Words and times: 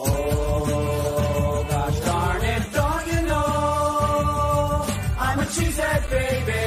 Oh, 0.00 1.66
gosh 1.68 2.00
darn 2.00 2.42
it, 2.44 2.72
don't 2.72 3.06
you 3.08 3.22
know? 3.26 4.86
I'm 5.18 5.38
a 5.40 5.44
cheesehead 5.44 6.10
baby, 6.10 6.62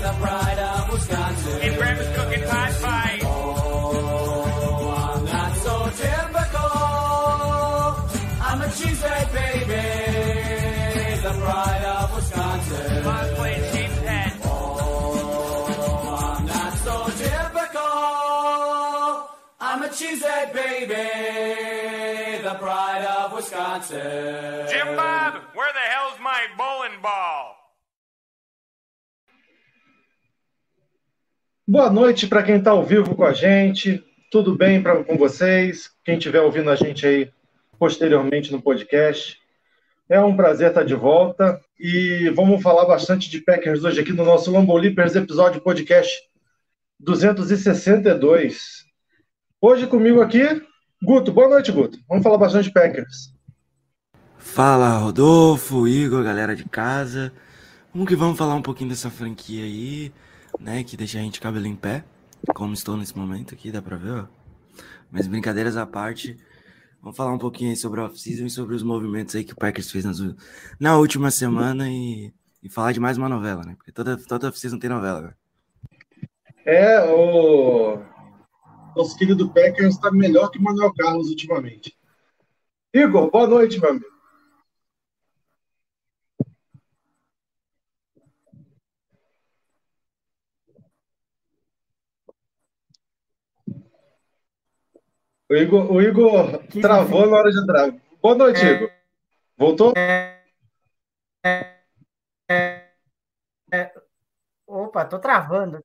the 0.00 0.12
pride 0.20 0.58
of 0.58 0.92
Wisconsin. 0.92 1.60
And 1.60 1.76
cooking 2.16 2.44
pot 2.48 2.72
pie. 2.80 3.18
Oh, 3.22 4.90
I'm 4.96 5.24
not 5.26 5.56
so 5.56 5.90
typical. 6.00 6.72
I'm 8.48 8.60
a 8.62 8.68
cheesehead 8.78 9.32
baby, 9.34 9.84
the 11.22 11.32
pride 11.44 11.84
of 11.84 12.14
Wisconsin. 12.16 13.02
Playing 13.36 13.64
Sheep's 13.72 13.98
Head. 13.98 14.32
Oh, 14.44 14.48
I'm 16.38 16.46
not 16.46 16.72
so 16.78 16.94
typical. 17.24 17.90
I'm 19.62 19.82
a 19.82 19.88
cheesehead 19.88 20.52
baby, 20.54 20.94
Wisconsin. 23.70 24.66
Jim 24.68 24.96
Bob, 24.96 25.34
where 25.54 25.72
the 25.72 25.86
hell's 25.92 26.18
my 26.20 26.48
bowling 26.56 27.00
ball? 27.00 27.56
Boa 31.66 31.90
noite 31.90 32.26
para 32.26 32.42
quem 32.42 32.56
está 32.56 32.72
ao 32.72 32.84
vivo 32.84 33.14
com 33.14 33.24
a 33.24 33.32
gente. 33.32 34.04
Tudo 34.30 34.56
bem 34.56 34.82
pra, 34.82 35.04
com 35.04 35.16
vocês? 35.16 35.90
Quem 36.04 36.18
estiver 36.18 36.40
ouvindo 36.40 36.70
a 36.70 36.74
gente 36.74 37.06
aí 37.06 37.30
posteriormente 37.78 38.50
no 38.50 38.60
podcast. 38.60 39.38
É 40.08 40.20
um 40.20 40.36
prazer 40.36 40.70
estar 40.70 40.84
de 40.84 40.94
volta 40.94 41.60
e 41.78 42.28
vamos 42.30 42.60
falar 42.60 42.84
bastante 42.86 43.30
de 43.30 43.40
Packers 43.40 43.84
hoje 43.84 44.00
aqui 44.00 44.12
no 44.12 44.24
nosso 44.24 44.50
Lambo 44.50 44.76
Leapers 44.76 45.14
episódio 45.14 45.60
podcast 45.60 46.12
262. 46.98 48.84
Hoje 49.60 49.86
comigo 49.86 50.20
aqui, 50.20 50.60
Guto. 51.00 51.30
Boa 51.30 51.48
noite, 51.48 51.70
Guto. 51.70 51.98
Vamos 52.08 52.24
falar 52.24 52.38
bastante 52.38 52.64
de 52.64 52.72
Packers. 52.72 53.39
Fala, 54.40 54.96
Rodolfo, 54.96 55.86
Igor, 55.86 56.24
galera 56.24 56.56
de 56.56 56.64
casa. 56.64 57.30
Vamos 57.92 58.08
que 58.08 58.16
vamos 58.16 58.38
falar 58.38 58.54
um 58.54 58.62
pouquinho 58.62 58.88
dessa 58.88 59.10
franquia 59.10 59.62
aí, 59.62 60.12
né? 60.58 60.82
Que 60.82 60.96
deixa 60.96 61.18
a 61.18 61.20
gente 61.20 61.40
cabelo 61.40 61.66
em 61.66 61.76
pé, 61.76 62.02
como 62.54 62.72
estou 62.72 62.96
nesse 62.96 63.16
momento 63.16 63.54
aqui, 63.54 63.70
dá 63.70 63.82
pra 63.82 63.96
ver, 63.96 64.12
ó. 64.12 64.24
Mas 65.10 65.26
brincadeiras 65.26 65.76
à 65.76 65.86
parte, 65.86 66.38
vamos 67.02 67.16
falar 67.16 67.32
um 67.32 67.38
pouquinho 67.38 67.70
aí 67.70 67.76
sobre 67.76 68.00
a 68.00 68.04
off-season 68.04 68.46
e 68.46 68.50
sobre 68.50 68.74
os 68.74 68.82
movimentos 68.82 69.36
aí 69.36 69.44
que 69.44 69.52
o 69.52 69.56
Packers 69.56 69.90
fez 69.90 70.06
nas, 70.06 70.18
na 70.80 70.96
última 70.96 71.30
semana 71.30 71.88
e, 71.88 72.32
e 72.62 72.68
falar 72.70 72.92
de 72.92 73.00
mais 73.00 73.18
uma 73.18 73.28
novela, 73.28 73.62
né? 73.62 73.74
Porque 73.76 73.92
toda, 73.92 74.16
toda 74.16 74.48
off-season 74.48 74.78
tem 74.78 74.88
novela, 74.88 75.20
né? 75.20 75.34
É, 76.64 77.04
o 77.12 78.00
nosso 78.96 79.16
querido 79.18 79.50
Packers 79.50 79.96
está 79.96 80.10
melhor 80.10 80.50
que 80.50 80.58
o 80.58 80.62
Manuel 80.62 80.94
Carlos 80.94 81.28
ultimamente. 81.28 81.94
Igor, 82.92 83.30
boa 83.30 83.46
noite, 83.46 83.78
meu 83.78 83.90
amigo. 83.90 84.19
O 95.50 95.54
Igor, 95.56 95.90
o 95.90 96.00
Igor 96.00 96.64
travou 96.80 97.26
na 97.26 97.38
hora 97.38 97.50
de 97.50 97.60
entrar. 97.60 97.90
Boa 98.22 98.36
noite, 98.36 98.64
Igor. 98.64 98.88
Voltou? 99.58 99.92
Opa, 104.64 105.04
tô 105.06 105.18
travando. 105.18 105.84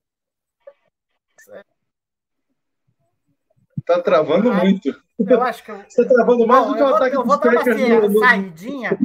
Tá 3.83 4.01
travando 4.03 4.51
Ai. 4.51 4.65
muito. 4.65 5.03
Eu 5.17 5.41
acho 5.41 5.63
que 5.63 5.71
eu. 5.71 5.77
Você 5.89 6.07
tá 6.07 6.13
travando 6.13 6.45
mais 6.45 6.61
Não, 6.61 6.71
do 6.71 6.75
que 6.75 6.81
eu 6.81 6.85
o 6.85 6.89
vou, 6.89 6.95
ataque 6.97 7.15
eu 7.15 7.25
vou 7.25 7.39
dar 7.39 7.49
uma 7.49 7.61
assim, 7.61 7.89
no- 7.89 8.09
no- 8.09 8.19
saidinha. 8.19 8.99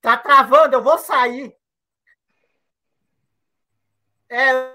Tá 0.00 0.16
travando, 0.16 0.74
eu 0.74 0.82
vou 0.82 0.96
sair. 0.96 1.54
É, 4.30 4.74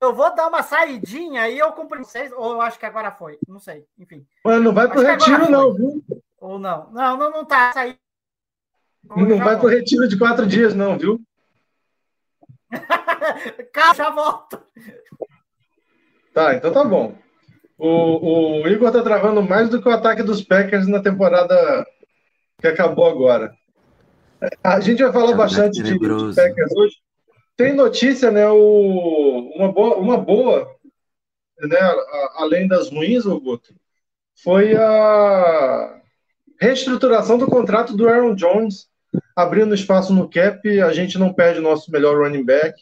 eu 0.00 0.14
vou 0.14 0.34
dar 0.34 0.48
uma 0.48 0.62
saidinha 0.62 1.48
e 1.48 1.58
eu 1.58 1.72
cumpro 1.72 2.02
vocês. 2.02 2.32
Ou 2.32 2.52
eu 2.52 2.60
acho 2.60 2.78
que 2.78 2.86
agora 2.86 3.10
foi. 3.10 3.38
Não 3.46 3.58
sei. 3.58 3.84
Enfim. 3.98 4.26
Mas 4.44 4.62
não 4.62 4.72
vai 4.72 4.88
pro 4.88 5.02
retiro, 5.02 5.50
não, 5.50 5.74
viu? 5.74 6.04
Ou 6.40 6.58
não. 6.58 6.90
Não, 6.90 7.16
não, 7.16 7.30
não 7.30 7.44
tá 7.44 7.72
saindo. 7.72 7.98
Ou 9.08 9.16
Não 9.18 9.38
vai 9.38 9.56
pro 9.58 9.62
volto. 9.62 9.74
retiro 9.74 10.06
de 10.08 10.18
quatro 10.18 10.46
dias, 10.46 10.74
não, 10.74 10.98
viu? 10.98 11.20
Calma, 13.72 13.94
já 13.94 14.10
volto. 14.10 14.62
Tá, 16.32 16.54
então 16.54 16.72
tá 16.72 16.84
bom. 16.84 17.14
O, 17.78 18.62
o 18.62 18.68
Igor 18.68 18.92
tá 18.92 19.02
travando 19.02 19.42
mais 19.42 19.70
do 19.70 19.80
que 19.80 19.88
o 19.88 19.92
ataque 19.92 20.22
dos 20.22 20.42
Packers 20.42 20.86
na 20.86 21.02
temporada 21.02 21.56
que 22.60 22.66
acabou 22.68 23.06
agora. 23.06 23.54
A 24.62 24.80
gente 24.80 25.02
vai 25.02 25.12
falar 25.12 25.32
É 25.32 25.34
bastante 25.34 25.82
de, 25.82 25.98
de. 25.98 25.98
Packers 25.98 26.72
hoje. 26.76 26.96
Tem 27.60 27.74
notícia, 27.74 28.30
né? 28.30 28.48
O, 28.48 29.52
uma 29.54 29.70
boa, 29.70 29.96
uma 29.98 30.16
boa 30.16 30.66
né, 31.60 31.76
além 32.36 32.66
das 32.66 32.88
ruins, 32.88 33.26
ô 33.26 33.38
Guto, 33.38 33.74
foi 34.42 34.74
a 34.74 36.00
reestruturação 36.58 37.36
do 37.36 37.46
contrato 37.46 37.94
do 37.94 38.08
Aaron 38.08 38.34
Jones, 38.34 38.88
abrindo 39.36 39.74
espaço 39.74 40.10
no 40.14 40.26
cap. 40.26 40.80
A 40.80 40.90
gente 40.94 41.18
não 41.18 41.34
perde 41.34 41.58
o 41.58 41.62
nosso 41.62 41.92
melhor 41.92 42.16
running 42.16 42.46
back. 42.46 42.80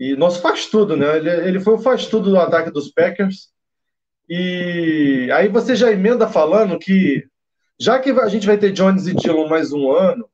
E 0.00 0.16
nosso 0.16 0.40
faz 0.40 0.64
tudo, 0.64 0.96
né? 0.96 1.18
Ele, 1.18 1.28
ele 1.28 1.60
foi 1.60 1.74
o 1.74 1.78
faz 1.78 2.06
tudo 2.06 2.30
do 2.30 2.40
ataque 2.40 2.70
dos 2.70 2.90
Packers. 2.90 3.50
E 4.26 5.28
aí 5.34 5.48
você 5.48 5.76
já 5.76 5.92
emenda 5.92 6.26
falando 6.26 6.78
que, 6.78 7.26
já 7.78 7.98
que 7.98 8.08
a 8.08 8.28
gente 8.28 8.46
vai 8.46 8.56
ter 8.56 8.72
Jones 8.72 9.06
e 9.06 9.12
Dillon 9.12 9.46
mais 9.48 9.70
um 9.70 9.92
ano, 9.92 10.26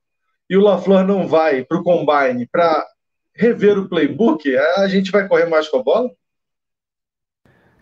e 0.48 0.56
o 0.56 0.60
LaFleur 0.60 1.04
não 1.04 1.26
vai 1.26 1.64
para 1.64 1.78
o 1.78 1.82
Combine 1.82 2.46
para 2.46 2.86
rever 3.34 3.78
o 3.78 3.88
playbook, 3.88 4.56
a 4.56 4.86
gente 4.88 5.10
vai 5.10 5.26
correr 5.26 5.46
mais 5.46 5.68
com 5.68 5.78
a 5.78 5.82
bola? 5.82 6.10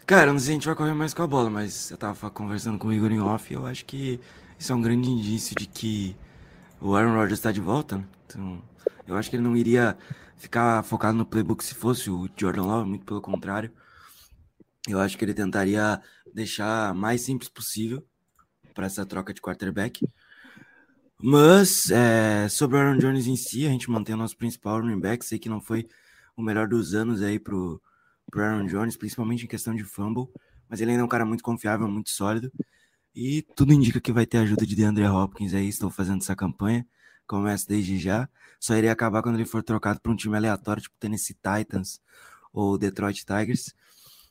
Cara, 0.06 0.33
não 0.33 0.38
sei 0.38 0.47
se 0.47 0.50
a 0.50 0.55
gente 0.55 0.66
vai 0.66 0.75
correr 0.75 0.94
mais 0.94 1.15
com 1.15 1.22
a 1.22 1.27
bola, 1.27 1.49
mas 1.49 1.91
eu 1.91 1.97
tava 1.97 2.31
conversando 2.31 2.78
com 2.78 2.88
o 2.88 2.93
Igor 2.93 3.12
em 3.12 3.21
off 3.21 3.53
e 3.53 3.56
eu 3.56 3.65
acho 3.66 3.84
que 3.84 4.21
isso 4.59 4.72
é 4.72 4.75
um 4.75 4.83
grande 4.83 5.09
indício 5.09 5.55
de 5.55 5.66
que 5.66 6.16
o 6.81 6.97
Aaron 6.97 7.15
Rodgers 7.15 7.39
está 7.39 7.53
de 7.53 7.60
volta. 7.60 7.99
né? 7.99 8.05
Então, 8.27 8.62
eu 9.06 9.16
acho 9.16 9.31
que 9.31 9.37
ele 9.37 9.43
não 9.43 9.56
iria 9.56 9.97
ficar 10.37 10.83
focado 10.83 11.16
no 11.16 11.27
playbook 11.27 11.62
se 11.62 11.75
fosse 11.75 12.10
o 12.10 12.28
Jordan 12.37 12.62
Love, 12.62 12.89
muito 12.89 13.05
pelo 13.05 13.21
contrário. 13.21 13.71
Eu 14.89 14.99
acho 14.99 15.16
que 15.16 15.25
ele 15.25 15.34
tentaria 15.34 16.00
deixar 16.34 16.94
mais 16.94 17.21
simples 17.21 17.49
possível 17.49 18.05
para 18.75 18.87
essa 18.87 19.05
troca 19.05 19.33
de 19.34 19.41
quarterback. 19.41 20.09
Mas, 21.23 21.91
é, 21.91 22.49
sobre 22.49 22.77
o 22.77 22.81
Aaron 22.81 22.99
Jones 22.99 23.27
em 23.27 23.37
si, 23.37 23.67
a 23.67 23.71
gente 23.71 23.91
mantém 23.91 24.15
o 24.15 24.19
nosso 24.19 24.37
principal 24.37 24.81
running 24.81 24.99
back. 24.99 25.25
Sei 25.25 25.39
que 25.39 25.49
não 25.49 25.61
foi 25.61 25.87
o 26.37 26.43
melhor 26.43 26.67
dos 26.67 26.95
anos 26.95 27.21
aí 27.23 27.39
pro, 27.39 27.81
pro 28.31 28.43
Aaron 28.43 28.67
Jones, 28.67 28.97
principalmente 28.97 29.45
em 29.45 29.49
questão 29.49 29.75
de 29.75 29.85
fumble, 29.85 30.29
mas 30.69 30.81
ele 30.81 30.93
ainda 30.93 31.03
é 31.03 31.05
um 31.05 31.09
cara 31.09 31.25
muito 31.27 31.43
confiável, 31.43 31.87
muito 31.89 32.11
sólido. 32.11 32.51
E 33.15 33.43
tudo 33.57 33.73
indica 33.73 34.01
que 34.01 34.13
vai 34.13 34.25
ter 34.25 34.39
ajuda 34.39 34.65
de 34.65 34.75
DeAndre 34.75 35.05
Hopkins 35.07 35.53
aí, 35.53 35.69
estou 35.69 35.91
fazendo 35.91 36.23
essa 36.23 36.37
campanha, 36.37 36.87
começa 37.27 37.67
desde 37.69 37.99
já. 37.99 38.29
Só 38.59 38.75
iria 38.77 38.93
acabar 38.93 39.23
quando 39.23 39.35
ele 39.35 39.45
for 39.45 39.63
trocado 39.63 40.01
para 40.01 40.13
um 40.13 40.17
time 40.17 40.37
aleatório, 40.37 40.83
tipo 40.83 40.95
Tennessee 40.99 41.35
Titans 41.35 42.01
ou 42.53 42.79
Detroit 42.79 43.25
Tigers, 43.25 43.75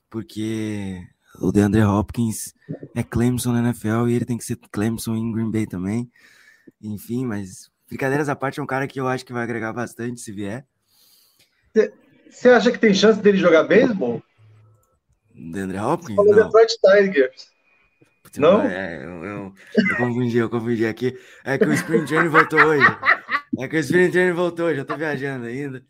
porque 0.10 1.08
o 1.40 1.52
DeAndre 1.52 1.84
Hopkins 1.84 2.54
é 2.96 3.04
Clemson 3.04 3.54
na 3.54 3.60
NFL 3.60 4.08
e 4.08 4.14
ele 4.14 4.26
tem 4.26 4.38
que 4.38 4.46
ser 4.46 4.58
Clemson 4.72 5.16
em 5.16 5.32
Green 5.32 5.52
Bay 5.52 5.68
também. 5.68 6.10
Enfim, 6.82 7.26
mas 7.26 7.70
brincadeiras 7.88 8.30
à 8.30 8.36
parte, 8.36 8.60
é 8.60 8.64
um 8.64 8.68
cara 8.68 8.88
que 8.88 9.00
eu 9.00 9.08
acho 9.08 9.26
que 9.26 9.34
vai 9.34 9.44
agregar 9.44 9.74
bastante 9.74 10.20
se 10.22 10.32
vier. 10.32 10.66
Você 12.30 12.50
acha 12.50 12.72
que 12.72 12.78
tem 12.78 12.94
chance 12.94 13.20
dele 13.22 13.38
jogar 13.38 13.64
beisebol? 13.64 14.22
DeAndre 15.34 15.80
Hopkins? 15.80 16.16
Falou 16.16 16.36
Não. 16.36 16.44
Detroit 16.44 16.74
Tigers. 16.82 17.48
Putz, 18.24 18.38
Não? 18.38 18.62
É, 18.62 19.04
eu, 19.04 19.24
eu, 19.24 19.54
eu 19.90 19.98
confundi, 19.98 20.38
eu 20.38 20.50
confundi 20.50 20.86
aqui. 20.86 21.18
É 21.44 21.58
que 21.58 21.66
o 21.66 21.74
Spring 21.74 22.06
Training 22.06 22.30
voltou 22.30 22.60
hoje. 22.60 22.86
É 23.58 23.68
que 23.68 23.76
o 23.76 23.80
Spring 23.80 24.12
Training 24.12 24.34
voltou 24.34 24.68
hoje, 24.68 24.80
eu 24.80 24.86
tô 24.86 24.96
viajando 24.96 25.46
ainda. 25.48 25.82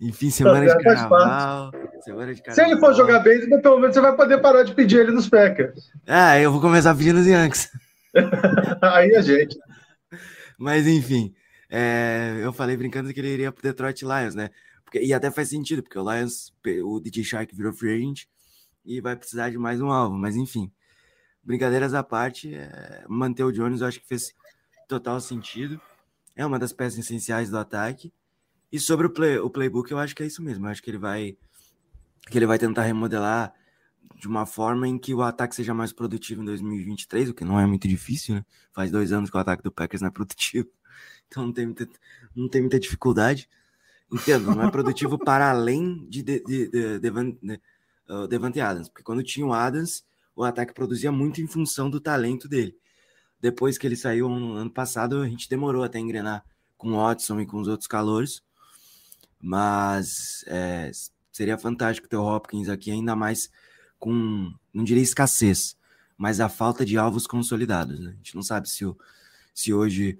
Enfim, 0.00 0.30
semana 0.30 0.66
de 0.66 0.72
faz 0.72 1.00
carnaval. 1.00 1.72
Semana 2.02 2.32
de 2.32 2.36
Se 2.38 2.42
carnaval. 2.44 2.70
ele 2.72 2.80
for 2.80 2.94
jogar 2.94 3.18
beisebol, 3.20 3.60
pelo 3.60 3.78
menos 3.80 3.94
você 3.94 4.00
vai 4.00 4.14
poder 4.16 4.38
parar 4.40 4.62
de 4.62 4.74
pedir 4.74 5.00
ele 5.00 5.10
nos 5.12 5.28
Packers. 5.28 5.90
Ah, 6.06 6.38
eu 6.38 6.52
vou 6.52 6.60
começar 6.60 6.94
pedindo 6.94 7.18
os 7.20 7.26
Yankees. 7.26 7.70
Aí 8.82 9.14
a 9.16 9.20
gente. 9.22 9.58
Mas 10.60 10.86
enfim, 10.86 11.34
é, 11.70 12.38
eu 12.42 12.52
falei 12.52 12.76
brincando 12.76 13.10
que 13.14 13.18
ele 13.18 13.32
iria 13.32 13.50
pro 13.50 13.62
Detroit 13.62 14.02
Lions, 14.02 14.34
né? 14.34 14.50
Porque, 14.84 15.00
e 15.00 15.10
até 15.14 15.30
faz 15.30 15.48
sentido, 15.48 15.82
porque 15.82 15.98
o 15.98 16.12
Lions, 16.12 16.52
o 16.84 17.00
DJ 17.00 17.24
Shark 17.24 17.56
virou 17.56 17.72
free 17.72 17.94
agent 17.94 18.24
e 18.84 19.00
vai 19.00 19.16
precisar 19.16 19.48
de 19.48 19.56
mais 19.56 19.80
um 19.80 19.90
alvo. 19.90 20.18
Mas 20.18 20.36
enfim, 20.36 20.70
brincadeiras 21.42 21.94
à 21.94 22.02
parte, 22.02 22.54
é, 22.54 23.06
manter 23.08 23.42
o 23.42 23.50
Jones 23.50 23.80
eu 23.80 23.86
acho 23.86 24.00
que 24.00 24.06
fez 24.06 24.34
total 24.86 25.18
sentido. 25.18 25.80
É 26.36 26.44
uma 26.44 26.58
das 26.58 26.74
peças 26.74 26.98
essenciais 26.98 27.48
do 27.48 27.56
ataque. 27.56 28.12
E 28.70 28.78
sobre 28.78 29.06
o, 29.06 29.10
play, 29.10 29.38
o 29.38 29.48
playbook, 29.48 29.90
eu 29.90 29.98
acho 29.98 30.14
que 30.14 30.22
é 30.22 30.26
isso 30.26 30.42
mesmo. 30.42 30.66
Eu 30.66 30.70
acho 30.70 30.82
que 30.82 30.90
ele 30.90 30.98
vai 30.98 31.38
que 32.30 32.36
ele 32.36 32.46
vai 32.46 32.58
tentar 32.58 32.82
remodelar 32.82 33.54
de 34.16 34.28
uma 34.28 34.44
forma 34.44 34.86
em 34.86 34.98
que 34.98 35.14
o 35.14 35.22
ataque 35.22 35.54
seja 35.54 35.72
mais 35.72 35.92
produtivo 35.92 36.42
em 36.42 36.44
2023, 36.44 37.30
o 37.30 37.34
que 37.34 37.44
não 37.44 37.58
é 37.58 37.66
muito 37.66 37.88
difícil, 37.88 38.34
né? 38.34 38.44
Faz 38.72 38.90
dois 38.90 39.12
anos 39.12 39.30
que 39.30 39.36
o 39.36 39.40
ataque 39.40 39.62
do 39.62 39.72
Packers 39.72 40.02
não 40.02 40.08
é 40.08 40.12
produtivo, 40.12 40.68
então 41.26 41.46
não 41.46 41.52
tem 41.52 41.66
muita, 41.66 41.88
não 42.34 42.48
tem 42.48 42.60
muita 42.60 42.78
dificuldade. 42.78 43.48
Entendo, 44.12 44.54
não 44.54 44.62
é 44.66 44.70
produtivo 44.70 45.16
para 45.24 45.50
além 45.50 46.06
de, 46.08 46.22
de, 46.22 46.40
de, 46.44 46.68
de, 46.68 46.98
de, 46.98 47.08
de 47.08 47.60
uh, 48.10 48.26
Devante 48.28 48.60
Adams, 48.60 48.88
porque 48.88 49.04
quando 49.04 49.22
tinha 49.22 49.46
o 49.46 49.52
Adams, 49.52 50.04
o 50.34 50.44
ataque 50.44 50.74
produzia 50.74 51.12
muito 51.12 51.40
em 51.40 51.46
função 51.46 51.88
do 51.88 52.00
talento 52.00 52.48
dele. 52.48 52.76
Depois 53.40 53.78
que 53.78 53.86
ele 53.86 53.96
saiu 53.96 54.28
no 54.28 54.54
ano 54.54 54.70
passado, 54.70 55.20
a 55.20 55.28
gente 55.28 55.48
demorou 55.48 55.82
até 55.82 55.98
engrenar 55.98 56.44
com 56.76 56.92
o 56.92 56.96
Watson 56.96 57.40
e 57.40 57.46
com 57.46 57.58
os 57.58 57.68
outros 57.68 57.86
calores, 57.86 58.42
mas 59.40 60.44
é, 60.46 60.90
seria 61.32 61.56
fantástico 61.56 62.08
ter 62.08 62.16
o 62.16 62.24
Hopkins 62.24 62.68
aqui, 62.68 62.90
ainda 62.90 63.16
mais 63.16 63.50
com, 64.00 64.52
não 64.74 64.82
diria 64.82 65.02
escassez, 65.02 65.76
mas 66.16 66.40
a 66.40 66.48
falta 66.48 66.84
de 66.84 66.98
alvos 66.98 67.26
consolidados. 67.26 68.00
Né? 68.00 68.10
A 68.10 68.16
gente 68.16 68.34
não 68.34 68.42
sabe 68.42 68.68
se, 68.68 68.84
o, 68.84 68.98
se 69.54 69.72
hoje 69.72 70.18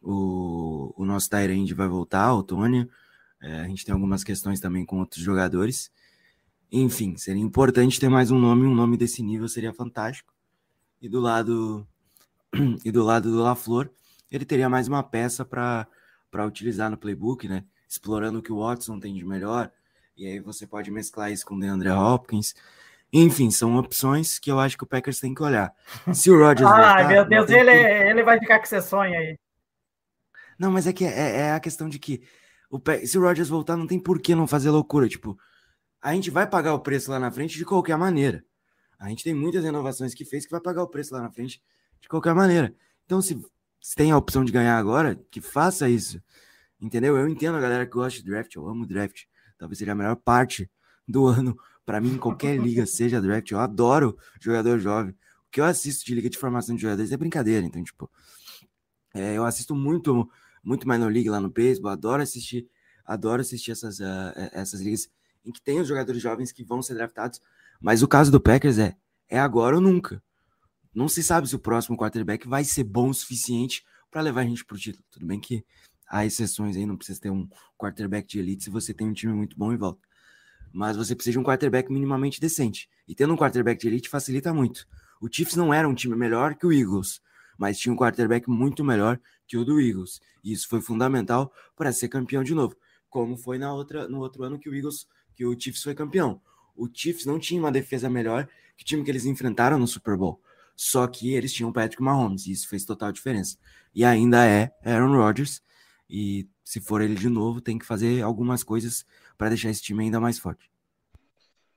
o, 0.00 0.94
o 0.96 1.04
nosso 1.04 1.28
Tyrande 1.28 1.74
vai 1.74 1.88
voltar, 1.88 2.32
o 2.32 2.42
Tony. 2.42 2.88
É, 3.42 3.60
a 3.60 3.68
gente 3.68 3.84
tem 3.84 3.92
algumas 3.92 4.24
questões 4.24 4.60
também 4.60 4.86
com 4.86 5.00
outros 5.00 5.22
jogadores. 5.22 5.90
Enfim, 6.70 7.16
seria 7.16 7.42
importante 7.42 8.00
ter 8.00 8.08
mais 8.08 8.30
um 8.30 8.38
nome, 8.38 8.66
um 8.66 8.74
nome 8.74 8.96
desse 8.96 9.22
nível 9.22 9.48
seria 9.48 9.72
fantástico. 9.72 10.32
E 11.02 11.08
do 11.08 11.20
lado 11.20 11.86
e 12.84 12.90
do 12.90 13.04
lado 13.04 13.30
do 13.30 13.42
LaFleur, 13.42 13.90
ele 14.30 14.44
teria 14.44 14.68
mais 14.68 14.88
uma 14.88 15.02
peça 15.02 15.44
para 15.44 15.86
utilizar 16.46 16.90
no 16.90 16.96
playbook, 16.96 17.46
né? 17.48 17.64
Explorando 17.88 18.38
o 18.38 18.42
que 18.42 18.52
o 18.52 18.58
Watson 18.58 18.98
tem 18.98 19.14
de 19.14 19.24
melhor. 19.24 19.70
E 20.16 20.26
aí 20.26 20.40
você 20.40 20.66
pode 20.66 20.90
mesclar 20.90 21.30
isso 21.30 21.44
com 21.44 21.54
o 21.54 21.60
DeAndre 21.60 21.90
Hopkins. 21.90 22.54
Enfim, 23.18 23.50
são 23.50 23.76
opções 23.76 24.38
que 24.38 24.50
eu 24.50 24.60
acho 24.60 24.76
que 24.76 24.84
o 24.84 24.86
Packers 24.86 25.18
tem 25.18 25.32
que 25.32 25.42
olhar. 25.42 25.72
Se 26.12 26.30
o 26.30 26.38
Rodgers. 26.38 26.68
Ai, 26.70 27.08
meu 27.08 27.24
Deus, 27.24 27.48
ele, 27.48 27.70
ele 27.70 28.22
vai 28.22 28.38
ficar 28.38 28.58
com 28.58 28.64
esse 28.64 28.82
sonho 28.82 29.18
aí. 29.18 29.38
Não, 30.58 30.70
mas 30.70 30.86
é 30.86 30.92
que 30.92 31.02
é, 31.02 31.38
é 31.38 31.52
a 31.52 31.60
questão 31.60 31.88
de 31.88 31.98
que 31.98 32.22
o, 32.70 32.78
se 33.06 33.16
o 33.16 33.22
Rodgers 33.22 33.48
voltar, 33.48 33.74
não 33.74 33.86
tem 33.86 33.98
por 33.98 34.20
que 34.20 34.34
não 34.34 34.46
fazer 34.46 34.68
loucura. 34.68 35.08
Tipo, 35.08 35.34
a 35.98 36.12
gente 36.12 36.30
vai 36.30 36.46
pagar 36.46 36.74
o 36.74 36.80
preço 36.80 37.10
lá 37.10 37.18
na 37.18 37.30
frente 37.30 37.56
de 37.56 37.64
qualquer 37.64 37.96
maneira. 37.96 38.44
A 38.98 39.08
gente 39.08 39.24
tem 39.24 39.32
muitas 39.32 39.64
renovações 39.64 40.12
que 40.12 40.26
fez 40.26 40.44
que 40.44 40.52
vai 40.52 40.60
pagar 40.60 40.82
o 40.82 40.88
preço 40.88 41.14
lá 41.14 41.22
na 41.22 41.30
frente 41.30 41.62
de 41.98 42.08
qualquer 42.08 42.34
maneira. 42.34 42.74
Então, 43.06 43.22
se, 43.22 43.42
se 43.80 43.94
tem 43.94 44.10
a 44.10 44.18
opção 44.18 44.44
de 44.44 44.52
ganhar 44.52 44.76
agora, 44.76 45.18
que 45.30 45.40
faça 45.40 45.88
isso. 45.88 46.22
Entendeu? 46.78 47.16
Eu 47.16 47.26
entendo 47.26 47.56
a 47.56 47.60
galera 47.60 47.86
que 47.86 47.92
gosta 47.92 48.20
de 48.20 48.26
draft, 48.26 48.54
eu 48.54 48.68
amo 48.68 48.86
draft. 48.86 49.22
Talvez 49.56 49.78
seja 49.78 49.92
a 49.92 49.94
melhor 49.94 50.16
parte 50.16 50.70
do 51.08 51.24
ano 51.28 51.56
para 51.86 52.00
mim, 52.00 52.18
qualquer 52.18 52.58
liga, 52.58 52.84
seja 52.84 53.20
draft. 53.20 53.52
Eu 53.52 53.60
adoro 53.60 54.18
jogador 54.40 54.80
jovem. 54.80 55.12
O 55.12 55.50
que 55.52 55.60
eu 55.60 55.64
assisto 55.64 56.04
de 56.04 56.16
liga 56.16 56.28
de 56.28 56.36
formação 56.36 56.74
de 56.74 56.82
jogadores 56.82 57.12
é 57.12 57.16
brincadeira. 57.16 57.64
Então, 57.64 57.82
tipo, 57.82 58.10
é, 59.14 59.34
eu 59.36 59.44
assisto 59.44 59.72
muito, 59.72 60.28
muito 60.64 60.86
minor 60.86 61.10
league 61.10 61.30
lá 61.30 61.38
no 61.40 61.48
beisebol. 61.48 61.92
Adoro 61.92 62.20
assistir, 62.20 62.68
adoro 63.04 63.40
assistir 63.40 63.70
essas, 63.70 64.00
uh, 64.00 64.34
essas 64.52 64.80
ligas 64.80 65.08
em 65.44 65.52
que 65.52 65.62
tem 65.62 65.80
os 65.80 65.86
jogadores 65.86 66.20
jovens 66.20 66.50
que 66.50 66.64
vão 66.64 66.82
ser 66.82 66.94
draftados. 66.94 67.40
Mas 67.80 68.02
o 68.02 68.08
caso 68.08 68.32
do 68.32 68.40
Packers 68.40 68.78
é, 68.78 68.96
é 69.28 69.38
agora 69.38 69.76
ou 69.76 69.80
nunca. 69.80 70.20
Não 70.92 71.08
se 71.08 71.22
sabe 71.22 71.48
se 71.48 71.54
o 71.54 71.60
próximo 71.60 71.96
quarterback 71.96 72.48
vai 72.48 72.64
ser 72.64 72.82
bom 72.82 73.10
o 73.10 73.14
suficiente 73.14 73.84
para 74.10 74.22
levar 74.22 74.40
a 74.40 74.44
gente 74.44 74.64
para 74.64 74.74
o 74.74 74.78
título. 74.78 75.04
Tudo 75.08 75.24
bem 75.24 75.38
que 75.38 75.64
há 76.08 76.26
exceções 76.26 76.76
aí, 76.76 76.84
não 76.84 76.96
precisa 76.96 77.20
ter 77.20 77.30
um 77.30 77.48
quarterback 77.78 78.26
de 78.26 78.40
elite 78.40 78.64
se 78.64 78.70
você 78.70 78.92
tem 78.92 79.06
um 79.06 79.12
time 79.12 79.32
muito 79.32 79.56
bom 79.56 79.72
em 79.72 79.76
volta 79.76 80.05
mas 80.76 80.94
você 80.94 81.14
precisa 81.14 81.32
de 81.32 81.38
um 81.38 81.42
quarterback 81.42 81.90
minimamente 81.90 82.38
decente. 82.38 82.86
E 83.08 83.14
tendo 83.14 83.32
um 83.32 83.36
quarterback 83.36 83.80
de 83.80 83.86
elite 83.86 84.10
facilita 84.10 84.52
muito. 84.52 84.86
O 85.18 85.26
Chiefs 85.26 85.56
não 85.56 85.72
era 85.72 85.88
um 85.88 85.94
time 85.94 86.14
melhor 86.14 86.54
que 86.54 86.66
o 86.66 86.72
Eagles, 86.72 87.22
mas 87.56 87.78
tinha 87.78 87.90
um 87.90 87.96
quarterback 87.96 88.46
muito 88.46 88.84
melhor 88.84 89.18
que 89.46 89.56
o 89.56 89.64
do 89.64 89.80
Eagles. 89.80 90.20
E 90.44 90.52
isso 90.52 90.68
foi 90.68 90.82
fundamental 90.82 91.50
para 91.74 91.90
ser 91.92 92.08
campeão 92.08 92.44
de 92.44 92.54
novo, 92.54 92.76
como 93.08 93.38
foi 93.38 93.56
na 93.56 93.72
outra, 93.72 94.06
no 94.06 94.18
outro 94.18 94.44
ano 94.44 94.58
que 94.58 94.68
o 94.68 94.74
Eagles, 94.74 95.08
que 95.34 95.46
o 95.46 95.58
Chiefs 95.58 95.82
foi 95.82 95.94
campeão. 95.94 96.42
O 96.76 96.86
Chiefs 96.92 97.24
não 97.24 97.38
tinha 97.38 97.58
uma 97.58 97.72
defesa 97.72 98.10
melhor 98.10 98.46
que 98.76 98.82
o 98.82 98.86
time 98.86 99.02
que 99.02 99.10
eles 99.10 99.24
enfrentaram 99.24 99.78
no 99.78 99.86
Super 99.86 100.14
Bowl. 100.14 100.42
Só 100.76 101.06
que 101.06 101.32
eles 101.32 101.54
tinham 101.54 101.72
Patrick 101.72 102.02
Mahomes, 102.02 102.46
e 102.46 102.52
isso 102.52 102.68
fez 102.68 102.84
total 102.84 103.12
diferença. 103.12 103.56
E 103.94 104.04
ainda 104.04 104.44
é 104.44 104.70
Aaron 104.84 105.16
Rodgers, 105.16 105.62
e 106.08 106.46
se 106.62 106.80
for 106.80 107.00
ele 107.00 107.14
de 107.14 107.30
novo, 107.30 107.62
tem 107.62 107.78
que 107.78 107.86
fazer 107.86 108.22
algumas 108.22 108.62
coisas 108.62 109.06
para 109.36 109.50
deixar 109.50 109.70
esse 109.70 109.82
time 109.82 110.04
ainda 110.04 110.20
mais 110.20 110.38
forte. 110.38 110.70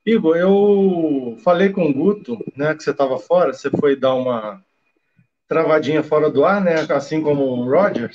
Igor, 0.04 0.36
eu 0.36 1.36
falei 1.44 1.70
com 1.70 1.88
o 1.88 1.92
Guto, 1.92 2.38
né, 2.56 2.74
que 2.74 2.82
você 2.82 2.90
estava 2.90 3.18
fora, 3.18 3.52
você 3.52 3.70
foi 3.70 3.94
dar 3.94 4.14
uma 4.14 4.62
travadinha 5.46 6.02
fora 6.02 6.30
do 6.30 6.44
ar, 6.44 6.60
né, 6.60 6.74
assim 6.90 7.20
como 7.22 7.42
o 7.42 7.64
Rodgers, 7.68 8.14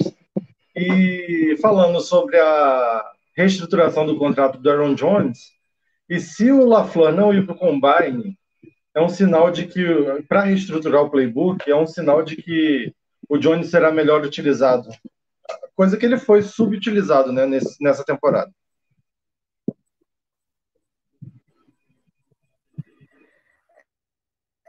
e 0.76 1.56
falando 1.62 2.00
sobre 2.02 2.40
a 2.40 3.12
reestruturação 3.36 4.06
do 4.06 4.18
contrato 4.18 4.58
do 4.58 4.70
Aaron 4.70 4.96
Jones, 4.96 5.54
e 6.10 6.20
se 6.20 6.52
o 6.52 6.66
LaFleur 6.66 7.14
não 7.14 7.34
ir 7.34 7.46
para 7.46 7.56
o 7.56 7.58
Combine, 7.58 8.38
é 8.94 9.02
um 9.02 9.10
sinal 9.10 9.52
de 9.52 9.66
que, 9.66 9.84
para 10.28 10.42
reestruturar 10.42 11.04
o 11.04 11.10
playbook, 11.10 11.70
é 11.70 11.76
um 11.76 11.88
sinal 11.88 12.24
de 12.24 12.38
que 12.38 12.94
o 13.28 13.38
Jones 13.38 13.70
será 13.70 13.92
melhor 13.92 14.24
utilizado. 14.24 14.90
Coisa 15.76 15.98
que 15.98 16.06
ele 16.06 16.18
foi 16.18 16.42
subutilizado 16.42 17.32
né, 17.32 17.46
nessa 17.82 18.04
temporada. 18.06 18.52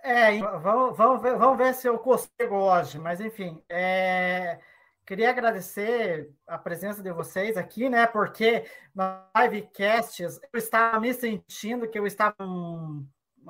É, 0.09 0.39
vamos, 0.39 0.97
vamos, 0.97 1.21
ver, 1.21 1.37
vamos 1.37 1.59
ver 1.59 1.75
se 1.75 1.89
eu 1.89 1.99
consigo 1.99 2.55
hoje, 2.55 2.97
mas 2.97 3.21
enfim, 3.21 3.61
é, 3.69 4.61
queria 5.05 5.31
agradecer 5.31 6.33
a 6.47 6.57
presença 6.57 7.03
de 7.03 7.11
vocês 7.11 7.57
aqui, 7.57 7.89
né? 7.89 8.07
Porque 8.07 8.65
na 8.95 9.27
livecasts 9.37 10.39
eu 10.53 10.59
estava 10.61 11.01
me 11.01 11.13
sentindo 11.13 11.89
que 11.89 11.99
eu 11.99 12.07
estava, 12.07 12.37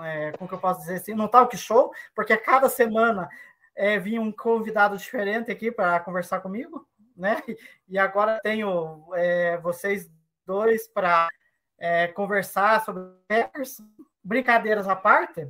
é, 0.02 0.32
como 0.32 0.48
que 0.48 0.54
eu 0.54 0.58
posso 0.58 0.80
dizer 0.80 0.94
assim, 0.94 1.12
num 1.12 1.28
talk 1.28 1.54
show, 1.58 1.92
porque 2.14 2.34
cada 2.38 2.70
semana 2.70 3.28
é, 3.74 3.98
vinha 3.98 4.22
um 4.22 4.32
convidado 4.32 4.96
diferente 4.96 5.52
aqui 5.52 5.70
para 5.70 6.00
conversar 6.00 6.40
comigo, 6.40 6.88
né? 7.14 7.36
E 7.86 7.98
agora 7.98 8.40
tenho 8.42 9.10
é, 9.14 9.58
vocês 9.58 10.10
dois 10.46 10.88
para 10.88 11.28
é, 11.78 12.08
conversar 12.08 12.82
sobre 12.82 13.12
brincadeiras 14.24 14.88
à 14.88 14.96
parte. 14.96 15.46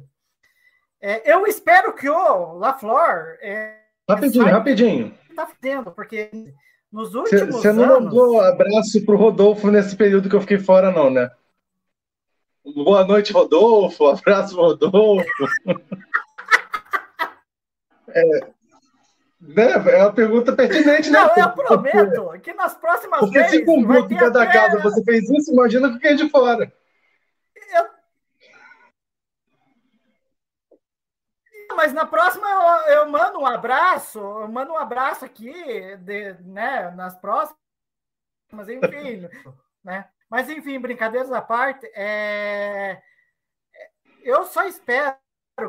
É, 1.01 1.33
eu 1.33 1.47
espero 1.47 1.95
que 1.95 2.09
o 2.09 2.55
LaFleur. 2.55 3.39
É, 3.41 3.77
rapidinho, 4.09 4.47
rapidinho. 4.47 5.15
Está 5.31 5.47
fazendo, 5.47 5.91
porque 5.91 6.31
nos 6.91 7.15
últimos 7.15 7.57
Você 7.57 7.73
não 7.73 7.85
anos... 7.85 8.05
mandou 8.05 8.41
abraço 8.41 9.05
para 9.05 9.15
o 9.15 9.19
Rodolfo 9.19 9.71
nesse 9.71 9.95
período 9.95 10.29
que 10.29 10.37
eu 10.37 10.41
fiquei 10.41 10.59
fora, 10.59 10.91
não, 10.91 11.11
né? 11.11 11.31
Boa 12.75 13.05
noite, 13.05 13.33
Rodolfo. 13.33 14.07
Abraço, 14.07 14.57
Rodolfo. 14.57 15.29
é, 18.09 18.41
né? 19.41 19.73
é 19.73 20.03
uma 20.03 20.13
pergunta 20.13 20.53
pertinente, 20.53 21.11
né? 21.11 21.21
Não, 21.21 21.31
eu 21.37 21.51
prometo 21.51 22.41
que 22.41 22.53
nas 22.55 22.75
próximas 22.75 23.21
Porque 23.21 23.39
vezes. 23.39 23.65
Porque 23.65 23.81
se 23.81 23.87
com 23.87 24.15
o 24.15 24.19
cada 24.19 24.43
até... 24.43 24.53
casa 24.53 24.81
você 24.81 25.05
fez 25.05 25.31
isso, 25.31 25.53
imagina 25.53 25.89
que 25.89 25.95
fiquei 25.95 26.17
de 26.17 26.29
fora. 26.29 26.73
Mas 31.87 31.93
na 31.93 32.05
próxima 32.05 32.45
eu, 32.49 32.95
eu, 32.95 33.09
mando 33.09 33.39
um 33.39 33.47
abraço, 33.47 34.19
eu 34.19 34.49
mando 34.49 34.73
um 34.73 34.77
abraço 34.77 35.25
aqui, 35.25 35.53
de, 35.99 36.33
né, 36.43 36.91
nas 36.91 37.17
próximas, 37.17 37.57
mas 38.51 38.69
enfim, 38.69 39.29
né? 39.85 40.11
Mas 40.29 40.51
enfim, 40.51 40.81
brincadeiras 40.81 41.31
à 41.31 41.41
parte, 41.41 41.87
é... 41.95 43.01
eu 44.21 44.45
só 44.47 44.65
espero 44.65 45.17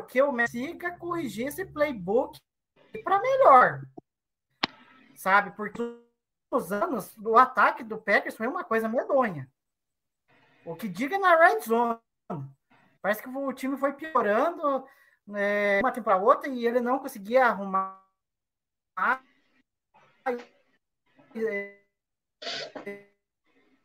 que 0.08 0.20
o 0.20 0.32
Messi 0.32 0.58
siga 0.58 0.98
corrigir 0.98 1.46
esse 1.46 1.64
playbook 1.64 2.36
para 3.04 3.20
melhor, 3.20 3.82
sabe? 5.14 5.52
Porque 5.52 5.80
os 6.50 6.72
anos 6.72 7.16
o 7.18 7.38
ataque 7.38 7.84
do 7.84 7.96
Packers 7.96 8.36
foi 8.36 8.48
uma 8.48 8.64
coisa 8.64 8.88
medonha. 8.88 9.48
O 10.64 10.74
que 10.74 10.88
diga 10.88 11.16
na 11.16 11.36
red 11.36 11.60
zone, 11.60 11.96
parece 13.00 13.22
que 13.22 13.28
o 13.28 13.52
time 13.52 13.76
foi 13.76 13.92
piorando 13.92 14.84
é, 15.34 15.80
uma 15.80 15.92
temporada 15.92 16.24
outra 16.24 16.48
e 16.48 16.66
ele 16.66 16.80
não 16.80 16.98
conseguia 16.98 17.46
arrumar 17.46 18.02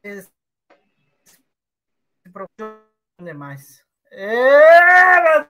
esse 0.03 0.31
mais. 3.33 3.83
É, 4.11 5.39
meu 5.39 5.49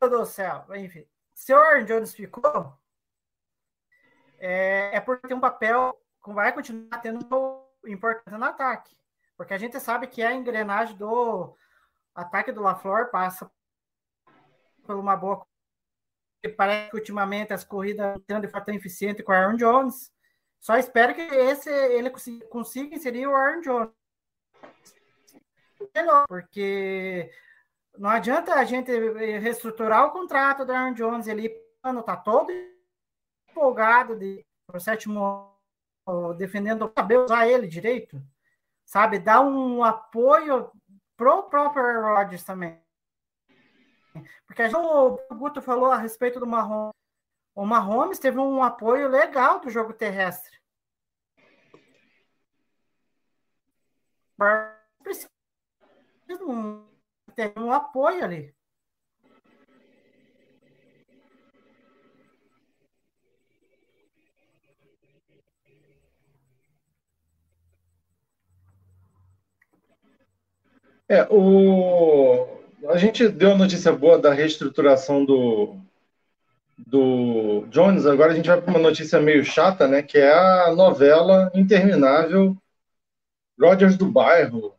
Deus 0.00 0.10
do 0.10 0.26
céu. 0.26 0.66
Enfim, 0.76 1.06
se 1.34 1.52
o 1.52 1.56
Aaron 1.58 1.84
Jones 1.84 2.14
ficou, 2.14 2.78
é, 4.38 4.96
é 4.96 5.00
porque 5.00 5.28
tem 5.28 5.36
um 5.36 5.40
papel 5.40 6.00
vai 6.34 6.52
continuar 6.52 6.98
tendo 7.00 7.64
importante 7.86 8.36
no 8.36 8.44
ataque. 8.44 8.96
Porque 9.36 9.54
a 9.54 9.58
gente 9.58 9.78
sabe 9.80 10.06
que 10.06 10.20
é 10.22 10.26
a 10.28 10.34
engrenagem 10.34 10.96
do 10.96 11.56
ataque 12.14 12.52
do 12.52 12.60
LaFleur 12.60 13.10
passa 13.10 13.50
por 14.88 14.96
uma 14.96 15.14
boa. 15.14 15.46
Parece 16.56 16.90
que 16.90 16.96
ultimamente 16.96 17.52
as 17.52 17.62
corridas 17.62 18.18
tendo 18.26 18.46
de 18.46 18.48
fato 18.48 18.70
eficiente 18.70 19.22
com 19.22 19.32
o 19.32 19.34
Aaron 19.34 19.56
Jones. 19.56 20.10
Só 20.58 20.76
espero 20.76 21.14
que 21.14 21.20
esse 21.20 21.68
ele 21.70 22.10
consiga 22.48 22.96
inserir 22.96 23.26
o 23.26 23.36
Aaron 23.36 23.60
Jones. 23.60 23.90
Porque 26.26 27.30
não 27.98 28.08
adianta 28.08 28.54
a 28.54 28.64
gente 28.64 28.90
reestruturar 29.38 30.06
o 30.06 30.10
contrato 30.10 30.64
do 30.64 30.72
Aaron 30.72 30.94
Jones, 30.94 31.26
ele 31.26 31.46
está 31.84 32.16
todo 32.16 32.50
empolgado 33.50 34.16
de 34.16 34.44
o 34.72 34.80
sétimo 34.80 35.54
defendendo 36.38 36.82
o 36.82 36.88
cabelo, 36.88 37.24
usar 37.24 37.46
ele 37.46 37.66
direito, 37.66 38.22
sabe? 38.84 39.18
Dar 39.18 39.40
um 39.40 39.84
apoio 39.84 40.70
pro 41.16 41.42
próprio 41.44 42.00
Rodgers 42.00 42.42
também. 42.42 42.80
Porque 44.46 44.62
o 44.64 45.34
Guto 45.34 45.60
falou 45.62 45.90
a 45.90 45.96
respeito 45.96 46.40
do 46.40 46.46
Mahomes. 46.46 46.94
O 47.54 47.66
Mahomes 47.66 48.18
teve 48.18 48.38
um 48.38 48.62
apoio 48.62 49.08
legal 49.08 49.60
do 49.60 49.70
jogo 49.70 49.92
terrestre. 49.92 50.56
Ter 57.34 57.58
um 57.58 57.72
apoio 57.72 58.24
ali. 58.24 58.54
É, 71.08 71.26
o... 71.30 72.57
a 72.86 72.96
gente 72.96 73.28
deu 73.28 73.52
a 73.52 73.58
notícia 73.58 73.92
boa 73.92 74.18
da 74.18 74.32
reestruturação 74.32 75.24
do, 75.24 75.76
do 76.76 77.66
Jones, 77.70 78.06
agora 78.06 78.32
a 78.32 78.34
gente 78.34 78.48
vai 78.48 78.60
para 78.60 78.70
uma 78.70 78.78
notícia 78.78 79.20
meio 79.20 79.44
chata, 79.44 79.88
né? 79.88 80.02
Que 80.02 80.18
é 80.18 80.32
a 80.32 80.74
novela 80.74 81.50
interminável 81.54 82.56
Rogers 83.60 83.96
do 83.96 84.06
Bairro. 84.10 84.74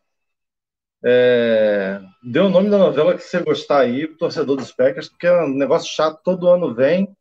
É... 1.03 2.01
Dê 2.23 2.39
o 2.39 2.49
nome 2.49 2.69
da 2.69 2.77
novela 2.77 3.15
que 3.15 3.23
você 3.23 3.41
gostar 3.41 3.81
aí, 3.81 4.07
torcedor 4.07 4.57
dos 4.57 4.71
Packers, 4.71 5.09
porque 5.09 5.27
é 5.27 5.43
um 5.43 5.49
negócio 5.49 5.93
chato, 5.93 6.21
todo 6.23 6.49
ano 6.49 6.73
vem. 6.73 7.15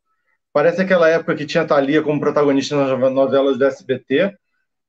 Parece 0.51 0.81
aquela 0.81 1.07
época 1.09 1.35
que 1.35 1.45
tinha 1.45 1.65
Thalia 1.65 2.01
como 2.01 2.19
protagonista 2.19 2.75
nas 2.75 2.99
novelas 3.13 3.57
do 3.57 3.65
SBT 3.65 4.37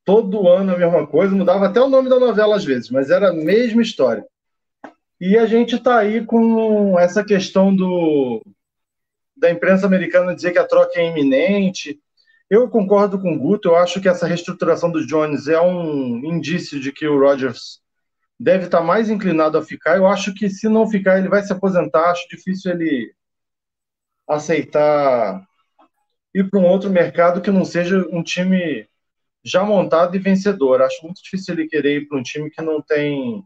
todo 0.05 0.49
ano 0.49 0.75
a 0.75 0.79
mesma 0.79 1.07
coisa, 1.07 1.35
mudava 1.35 1.67
até 1.67 1.81
o 1.81 1.89
nome 1.89 2.09
da 2.09 2.19
novela 2.19 2.57
às 2.57 2.65
vezes, 2.65 2.91
mas 2.91 3.11
era 3.11 3.31
a 3.31 3.33
mesma 3.33 3.83
história. 3.83 4.25
E 5.21 5.37
a 5.37 5.45
gente 5.47 5.77
está 5.77 5.99
aí 5.99 6.25
com 6.25 6.99
essa 6.99 7.23
questão 7.23 7.75
do 7.75 8.43
da 9.37 9.51
imprensa 9.51 9.87
americana 9.87 10.35
dizer 10.35 10.53
que 10.53 10.59
a 10.59 10.67
troca 10.67 11.01
é 11.01 11.09
iminente. 11.09 12.01
Eu 12.49 12.69
concordo 12.69 13.19
com 13.19 13.33
o 13.33 13.39
Guto, 13.39 13.69
eu 13.69 13.77
acho 13.77 14.01
que 14.01 14.09
essa 14.09 14.27
reestruturação 14.27 14.91
do 14.91 15.07
Jones 15.07 15.49
é 15.49 15.61
um 15.61 16.19
indício 16.25 16.81
de 16.81 16.93
que 16.93 17.07
o 17.07 17.19
Rodgers 17.19 17.81
deve 18.39 18.67
estar 18.67 18.79
tá 18.79 18.85
mais 18.85 19.11
inclinado 19.11 19.59
a 19.59 19.63
ficar. 19.63 19.97
Eu 19.97 20.07
acho 20.07 20.35
que 20.35 20.49
se 20.49 20.69
não 20.69 20.89
ficar, 20.89 21.19
ele 21.19 21.29
vai 21.29 21.43
se 21.43 21.53
aposentar. 21.53 22.11
Acho 22.11 22.29
difícil 22.29 22.73
ele 22.73 23.15
aceitar 24.29 25.47
ir 26.35 26.49
para 26.51 26.61
um 26.61 26.67
outro 26.67 26.91
mercado 26.91 27.41
que 27.41 27.51
não 27.51 27.65
seja 27.65 28.07
um 28.11 28.23
time 28.23 28.89
já 29.45 29.65
montado 29.65 30.17
e 30.17 30.19
vencedor. 30.19 30.83
Acho 30.83 31.03
muito 31.05 31.23
difícil 31.23 31.55
ele 31.55 31.69
querer 31.69 32.03
ir 32.03 32.09
para 32.09 32.19
um 32.19 32.23
time 32.23 32.51
que 32.51 32.63
não 32.63 32.81
tem 32.81 33.45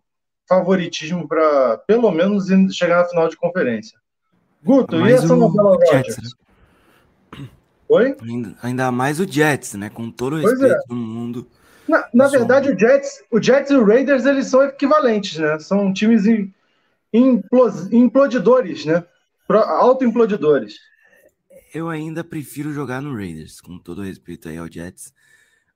favoritismo 0.49 1.27
para, 1.27 1.79
pelo 1.79 2.11
menos, 2.11 2.47
chegar 2.75 2.99
na 2.99 3.09
final 3.09 3.29
de 3.29 3.37
conferência. 3.37 3.99
Guto, 4.63 4.97
Mas 4.97 5.11
e 5.11 5.15
essa 5.25 5.37
novela 5.37 5.79
Jets, 5.87 6.17
né? 6.17 7.49
Oi? 7.89 8.17
Ainda, 8.63 8.91
mais 8.91 9.21
o 9.21 9.31
Jets, 9.31 9.75
né? 9.75 9.91
Com 9.91 10.11
todo 10.11 10.37
o 10.37 10.41
respeito 10.41 10.75
é. 10.75 10.81
do 10.89 10.95
mundo. 10.95 11.47
Na, 11.87 12.09
na 12.15 12.29
verdade, 12.29 12.71
o 12.71 12.79
Jets, 12.79 13.23
o 13.31 13.41
Jets 13.41 13.71
e 13.71 13.75
o 13.75 13.85
Raiders 13.85 14.25
eles 14.25 14.47
são 14.47 14.65
equivalentes, 14.65 15.39
né? 15.39 15.59
São 15.59 15.93
times 15.93 16.25
implodidores, 17.93 18.87
né? 18.87 19.05
Auto-implodidores. 19.49 20.77
Eu 21.75 21.89
ainda 21.89 22.25
prefiro 22.25 22.73
jogar 22.73 23.03
no 23.03 23.15
Raiders, 23.15 23.61
com 23.61 23.79
todo 23.79 24.03
respeito 24.03 24.49
aí 24.49 24.57
ao 24.57 24.71
Jets. 24.71 25.13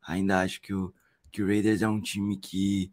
Ainda 0.07 0.41
acho 0.41 0.63
que 0.63 0.73
o, 0.73 0.95
que 1.31 1.43
o 1.43 1.47
Raiders 1.47 1.83
é 1.83 1.89
um 1.89 2.01
time 2.01 2.37
que, 2.37 2.91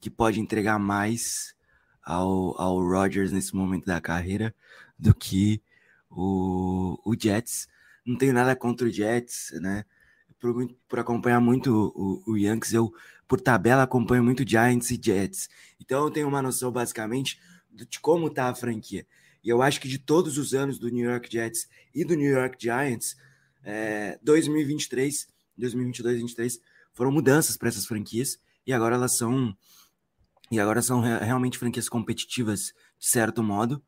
que 0.00 0.10
pode 0.10 0.40
entregar 0.40 0.78
mais 0.78 1.54
ao, 2.02 2.60
ao 2.60 2.80
Rodgers 2.80 3.32
nesse 3.32 3.54
momento 3.54 3.84
da 3.84 4.00
carreira 4.00 4.54
do 4.98 5.14
que 5.14 5.62
o, 6.10 6.98
o 7.04 7.14
Jets. 7.18 7.68
Não 8.04 8.16
tenho 8.16 8.32
nada 8.32 8.56
contra 8.56 8.86
o 8.86 8.90
Jets, 8.90 9.52
né? 9.60 9.84
Por, 10.40 10.72
por 10.88 10.98
acompanhar 10.98 11.40
muito 11.40 11.92
o, 11.94 12.32
o 12.32 12.36
Yankees, 12.36 12.72
eu, 12.72 12.92
por 13.26 13.40
tabela, 13.40 13.82
acompanho 13.82 14.22
muito 14.22 14.48
Giants 14.48 14.90
e 14.90 15.00
Jets. 15.02 15.48
Então 15.80 16.04
eu 16.04 16.10
tenho 16.10 16.28
uma 16.28 16.40
noção, 16.40 16.70
basicamente, 16.70 17.40
de 17.70 18.00
como 18.00 18.30
tá 18.30 18.48
a 18.48 18.54
franquia. 18.54 19.06
E 19.42 19.48
eu 19.48 19.62
acho 19.62 19.80
que 19.80 19.88
de 19.88 19.98
todos 19.98 20.38
os 20.38 20.54
anos 20.54 20.78
do 20.78 20.88
New 20.88 21.08
York 21.10 21.30
Jets 21.30 21.68
e 21.94 22.04
do 22.04 22.14
New 22.14 22.30
York 22.30 22.56
Giants, 22.60 23.16
é, 23.64 24.18
2023 24.22 25.28
2022 25.58 25.98
e 25.98 26.18
2023 26.20 26.60
foram 26.92 27.10
mudanças 27.10 27.56
para 27.56 27.68
essas 27.68 27.86
franquias 27.86 28.38
e 28.66 28.72
agora 28.72 28.94
elas 28.94 29.12
são 29.12 29.56
e 30.50 30.58
agora 30.58 30.80
são 30.82 31.00
realmente 31.00 31.58
franquias 31.58 31.88
competitivas 31.88 32.72
de 32.98 33.06
certo 33.06 33.42
modo, 33.42 33.82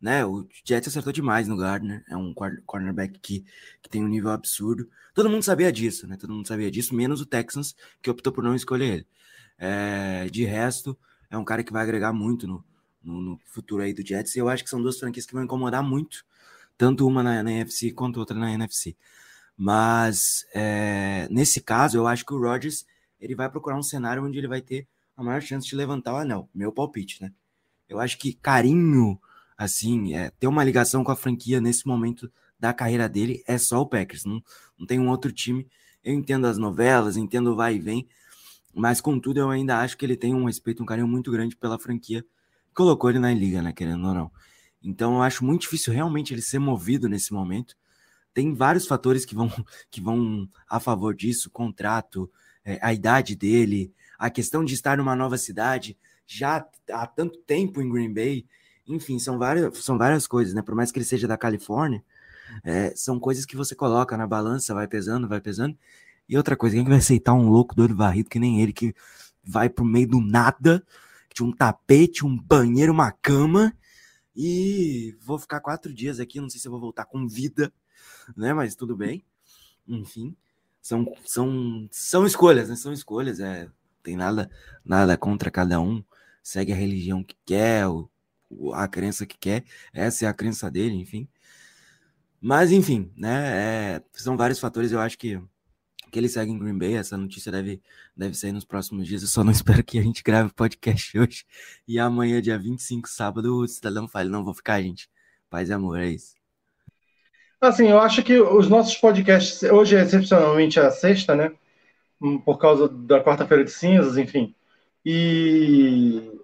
né? 0.00 0.24
O 0.24 0.46
Jets 0.64 0.88
acertou 0.88 1.12
demais 1.12 1.48
no 1.48 1.56
Gardner, 1.56 2.04
é 2.08 2.16
um 2.16 2.34
cornerback 2.66 3.18
que, 3.18 3.44
que 3.82 3.88
tem 3.88 4.04
um 4.04 4.08
nível 4.08 4.30
absurdo. 4.30 4.88
Todo 5.14 5.30
mundo 5.30 5.42
sabia 5.42 5.72
disso, 5.72 6.06
né? 6.06 6.16
Todo 6.16 6.32
mundo 6.32 6.46
sabia 6.46 6.70
disso, 6.70 6.94
menos 6.94 7.20
o 7.20 7.26
Texans, 7.26 7.74
que 8.02 8.10
optou 8.10 8.32
por 8.32 8.44
não 8.44 8.54
escolher 8.54 8.94
ele. 8.94 9.06
É, 9.58 10.28
de 10.30 10.44
resto, 10.44 10.96
é 11.30 11.38
um 11.38 11.44
cara 11.44 11.64
que 11.64 11.72
vai 11.72 11.82
agregar 11.82 12.12
muito 12.12 12.46
no, 12.46 12.64
no, 13.02 13.20
no, 13.22 13.40
futuro 13.46 13.82
aí 13.82 13.94
do 13.94 14.06
Jets. 14.06 14.34
E 14.36 14.38
eu 14.38 14.48
acho 14.48 14.64
que 14.64 14.70
são 14.70 14.82
duas 14.82 14.98
franquias 14.98 15.26
que 15.26 15.32
vão 15.32 15.44
incomodar 15.44 15.82
muito, 15.82 16.24
tanto 16.76 17.06
uma 17.06 17.22
na, 17.22 17.42
na 17.42 17.52
NFC 17.52 17.92
quanto 17.92 18.20
outra 18.20 18.38
na 18.38 18.52
NFC. 18.52 18.96
Mas 19.56 20.46
é, 20.54 21.26
nesse 21.30 21.60
caso, 21.60 21.96
eu 21.96 22.06
acho 22.06 22.24
que 22.24 22.34
o 22.34 22.38
Rodgers 22.38 22.84
ele 23.18 23.34
vai 23.34 23.48
procurar 23.48 23.78
um 23.78 23.82
cenário 23.82 24.22
onde 24.24 24.36
ele 24.38 24.48
vai 24.48 24.60
ter 24.60 24.86
a 25.16 25.22
maior 25.22 25.40
chance 25.40 25.66
de 25.66 25.74
levantar 25.74 26.14
o 26.14 26.16
anel. 26.16 26.48
Meu 26.54 26.72
palpite, 26.72 27.22
né? 27.22 27.32
Eu 27.88 28.00
acho 28.00 28.18
que 28.18 28.32
carinho, 28.34 29.18
assim, 29.56 30.14
é, 30.14 30.30
ter 30.30 30.46
uma 30.46 30.64
ligação 30.64 31.02
com 31.02 31.10
a 31.10 31.16
franquia 31.16 31.60
nesse 31.60 31.86
momento 31.86 32.30
da 32.58 32.72
carreira 32.72 33.08
dele 33.08 33.42
é 33.46 33.58
só 33.58 33.80
o 33.80 33.86
Packers. 33.86 34.24
Não, 34.24 34.42
não 34.78 34.86
tem 34.86 34.98
um 34.98 35.08
outro 35.08 35.32
time. 35.32 35.66
Eu 36.02 36.14
entendo 36.14 36.46
as 36.46 36.58
novelas, 36.58 37.16
entendo 37.16 37.52
o 37.52 37.56
vai 37.56 37.76
e 37.76 37.78
vem, 37.78 38.06
mas 38.74 39.00
contudo 39.00 39.40
eu 39.40 39.50
ainda 39.50 39.80
acho 39.80 39.96
que 39.96 40.04
ele 40.04 40.16
tem 40.16 40.34
um 40.34 40.44
respeito, 40.44 40.82
um 40.82 40.86
carinho 40.86 41.08
muito 41.08 41.30
grande 41.30 41.56
pela 41.56 41.78
franquia 41.78 42.24
colocou 42.74 43.08
ele 43.08 43.18
na 43.18 43.32
liga, 43.32 43.62
né? 43.62 43.72
Querendo 43.72 44.06
ou 44.06 44.14
não. 44.14 44.30
Então 44.82 45.14
eu 45.14 45.22
acho 45.22 45.44
muito 45.44 45.62
difícil 45.62 45.92
realmente 45.92 46.34
ele 46.34 46.42
ser 46.42 46.58
movido 46.58 47.08
nesse 47.08 47.32
momento 47.32 47.74
tem 48.36 48.52
vários 48.52 48.86
fatores 48.86 49.24
que 49.24 49.34
vão, 49.34 49.48
que 49.90 49.98
vão 49.98 50.46
a 50.68 50.78
favor 50.78 51.14
disso, 51.14 51.50
contrato, 51.50 52.30
é, 52.62 52.78
a 52.82 52.92
idade 52.92 53.34
dele, 53.34 53.94
a 54.18 54.30
questão 54.30 54.64
de 54.64 54.74
estar 54.74 54.96
numa 54.96 55.16
nova 55.16 55.38
cidade 55.38 55.96
já 56.26 56.66
há 56.90 57.06
tanto 57.06 57.38
tempo 57.40 57.80
em 57.80 57.88
Green 57.88 58.12
Bay, 58.12 58.46
enfim, 58.86 59.18
são 59.18 59.38
várias, 59.38 59.78
são 59.78 59.98
várias 59.98 60.26
coisas, 60.26 60.54
né? 60.54 60.62
Por 60.62 60.74
mais 60.74 60.90
que 60.90 60.98
ele 60.98 61.04
seja 61.04 61.26
da 61.26 61.36
Califórnia, 61.36 62.02
é, 62.64 62.92
são 62.94 63.18
coisas 63.18 63.44
que 63.44 63.56
você 63.56 63.74
coloca 63.74 64.16
na 64.16 64.26
balança, 64.26 64.74
vai 64.74 64.86
pesando, 64.86 65.28
vai 65.28 65.40
pesando. 65.40 65.76
E 66.28 66.36
outra 66.36 66.56
coisa, 66.56 66.76
quem 66.76 66.84
vai 66.84 66.98
aceitar 66.98 67.34
um 67.34 67.48
louco 67.48 67.74
doido 67.74 67.96
varrido 67.96 68.28
que 68.28 68.38
nem 68.38 68.60
ele, 68.60 68.72
que 68.72 68.94
vai 69.44 69.68
pro 69.68 69.84
meio 69.84 70.08
do 70.08 70.20
nada, 70.20 70.84
de 71.34 71.42
um 71.42 71.52
tapete, 71.52 72.24
um 72.24 72.36
banheiro, 72.36 72.92
uma 72.92 73.12
cama, 73.12 73.72
e 74.34 75.16
vou 75.20 75.38
ficar 75.38 75.60
quatro 75.60 75.92
dias 75.92 76.20
aqui, 76.20 76.40
não 76.40 76.50
sei 76.50 76.60
se 76.60 76.68
vou 76.68 76.80
voltar 76.80 77.04
com 77.04 77.26
vida, 77.26 77.72
né? 78.36 78.52
Mas 78.52 78.74
tudo 78.74 78.96
bem. 78.96 79.24
Enfim, 79.86 80.36
são, 80.82 81.06
são, 81.24 81.88
são 81.90 82.26
escolhas, 82.26 82.68
né? 82.68 82.76
São 82.76 82.92
escolhas, 82.92 83.40
é, 83.40 83.68
tem 84.06 84.16
nada, 84.16 84.48
nada 84.84 85.16
contra 85.16 85.50
cada 85.50 85.80
um, 85.80 86.02
segue 86.40 86.72
a 86.72 86.76
religião 86.76 87.24
que 87.24 87.36
quer, 87.44 87.84
a 88.72 88.86
crença 88.86 89.26
que 89.26 89.36
quer, 89.36 89.64
essa 89.92 90.26
é 90.26 90.28
a 90.28 90.32
crença 90.32 90.70
dele, 90.70 90.94
enfim. 90.94 91.28
Mas, 92.40 92.70
enfim, 92.70 93.12
né? 93.16 93.96
É, 93.96 94.02
são 94.12 94.36
vários 94.36 94.60
fatores, 94.60 94.92
eu 94.92 95.00
acho 95.00 95.18
que, 95.18 95.40
que 96.12 96.18
ele 96.18 96.28
segue 96.28 96.52
em 96.52 96.58
Green 96.58 96.78
Bay. 96.78 96.94
Essa 96.94 97.16
notícia 97.16 97.50
deve, 97.50 97.82
deve 98.16 98.36
sair 98.36 98.52
nos 98.52 98.64
próximos 98.64 99.08
dias. 99.08 99.22
Eu 99.22 99.28
só 99.28 99.42
não 99.42 99.50
espero 99.52 99.82
que 99.82 99.98
a 99.98 100.02
gente 100.02 100.22
grave 100.22 100.52
podcast 100.52 101.18
hoje. 101.18 101.44
E 101.88 101.98
amanhã, 101.98 102.40
dia 102.40 102.56
25, 102.56 103.08
sábado, 103.08 103.56
o 103.56 103.66
Cidadão 103.66 104.06
fale: 104.06 104.28
não 104.28 104.44
vou 104.44 104.54
ficar, 104.54 104.80
gente. 104.80 105.10
Paz 105.50 105.68
e 105.68 105.72
amor, 105.72 105.98
é 105.98 106.06
isso. 106.10 106.36
Assim, 107.60 107.88
eu 107.88 107.98
acho 107.98 108.22
que 108.22 108.38
os 108.38 108.68
nossos 108.68 108.96
podcasts, 108.96 109.62
hoje 109.64 109.96
é 109.96 110.02
excepcionalmente 110.02 110.78
a 110.78 110.90
sexta, 110.90 111.34
né? 111.34 111.52
Por 112.44 112.58
causa 112.58 112.88
da 112.88 113.22
quarta-feira 113.22 113.64
de 113.64 113.70
cinzas, 113.70 114.16
enfim. 114.16 114.54
E 115.04 116.40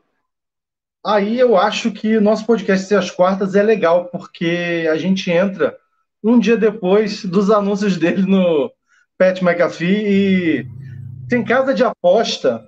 aí 1.04 1.38
eu 1.38 1.56
acho 1.56 1.90
que 1.90 2.20
nosso 2.20 2.46
podcast 2.46 2.86
ser 2.86 2.96
às 2.96 3.10
quartas 3.10 3.54
é 3.54 3.62
legal, 3.62 4.06
porque 4.06 4.86
a 4.90 4.96
gente 4.96 5.30
entra 5.30 5.76
um 6.22 6.38
dia 6.38 6.56
depois 6.56 7.24
dos 7.24 7.50
anúncios 7.50 7.96
dele 7.96 8.22
no 8.22 8.72
Pat 9.18 9.40
McAfee 9.42 10.06
e 10.06 10.66
tem 11.28 11.44
casa 11.44 11.74
de 11.74 11.82
aposta 11.82 12.64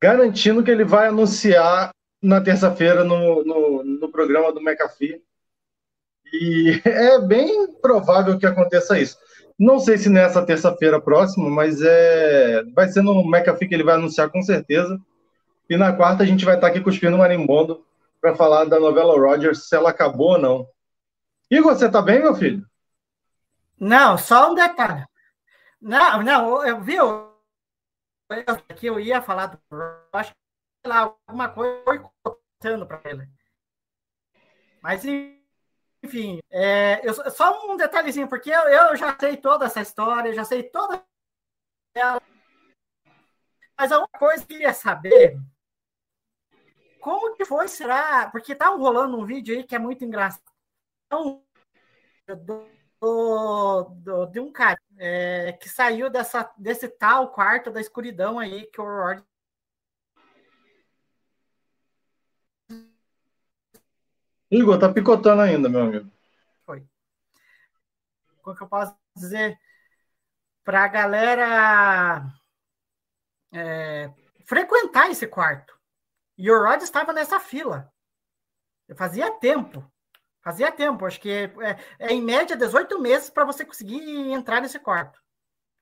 garantindo 0.00 0.62
que 0.62 0.70
ele 0.70 0.84
vai 0.84 1.08
anunciar 1.08 1.90
na 2.22 2.40
terça-feira 2.40 3.04
no, 3.04 3.44
no, 3.44 3.84
no, 3.84 4.08
programa 4.10 4.52
do 4.52 4.60
McAfee. 4.60 5.22
E 6.32 6.80
é 6.84 7.20
bem 7.20 7.72
provável 7.80 8.38
que 8.38 8.46
aconteça 8.46 8.98
isso. 8.98 9.16
Não 9.58 9.78
sei 9.78 9.96
se 9.96 10.10
nessa 10.10 10.44
terça-feira 10.44 11.00
próxima, 11.00 11.48
mas 11.48 11.80
é 11.80 12.62
vai 12.74 12.88
ser 12.88 13.02
no 13.02 13.22
McAfee 13.22 13.68
que 13.68 13.74
ele 13.74 13.84
vai 13.84 13.94
anunciar 13.94 14.30
com 14.30 14.42
certeza. 14.42 15.00
E 15.68 15.76
na 15.76 15.92
quarta 15.92 16.22
a 16.22 16.26
gente 16.26 16.44
vai 16.44 16.56
estar 16.56 16.66
aqui 16.66 16.80
cuspindo 16.80 17.16
marimbondo 17.18 17.84
para 18.20 18.36
falar 18.36 18.64
da 18.64 18.78
novela 18.78 19.18
Rogers, 19.18 19.68
se 19.68 19.74
ela 19.74 19.90
acabou 19.90 20.32
ou 20.32 20.38
não. 20.38 20.68
Igor, 21.50 21.74
você 21.74 21.90
tá 21.90 22.02
bem, 22.02 22.20
meu 22.20 22.34
filho? 22.34 22.66
Não, 23.78 24.18
só 24.18 24.50
um 24.50 24.54
detalhe. 24.54 25.04
Não, 25.80 26.22
não, 26.22 26.66
eu 26.66 26.80
vi 26.80 26.96
que 28.76 28.86
eu 28.86 28.98
ia 28.98 29.22
falar 29.22 29.46
do 29.46 29.58
acho 30.12 30.32
que 30.32 30.88
lá 30.88 31.14
alguma 31.26 31.48
coisa 31.48 31.82
foi 31.84 32.02
contando 32.22 32.86
para 32.86 33.00
ele. 33.04 33.28
Mas 34.82 35.04
enfim, 35.04 35.35
é, 36.50 37.00
eu, 37.06 37.14
só 37.30 37.70
um 37.70 37.76
detalhezinho, 37.76 38.28
porque 38.28 38.50
eu, 38.50 38.62
eu 38.68 38.96
já 38.96 39.16
sei 39.18 39.36
toda 39.36 39.66
essa 39.66 39.80
história, 39.80 40.32
já 40.34 40.44
sei 40.44 40.62
toda 40.62 41.02
ela. 41.94 42.20
Mas 43.78 43.92
alguma 43.92 44.18
coisa 44.18 44.44
que 44.44 44.54
eu 44.54 44.56
queria 44.58 44.72
saber 44.72 45.38
como 47.06 47.36
que 47.36 47.44
foi, 47.44 47.68
será? 47.68 48.28
Porque 48.30 48.52
tá 48.52 48.68
rolando 48.70 49.16
um 49.16 49.24
vídeo 49.24 49.56
aí 49.56 49.62
que 49.62 49.76
é 49.76 49.78
muito 49.78 50.04
engraçado. 50.04 50.42
Do, 51.08 51.40
do, 53.00 54.26
de 54.26 54.40
um 54.40 54.50
cara 54.50 54.76
é, 54.98 55.52
que 55.52 55.68
saiu 55.68 56.10
dessa, 56.10 56.52
desse 56.58 56.88
tal 56.88 57.30
quarto 57.30 57.70
da 57.70 57.80
escuridão 57.80 58.40
aí 58.40 58.66
que 58.66 58.80
o 58.80 58.84
Rod 58.84 59.22
Igor, 64.50 64.78
tá 64.78 64.92
picotando 64.92 65.42
ainda, 65.42 65.68
meu 65.68 65.82
amigo. 65.82 66.10
Foi. 66.64 66.86
Como 68.42 68.56
que 68.56 68.62
eu 68.62 68.68
posso 68.68 68.96
dizer? 69.16 69.58
Pra 70.64 70.86
galera 70.88 72.32
é, 73.52 74.10
frequentar 74.44 75.10
esse 75.10 75.26
quarto. 75.26 75.76
E 76.38 76.50
o 76.50 76.62
Rod 76.62 76.82
estava 76.82 77.12
nessa 77.12 77.40
fila. 77.40 77.92
Fazia 78.94 79.30
tempo. 79.32 79.84
Fazia 80.42 80.70
tempo. 80.70 81.06
Acho 81.06 81.20
que 81.20 81.30
é, 81.30 81.52
é 81.98 82.12
em 82.12 82.22
média 82.22 82.56
18 82.56 83.00
meses 83.00 83.30
para 83.30 83.44
você 83.44 83.64
conseguir 83.64 84.00
entrar 84.30 84.60
nesse 84.60 84.78
quarto. 84.78 85.20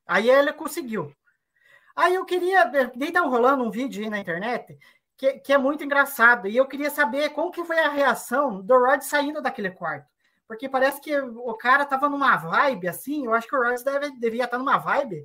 Aí 0.07 0.31
ele 0.31 0.53
conseguiu. 0.53 1.15
Aí 1.95 2.15
eu 2.15 2.25
queria. 2.25 2.65
Dei 2.95 3.13
tá 3.13 3.21
rolando 3.21 3.65
um 3.65 3.71
vídeo 3.71 4.03
aí 4.03 4.11
na 4.11 4.19
internet 4.19 4.79
que, 5.17 5.39
que, 5.41 5.53
é 5.53 5.59
muito 5.59 5.85
engraçado. 5.85 6.49
E 6.49 6.57
eu 6.57 6.67
queria 6.67 6.91
saber 6.91 7.31
como 7.31 7.51
que 7.51 7.65
foi 7.65 7.79
a 7.79 7.89
reação 7.89 8.61
do 8.61 8.79
Rod 8.79 9.03
saindo 9.03 9.41
daquele 9.41 9.71
quarto. 9.71 10.09
Porque 10.47 10.69
parece 10.69 11.01
que 11.01 11.17
o 11.19 11.55
cara 11.55 11.87
tava 11.87 12.09
numa 12.09 12.37
vibe 12.37 12.89
assim. 12.89 13.25
Eu 13.25 13.35
acho 13.35 13.49
que 13.49 13.57
o 13.57 13.63
Rod 13.63 13.81
deve, 13.83 14.11
devia 14.19 14.45
estar 14.45 14.59
numa 14.59 14.79
vibe 14.79 15.25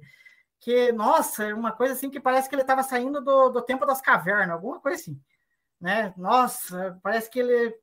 que, 0.60 0.92
nossa, 0.92 1.46
é 1.46 1.54
uma 1.54 1.72
coisa 1.72 1.94
assim 1.94 2.10
que 2.10 2.20
parece 2.20 2.50
que 2.50 2.56
ele 2.56 2.62
estava 2.62 2.84
saindo 2.84 3.22
do, 3.22 3.50
do 3.50 3.62
tempo 3.62 3.86
das 3.86 4.02
cavernas, 4.02 4.52
alguma 4.52 4.80
coisa 4.80 5.02
assim. 5.02 5.20
Né? 5.80 6.14
Nossa, 6.18 7.00
parece 7.02 7.30
que 7.30 7.40
ele 7.40 7.74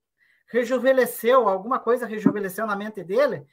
rejuvenesceu, 0.49 1.49
alguma 1.49 1.79
coisa 1.79 2.07
rejuvenesceu 2.07 2.67
na 2.67 2.77
mente 2.77 3.03
dele, 3.03 3.47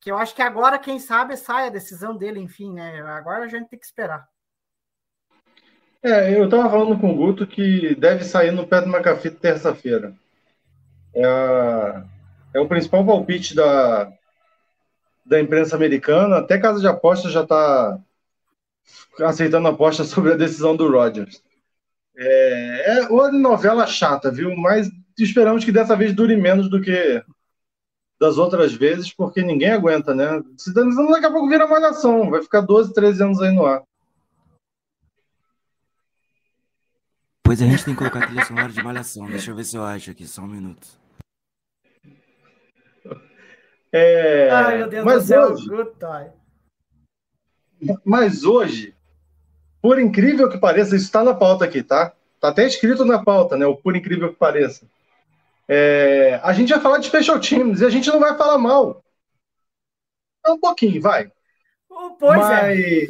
que 0.00 0.10
eu 0.10 0.18
acho 0.18 0.34
que 0.34 0.42
agora, 0.42 0.78
quem 0.78 0.98
sabe, 0.98 1.36
sai 1.36 1.66
a 1.66 1.70
decisão 1.70 2.16
dele, 2.16 2.40
enfim, 2.40 2.72
né? 2.72 3.00
Agora 3.00 3.44
a 3.44 3.48
gente 3.48 3.68
tem 3.68 3.78
que 3.78 3.84
esperar. 3.84 4.28
É, 6.02 6.38
eu 6.38 6.44
estava 6.44 6.70
falando 6.70 6.98
com 7.00 7.10
o 7.10 7.16
Guto 7.16 7.46
que 7.46 7.94
deve 7.96 8.24
sair 8.24 8.52
no 8.52 8.66
pé 8.66 8.80
do 8.80 8.88
McAfee 8.88 9.30
terça-feira. 9.32 10.14
É, 11.14 12.02
é 12.54 12.60
o 12.60 12.68
principal 12.68 13.04
palpite 13.04 13.54
da, 13.54 14.12
da 15.26 15.40
imprensa 15.40 15.74
americana. 15.74 16.38
Até 16.38 16.58
Casa 16.58 16.80
de 16.80 16.86
Apostas 16.86 17.32
já 17.32 17.42
está 17.42 17.98
aceitando 19.20 19.68
aposta 19.68 20.04
sobre 20.04 20.32
a 20.32 20.36
decisão 20.36 20.76
do 20.76 20.90
Rogers. 20.90 21.42
É, 22.16 22.98
é 22.98 23.08
uma 23.08 23.30
novela 23.32 23.86
chata, 23.86 24.30
viu? 24.30 24.56
Mas 24.56 24.88
esperamos 25.18 25.64
que 25.64 25.72
dessa 25.72 25.96
vez 25.96 26.14
dure 26.14 26.36
menos 26.36 26.70
do 26.70 26.80
que 26.80 27.22
das 28.20 28.36
outras 28.36 28.72
vezes, 28.72 29.12
porque 29.12 29.42
ninguém 29.42 29.70
aguenta, 29.70 30.14
né? 30.14 30.42
Se 30.56 30.72
daqui 30.74 31.26
a 31.26 31.30
pouco 31.30 31.48
vira 31.48 31.68
malhação, 31.68 32.30
vai 32.30 32.42
ficar 32.42 32.60
12, 32.62 32.92
13 32.92 33.22
anos 33.22 33.40
aí 33.40 33.52
no 33.52 33.64
ar. 33.64 33.82
Pois 37.48 37.62
a 37.62 37.64
gente 37.64 37.82
tem 37.82 37.94
que 37.94 37.98
colocar 37.98 38.22
a 38.22 38.26
trilha 38.26 38.44
sonora 38.44 38.68
de 38.68 38.82
malhação. 38.82 39.24
Deixa 39.26 39.50
eu 39.50 39.56
ver 39.56 39.64
se 39.64 39.74
eu 39.74 39.82
acho 39.82 40.10
aqui, 40.10 40.26
só 40.26 40.42
um 40.42 40.48
minuto. 40.48 40.86
É, 43.90 44.50
Ai, 44.50 44.76
meu 44.76 44.88
Deus 44.90 45.02
mas 45.02 45.22
do 45.22 45.28
céu, 45.28 45.52
hoje, 45.52 45.66
good 45.66 45.92
time. 45.98 46.30
Mas 48.04 48.44
hoje, 48.44 48.94
por 49.80 49.98
incrível 49.98 50.50
que 50.50 50.58
pareça, 50.58 50.94
isso 50.94 51.06
está 51.06 51.24
na 51.24 51.32
pauta 51.32 51.64
aqui, 51.64 51.82
tá? 51.82 52.12
Tá 52.38 52.48
até 52.48 52.66
escrito 52.66 53.02
na 53.06 53.24
pauta, 53.24 53.56
né? 53.56 53.64
O 53.64 53.74
por 53.74 53.96
incrível 53.96 54.30
que 54.30 54.38
pareça. 54.38 54.86
É, 55.66 56.38
a 56.44 56.52
gente 56.52 56.68
vai 56.68 56.82
falar 56.82 56.98
de 56.98 57.06
special 57.06 57.40
teams 57.40 57.80
e 57.80 57.86
a 57.86 57.88
gente 57.88 58.10
não 58.10 58.20
vai 58.20 58.36
falar 58.36 58.58
mal. 58.58 59.02
É 60.44 60.50
um 60.50 60.60
pouquinho, 60.60 61.00
vai. 61.00 61.32
Pois 61.88 62.38
mas, 62.40 62.78
é. 62.78 63.06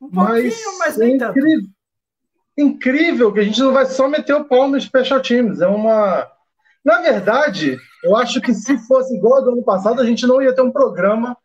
Um 0.00 0.10
pouquinho, 0.10 0.78
mas, 0.80 0.96
nem 0.96 1.14
é 1.14 1.18
tanto. 1.18 1.73
Incrível, 2.56 3.32
que 3.32 3.40
a 3.40 3.44
gente 3.44 3.60
não 3.60 3.72
vai 3.72 3.86
só 3.86 4.08
meter 4.08 4.34
o 4.34 4.44
pau 4.44 4.68
no 4.68 4.80
special 4.80 5.20
teams. 5.20 5.60
É 5.60 5.66
uma. 5.66 6.30
Na 6.84 7.00
verdade, 7.00 7.78
eu 8.02 8.14
acho 8.16 8.40
que 8.40 8.52
se 8.52 8.76
fosse 8.86 9.16
igual 9.16 9.38
ao 9.38 9.44
do 9.44 9.50
ano 9.52 9.62
passado, 9.62 10.00
a 10.00 10.04
gente 10.04 10.26
não 10.26 10.42
ia 10.42 10.54
ter 10.54 10.62
um 10.62 10.70
programa 10.70 11.36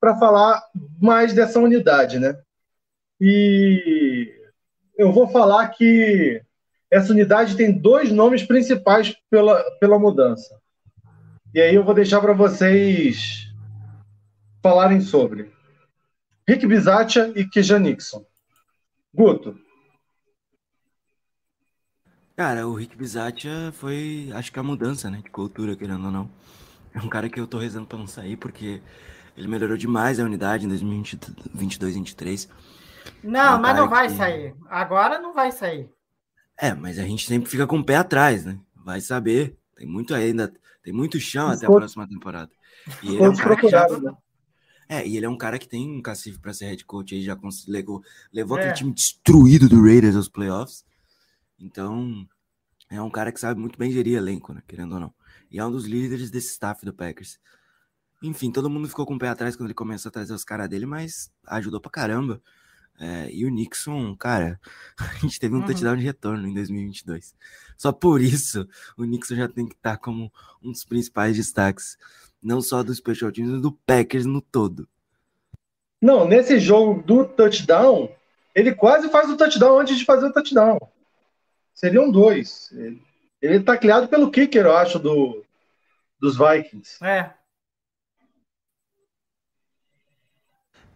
para 0.00 0.16
falar 0.18 0.62
mais 1.00 1.32
dessa 1.32 1.58
unidade, 1.58 2.18
né? 2.18 2.36
E 3.20 4.32
eu 4.98 5.12
vou 5.12 5.28
falar 5.28 5.68
que 5.68 6.42
essa 6.90 7.12
unidade 7.12 7.56
tem 7.56 7.72
dois 7.72 8.10
nomes 8.10 8.42
principais 8.42 9.16
pela, 9.30 9.62
pela 9.78 9.98
mudança. 9.98 10.60
E 11.54 11.60
aí 11.60 11.74
eu 11.74 11.84
vou 11.84 11.94
deixar 11.94 12.20
para 12.20 12.32
vocês 12.32 13.46
falarem 14.62 15.00
sobre. 15.00 15.50
Rick 16.48 16.66
Bizatia 16.66 17.32
e 17.34 17.44
Kejan 17.44 17.80
Nixon. 17.80 18.24
Guto. 19.14 19.58
Cara, 22.36 22.68
o 22.68 22.74
Rick 22.74 22.96
Bizatia 22.96 23.72
foi, 23.72 24.30
acho 24.34 24.52
que 24.52 24.58
a 24.58 24.62
mudança, 24.62 25.10
né, 25.10 25.22
de 25.24 25.30
cultura, 25.30 25.74
querendo 25.74 26.04
ou 26.04 26.10
não. 26.10 26.30
É 26.92 26.98
um 27.00 27.08
cara 27.08 27.28
que 27.30 27.40
eu 27.40 27.46
tô 27.46 27.58
rezando 27.58 27.86
pra 27.86 27.98
não 27.98 28.06
sair, 28.06 28.36
porque 28.36 28.82
ele 29.36 29.48
melhorou 29.48 29.76
demais 29.76 30.20
a 30.20 30.24
unidade 30.24 30.66
em 30.66 30.68
2022, 30.68 31.78
2023. 31.78 32.48
Não, 33.22 33.40
É 33.54 33.56
um 33.56 33.60
mas 33.60 33.76
não 33.76 33.88
vai 33.88 34.08
que- 34.08 34.14
sair. 34.16 34.54
Agora 34.68 35.18
não 35.18 35.32
vai 35.32 35.50
sair. 35.50 35.88
É, 36.58 36.74
mas 36.74 36.98
a 36.98 37.02
gente 37.04 37.26
sempre 37.26 37.48
fica 37.50 37.66
com 37.66 37.78
o 37.78 37.84
pé 37.84 37.96
atrás, 37.96 38.44
né? 38.44 38.58
Vai 38.74 39.00
saber. 39.00 39.56
Tem 39.76 39.86
muito 39.86 40.14
ainda, 40.14 40.52
tem 40.82 40.92
muito 40.92 41.18
chão 41.20 41.48
até 41.48 41.66
a 41.66 41.70
próxima 41.70 42.06
temporada. 42.08 42.50
E 43.02 43.08
ele 43.14 43.24
é 43.24 43.28
um 43.28 43.36
cara 43.36 43.56
que 43.56 43.68
já, 43.68 43.86
né? 43.88 44.12
é, 44.88 45.06
e 45.06 45.16
ele 45.16 45.26
é 45.26 45.28
um 45.28 45.36
cara 45.36 45.58
que 45.58 45.68
tem 45.68 45.90
um 45.90 46.00
cacife 46.00 46.38
para 46.38 46.52
ser 46.54 46.66
head 46.66 46.84
coach 46.84 47.14
aí, 47.14 47.22
já 47.22 47.34
cons- 47.36 47.66
levou, 47.66 48.02
levou 48.32 48.56
É. 48.58 48.60
aquele 48.60 48.74
time 48.74 48.92
destruído 48.94 49.68
do 49.68 49.82
Raiders 49.82 50.16
aos 50.16 50.28
playoffs. 50.28 50.84
Então, 51.58 52.26
é 52.90 53.00
um 53.00 53.10
cara 53.10 53.32
que 53.32 53.40
sabe 53.40 53.60
muito 53.60 53.78
bem 53.78 53.90
gerir 53.90 54.16
elenco, 54.16 54.52
né? 54.52 54.62
Querendo 54.66 54.94
ou 54.94 55.00
não. 55.00 55.14
E 55.50 55.58
é 55.58 55.64
um 55.64 55.70
dos 55.70 55.86
líderes 55.86 56.30
desse 56.30 56.48
staff 56.52 56.84
do 56.84 56.92
Packers. 56.92 57.38
Enfim, 58.22 58.50
todo 58.50 58.70
mundo 58.70 58.88
ficou 58.88 59.06
com 59.06 59.14
o 59.14 59.18
pé 59.18 59.28
atrás 59.28 59.56
quando 59.56 59.68
ele 59.68 59.74
começou 59.74 60.08
a 60.08 60.12
trazer 60.12 60.32
os 60.32 60.44
caras 60.44 60.68
dele, 60.68 60.86
mas 60.86 61.30
ajudou 61.46 61.80
pra 61.80 61.90
caramba. 61.90 62.42
É, 62.98 63.30
e 63.30 63.44
o 63.44 63.50
Nixon, 63.50 64.16
cara, 64.16 64.58
a 64.98 65.14
gente 65.18 65.38
teve 65.38 65.54
um 65.54 65.58
Uhum. 65.60 65.66
touchdown 65.66 65.96
de 65.96 66.02
retorno 66.04 66.48
em 66.48 66.54
2022. 66.54 67.34
Só 67.76 67.92
por 67.92 68.20
isso, 68.22 68.66
o 68.96 69.04
Nixon 69.04 69.36
já 69.36 69.48
tem 69.48 69.66
que 69.66 69.74
estar 69.74 69.98
como 69.98 70.32
um 70.62 70.72
dos 70.72 70.84
principais 70.84 71.36
destaques, 71.36 71.98
não 72.42 72.60
só 72.62 72.82
do 72.82 72.94
Special 72.94 73.30
Teams, 73.30 73.52
mas 73.52 73.62
do 73.62 73.72
Packers 73.72 74.24
no 74.24 74.40
todo. 74.40 74.88
Não, 76.00 76.26
nesse 76.26 76.58
jogo 76.58 77.02
do 77.02 77.24
touchdown, 77.26 78.10
ele 78.54 78.74
quase 78.74 79.08
faz 79.10 79.28
o 79.30 79.36
touchdown 79.36 79.78
antes 79.80 79.98
de 79.98 80.04
fazer 80.04 80.26
o 80.26 80.32
touchdown. 80.32 80.78
Seriam 81.76 82.10
dois. 82.10 82.72
Ele, 83.40 83.62
tá 83.62 83.78
criado 83.78 84.08
pelo 84.08 84.30
kicker, 84.32 84.66
eu 84.66 84.76
acho, 84.76 84.98
do, 84.98 85.44
dos 86.20 86.36
Vikings. 86.36 86.98
É. 87.04 87.32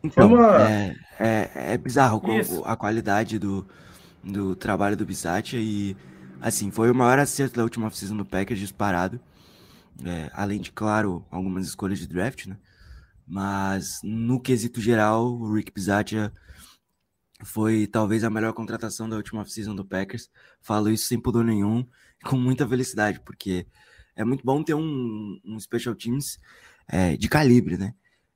Então, 0.02 0.34
uma- 0.34 0.68
é, 0.68 0.96
é, 1.20 1.74
é 1.74 1.78
bizarro 1.78 2.20
Isso. 2.36 2.64
a 2.64 2.74
qualidade 2.74 3.38
do, 3.38 3.64
do 4.24 4.56
trabalho 4.56 4.96
do 4.96 5.06
Bissatia 5.06 5.60
e 5.60 5.94
Assim, 6.40 6.70
foi 6.70 6.90
o 6.90 6.94
maior 6.94 7.18
acerto 7.18 7.56
da 7.56 7.62
última 7.62 7.86
off-season 7.86 8.16
do 8.16 8.24
Packers 8.24 8.58
disparado. 8.58 9.20
É, 10.02 10.30
além 10.32 10.58
de, 10.58 10.72
claro, 10.72 11.24
algumas 11.30 11.66
escolhas 11.66 11.98
de 11.98 12.06
draft, 12.08 12.46
né? 12.46 12.56
Mas 13.26 14.00
no 14.02 14.40
quesito 14.40 14.80
geral, 14.80 15.26
o 15.26 15.52
Rick 15.54 15.70
Bisaccia 15.70 16.32
foi 17.46 17.87
talvez 17.87 18.24
a 18.24 18.31
melhor 18.31 18.53
contratação 18.53 19.09
da 19.09 19.16
última 19.16 19.42
off-season 19.42 19.74
do 19.74 19.85
Packers. 19.85 20.31
Falo 20.61 20.90
isso 20.90 21.07
sem 21.07 21.18
pudor 21.18 21.44
nenhum, 21.44 21.87
com 22.24 22.37
muita 22.37 22.66
felicidade, 22.66 23.20
porque 23.20 23.66
é 24.14 24.24
muito 24.24 24.44
bom 24.44 24.62
ter 24.62 24.74
um, 24.74 25.40
um 25.44 25.59
special 25.59 25.94
teams 25.94 26.38
é, 26.88 27.16
de 27.16 27.29
calibre, 27.29 27.76
né? 27.76 27.94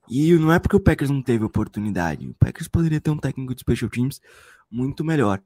E 0.09 0.33
não 0.33 0.51
é 0.51 0.59
porque 0.59 0.75
o 0.75 0.79
Packers 0.79 1.09
não 1.09 1.21
teve 1.21 1.43
oportunidade. 1.43 2.27
O 2.27 2.33
Packers 2.35 2.67
poderia 2.67 3.01
ter 3.01 3.09
um 3.09 3.17
técnico 3.17 3.55
de 3.55 3.61
special 3.61 3.89
teams 3.89 4.21
muito 4.69 5.03
melhor. 5.03 5.41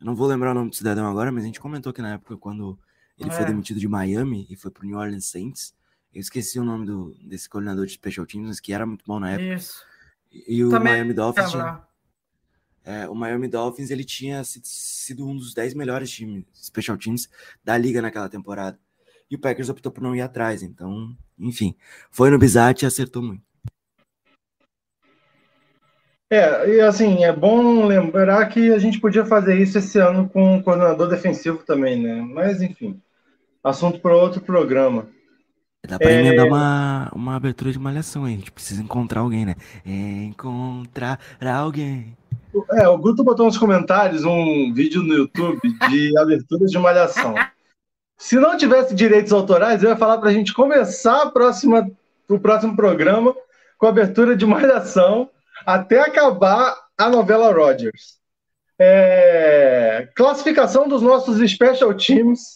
Eu 0.00 0.06
não 0.06 0.14
vou 0.14 0.28
lembrar 0.28 0.52
o 0.52 0.54
nome 0.54 0.70
do 0.70 0.76
cidadão 0.76 1.08
agora, 1.10 1.32
mas 1.32 1.42
a 1.42 1.46
gente 1.46 1.60
comentou 1.60 1.92
que 1.92 2.00
na 2.00 2.14
época, 2.14 2.36
quando 2.36 2.78
ele 3.18 3.30
é. 3.30 3.32
foi 3.32 3.44
demitido 3.44 3.80
de 3.80 3.88
Miami 3.88 4.46
e 4.48 4.56
foi 4.56 4.70
para 4.70 4.84
o 4.84 4.86
New 4.86 4.96
Orleans 4.96 5.26
Saints, 5.26 5.74
eu 6.14 6.20
esqueci 6.20 6.58
o 6.58 6.64
nome 6.64 6.86
do, 6.86 7.14
desse 7.24 7.48
coordenador 7.48 7.86
de 7.86 7.92
special 7.92 8.24
teams, 8.24 8.60
que 8.60 8.72
era 8.72 8.86
muito 8.86 9.04
bom 9.04 9.18
na 9.18 9.32
época. 9.32 9.54
Isso. 9.54 9.82
E, 10.30 10.58
e 10.58 10.64
o 10.64 10.70
Miami 10.70 11.12
Dolphins. 11.12 11.50
Tinha, 11.50 11.82
é, 12.88 13.06
o 13.06 13.14
Miami 13.14 13.48
Dolphins 13.48 13.90
ele 13.90 14.02
tinha 14.02 14.42
sido 14.44 15.28
um 15.28 15.36
dos 15.36 15.52
10 15.52 15.74
melhores 15.74 16.10
times, 16.10 16.46
special 16.54 16.96
teams 16.96 17.28
da 17.62 17.76
liga 17.76 18.00
naquela 18.00 18.30
temporada. 18.30 18.78
E 19.30 19.36
o 19.36 19.38
Packers 19.38 19.68
optou 19.68 19.92
por 19.92 20.02
não 20.02 20.16
ir 20.16 20.22
atrás. 20.22 20.62
Então, 20.62 21.14
enfim, 21.38 21.76
foi 22.10 22.30
no 22.30 22.38
Bizat 22.38 22.82
e 22.82 22.86
acertou 22.86 23.22
muito. 23.22 23.42
É, 26.30 26.76
e 26.76 26.80
assim, 26.80 27.24
é 27.24 27.32
bom 27.32 27.84
lembrar 27.84 28.46
que 28.46 28.72
a 28.72 28.78
gente 28.78 28.98
podia 28.98 29.26
fazer 29.26 29.60
isso 29.60 29.76
esse 29.76 29.98
ano 29.98 30.26
com 30.26 30.56
o 30.56 30.62
coordenador 30.62 31.08
defensivo 31.08 31.58
também, 31.58 32.02
né? 32.02 32.22
Mas, 32.22 32.62
enfim, 32.62 32.98
assunto 33.62 34.00
para 34.00 34.16
outro 34.16 34.40
programa. 34.40 35.06
Dá 35.86 35.98
pra 35.98 36.10
é... 36.10 36.20
emendar 36.20 36.46
uma, 36.46 37.10
uma 37.14 37.36
abertura 37.36 37.70
de 37.70 37.78
malhação 37.78 38.24
aí. 38.24 38.32
A 38.32 38.36
gente 38.38 38.50
precisa 38.50 38.82
encontrar 38.82 39.20
alguém, 39.20 39.44
né? 39.44 39.54
Encontrar 39.84 41.20
alguém. 41.40 42.16
É, 42.72 42.88
o 42.88 42.98
Guto 42.98 43.22
botou 43.22 43.46
nos 43.46 43.58
comentários 43.58 44.24
um 44.24 44.72
vídeo 44.72 45.02
no 45.02 45.14
YouTube 45.14 45.60
de 45.88 46.16
abertura 46.18 46.66
de 46.66 46.78
malhação. 46.78 47.34
Se 48.16 48.36
não 48.36 48.56
tivesse 48.56 48.94
direitos 48.94 49.32
autorais, 49.32 49.82
eu 49.82 49.90
ia 49.90 49.96
falar 49.96 50.18
para 50.18 50.30
a 50.30 50.32
gente 50.32 50.52
começar 50.52 51.22
a 51.22 51.30
próxima, 51.30 51.88
o 52.28 52.38
próximo 52.38 52.74
programa 52.74 53.34
com 53.78 53.86
a 53.86 53.90
abertura 53.90 54.36
de 54.36 54.44
malhação 54.44 55.30
até 55.64 56.00
acabar 56.00 56.76
a 56.96 57.08
novela 57.08 57.52
Rogers. 57.52 58.18
É... 58.78 60.08
Classificação 60.16 60.88
dos 60.88 61.02
nossos 61.02 61.38
special 61.50 61.94
teams 61.94 62.54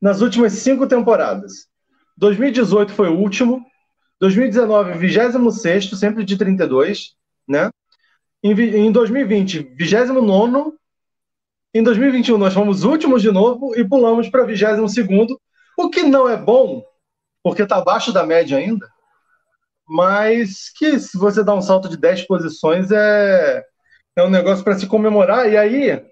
nas 0.00 0.20
últimas 0.20 0.52
cinco 0.52 0.86
temporadas. 0.86 1.68
2018 2.16 2.92
foi 2.92 3.08
o 3.08 3.18
último. 3.18 3.64
2019, 4.20 4.98
26, 4.98 5.90
sempre 5.98 6.24
de 6.24 6.36
32, 6.36 7.14
né? 7.48 7.70
Em, 8.42 8.52
em 8.52 8.92
2020, 8.92 9.74
29. 9.76 10.72
Em 11.72 11.82
2021, 11.82 12.36
nós 12.36 12.52
fomos 12.52 12.82
últimos 12.84 13.22
de 13.22 13.30
novo 13.30 13.76
e 13.78 13.86
pulamos 13.86 14.28
para 14.28 14.44
22, 14.44 14.96
o 15.78 15.88
que 15.88 16.02
não 16.02 16.28
é 16.28 16.36
bom, 16.36 16.82
porque 17.44 17.62
está 17.62 17.76
abaixo 17.76 18.12
da 18.12 18.26
média 18.26 18.58
ainda, 18.58 18.88
mas 19.88 20.70
que 20.76 20.98
se 20.98 21.16
você 21.16 21.44
dá 21.44 21.54
um 21.54 21.62
salto 21.62 21.88
de 21.88 21.96
10 21.96 22.26
posições 22.26 22.90
é, 22.90 23.64
é 24.16 24.22
um 24.22 24.30
negócio 24.30 24.64
para 24.64 24.78
se 24.78 24.86
comemorar. 24.86 25.50
E 25.50 25.56
aí 25.56 26.04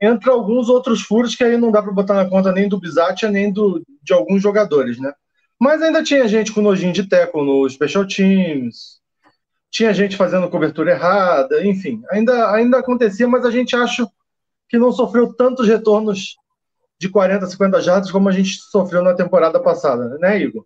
entra 0.00 0.32
alguns 0.32 0.68
outros 0.68 1.02
furos 1.02 1.34
que 1.34 1.44
aí 1.44 1.56
não 1.56 1.70
dá 1.70 1.82
para 1.82 1.92
botar 1.92 2.14
na 2.14 2.28
conta 2.28 2.52
nem 2.52 2.68
do 2.68 2.78
Bizatia, 2.78 3.30
nem 3.30 3.52
do, 3.52 3.82
de 4.02 4.12
alguns 4.12 4.42
jogadores, 4.42 4.98
né? 4.98 5.12
Mas 5.58 5.80
ainda 5.82 6.02
tinha 6.02 6.28
gente 6.28 6.52
com 6.52 6.60
nojinho 6.60 6.92
de 6.92 7.08
teco 7.08 7.42
no 7.42 7.68
Special 7.68 8.06
Teams, 8.06 9.00
tinha 9.74 9.92
gente 9.92 10.16
fazendo 10.16 10.48
cobertura 10.48 10.92
errada, 10.92 11.66
enfim, 11.66 12.00
ainda, 12.08 12.52
ainda 12.52 12.78
acontecia, 12.78 13.26
mas 13.26 13.44
a 13.44 13.50
gente 13.50 13.74
acha 13.74 14.08
que 14.68 14.78
não 14.78 14.92
sofreu 14.92 15.34
tantos 15.34 15.66
retornos 15.66 16.36
de 16.96 17.08
40, 17.08 17.44
50 17.48 17.80
jardas 17.80 18.10
como 18.12 18.28
a 18.28 18.32
gente 18.32 18.56
sofreu 18.70 19.02
na 19.02 19.14
temporada 19.14 19.60
passada, 19.60 20.16
né, 20.18 20.38
Igor? 20.38 20.64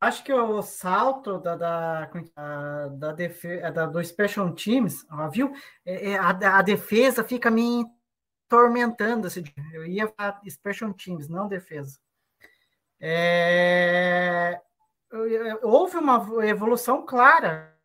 Acho 0.00 0.24
que 0.24 0.32
o 0.32 0.60
salto 0.60 1.38
da, 1.38 1.54
da, 1.54 2.10
da, 2.98 3.12
defesa, 3.12 3.70
da 3.70 3.86
do 3.86 4.04
Special 4.04 4.52
Teams, 4.52 5.06
viu? 5.30 5.52
É, 5.86 6.10
é, 6.10 6.18
a, 6.18 6.30
a 6.30 6.62
defesa 6.62 7.22
fica 7.22 7.48
me 7.48 7.86
tormentando. 8.48 9.28
Esse, 9.28 9.44
eu 9.72 9.86
ia 9.86 10.08
falar 10.08 10.40
Special 10.50 10.92
Teams, 10.92 11.28
não 11.28 11.46
defesa. 11.46 11.96
É, 13.06 14.62
houve 15.62 15.98
uma 15.98 16.42
evolução 16.46 17.04
clara 17.04 17.78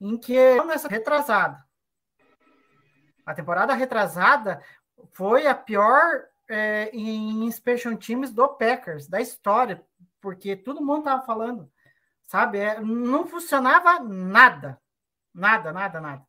em 0.00 0.18
que 0.18 0.60
nessa 0.64 0.88
retrasada. 0.88 1.64
A 3.24 3.32
temporada 3.32 3.74
retrasada 3.74 4.60
foi 5.12 5.46
a 5.46 5.54
pior 5.54 6.26
é, 6.48 6.90
em 6.92 7.48
Special 7.52 7.96
Teams 7.96 8.32
do 8.32 8.48
Packers, 8.48 9.06
da 9.06 9.20
história, 9.20 9.86
porque 10.20 10.56
todo 10.56 10.84
mundo 10.84 10.98
estava 10.98 11.24
falando, 11.24 11.70
sabe? 12.26 12.58
É, 12.58 12.80
não 12.80 13.24
funcionava 13.24 14.00
nada. 14.00 14.82
Nada, 15.32 15.72
nada, 15.72 16.00
nada. 16.00 16.26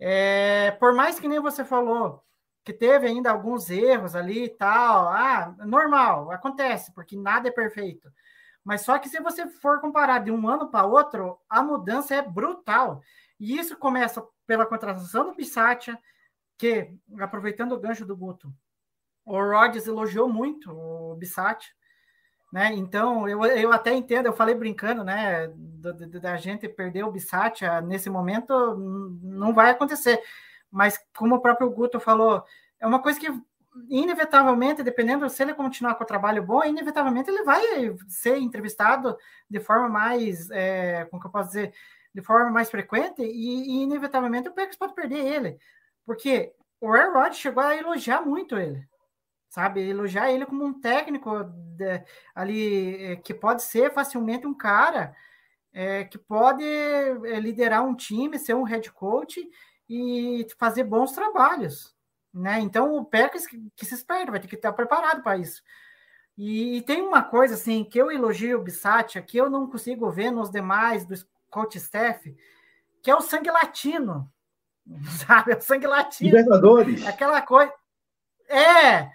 É, 0.00 0.72
por 0.80 0.92
mais 0.94 1.20
que 1.20 1.28
nem 1.28 1.38
você 1.38 1.64
falou, 1.64 2.24
que 2.64 2.72
teve 2.72 3.06
ainda 3.06 3.30
alguns 3.30 3.70
erros 3.70 4.14
ali 4.14 4.44
e 4.44 4.48
tal, 4.48 5.08
ah, 5.08 5.54
normal, 5.66 6.30
acontece, 6.30 6.92
porque 6.92 7.16
nada 7.16 7.48
é 7.48 7.52
perfeito. 7.52 8.10
Mas 8.64 8.82
só 8.82 8.98
que 8.98 9.08
se 9.08 9.20
você 9.20 9.48
for 9.48 9.80
comparar 9.80 10.20
de 10.20 10.30
um 10.30 10.48
ano 10.48 10.70
para 10.70 10.86
outro, 10.86 11.38
a 11.48 11.62
mudança 11.62 12.14
é 12.14 12.22
brutal. 12.22 13.02
E 13.38 13.58
isso 13.58 13.76
começa 13.76 14.24
pela 14.46 14.66
contratação 14.66 15.26
do 15.26 15.34
Pissatia, 15.34 15.98
que, 16.56 16.94
aproveitando 17.18 17.72
o 17.72 17.80
gancho 17.80 18.06
do 18.06 18.16
Guto, 18.16 18.54
o 19.24 19.32
Rodgers 19.36 19.86
elogiou 19.86 20.28
muito 20.28 20.70
o 20.70 21.16
Bissatia, 21.16 21.70
né? 22.52 22.72
Então, 22.74 23.28
eu, 23.28 23.44
eu 23.44 23.72
até 23.72 23.94
entendo, 23.94 24.26
eu 24.26 24.32
falei 24.32 24.54
brincando, 24.54 25.02
né? 25.02 25.48
Da, 26.20 26.36
gente 26.36 26.68
perder 26.68 27.04
o 27.04 27.10
Bissatia 27.10 27.80
nesse 27.80 28.08
momento 28.10 28.76
não 29.22 29.52
vai 29.52 29.70
acontecer. 29.70 30.20
Mas, 30.72 30.98
como 31.16 31.36
o 31.36 31.40
próprio 31.40 31.70
Guto 31.70 32.00
falou, 32.00 32.42
é 32.80 32.86
uma 32.86 33.02
coisa 33.02 33.20
que, 33.20 33.28
inevitavelmente, 33.90 34.82
dependendo 34.82 35.28
se 35.28 35.42
ele 35.42 35.54
continuar 35.54 35.94
com 35.94 36.04
o 36.04 36.06
trabalho 36.06 36.42
bom, 36.42 36.64
inevitavelmente 36.64 37.30
ele 37.30 37.44
vai 37.44 37.62
ser 38.08 38.38
entrevistado 38.38 39.16
de 39.48 39.60
forma 39.60 39.88
mais, 39.88 40.50
é, 40.50 41.04
como 41.10 41.20
que 41.20 41.28
eu 41.28 41.32
posso 41.32 41.48
dizer, 41.48 41.74
de 42.14 42.22
forma 42.22 42.50
mais 42.50 42.70
frequente, 42.70 43.22
e, 43.22 43.80
e 43.80 43.82
inevitavelmente 43.82 44.48
o 44.48 44.52
Packers 44.52 44.76
pode 44.76 44.94
perder 44.94 45.24
ele. 45.24 45.58
Porque 46.06 46.54
o 46.80 46.92
Aaron 46.92 47.12
Rodgers 47.12 47.36
chegou 47.36 47.62
a 47.62 47.76
elogiar 47.76 48.22
muito 48.22 48.56
ele 48.56 48.88
sabe? 49.52 49.86
Elogiar 49.86 50.32
ele 50.32 50.46
como 50.46 50.64
um 50.64 50.80
técnico 50.80 51.44
de, 51.44 52.02
ali 52.34 53.04
eh, 53.04 53.16
que 53.16 53.34
pode 53.34 53.62
ser 53.62 53.92
facilmente 53.92 54.46
um 54.46 54.54
cara 54.54 55.14
é, 55.74 56.04
que 56.04 56.16
pode 56.16 56.64
eh, 56.64 57.38
liderar 57.38 57.84
um 57.84 57.94
time, 57.94 58.38
ser 58.38 58.54
um 58.54 58.62
head 58.62 58.90
coach 58.92 59.38
e 59.92 60.46
fazer 60.58 60.84
bons 60.84 61.12
trabalhos, 61.12 61.94
né? 62.32 62.60
Então 62.60 62.94
o 62.94 63.04
Packers 63.04 63.46
que, 63.46 63.70
que 63.76 63.84
se 63.84 63.94
espera, 63.94 64.30
vai 64.30 64.40
ter 64.40 64.48
que 64.48 64.54
estar 64.54 64.72
preparado 64.72 65.22
para 65.22 65.36
isso. 65.36 65.62
E, 66.36 66.78
e, 66.78 66.82
tem 66.82 67.02
uma 67.02 67.22
coisa 67.22 67.54
assim 67.54 67.84
que 67.84 67.98
eu 67.98 68.10
elogio 68.10 68.58
o 68.58 68.62
Bissatia, 68.62 69.20
que 69.20 69.36
eu 69.36 69.50
não 69.50 69.68
consigo 69.68 70.10
ver 70.10 70.30
nos 70.30 70.50
demais 70.50 71.04
do 71.04 71.14
coach 71.50 71.76
staff, 71.76 72.34
que 73.02 73.10
é 73.10 73.14
o 73.14 73.20
sangue 73.20 73.50
latino, 73.50 74.32
sabe? 75.26 75.52
É 75.52 75.56
o 75.56 75.60
sangue 75.60 75.86
latino. 75.86 76.30
Libertadores. 76.30 77.06
Aquela 77.06 77.42
coisa. 77.42 77.72
É, 78.48 79.10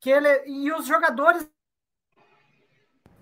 que 0.00 0.10
ele 0.10 0.44
e 0.46 0.72
os 0.72 0.86
jogadores 0.86 1.46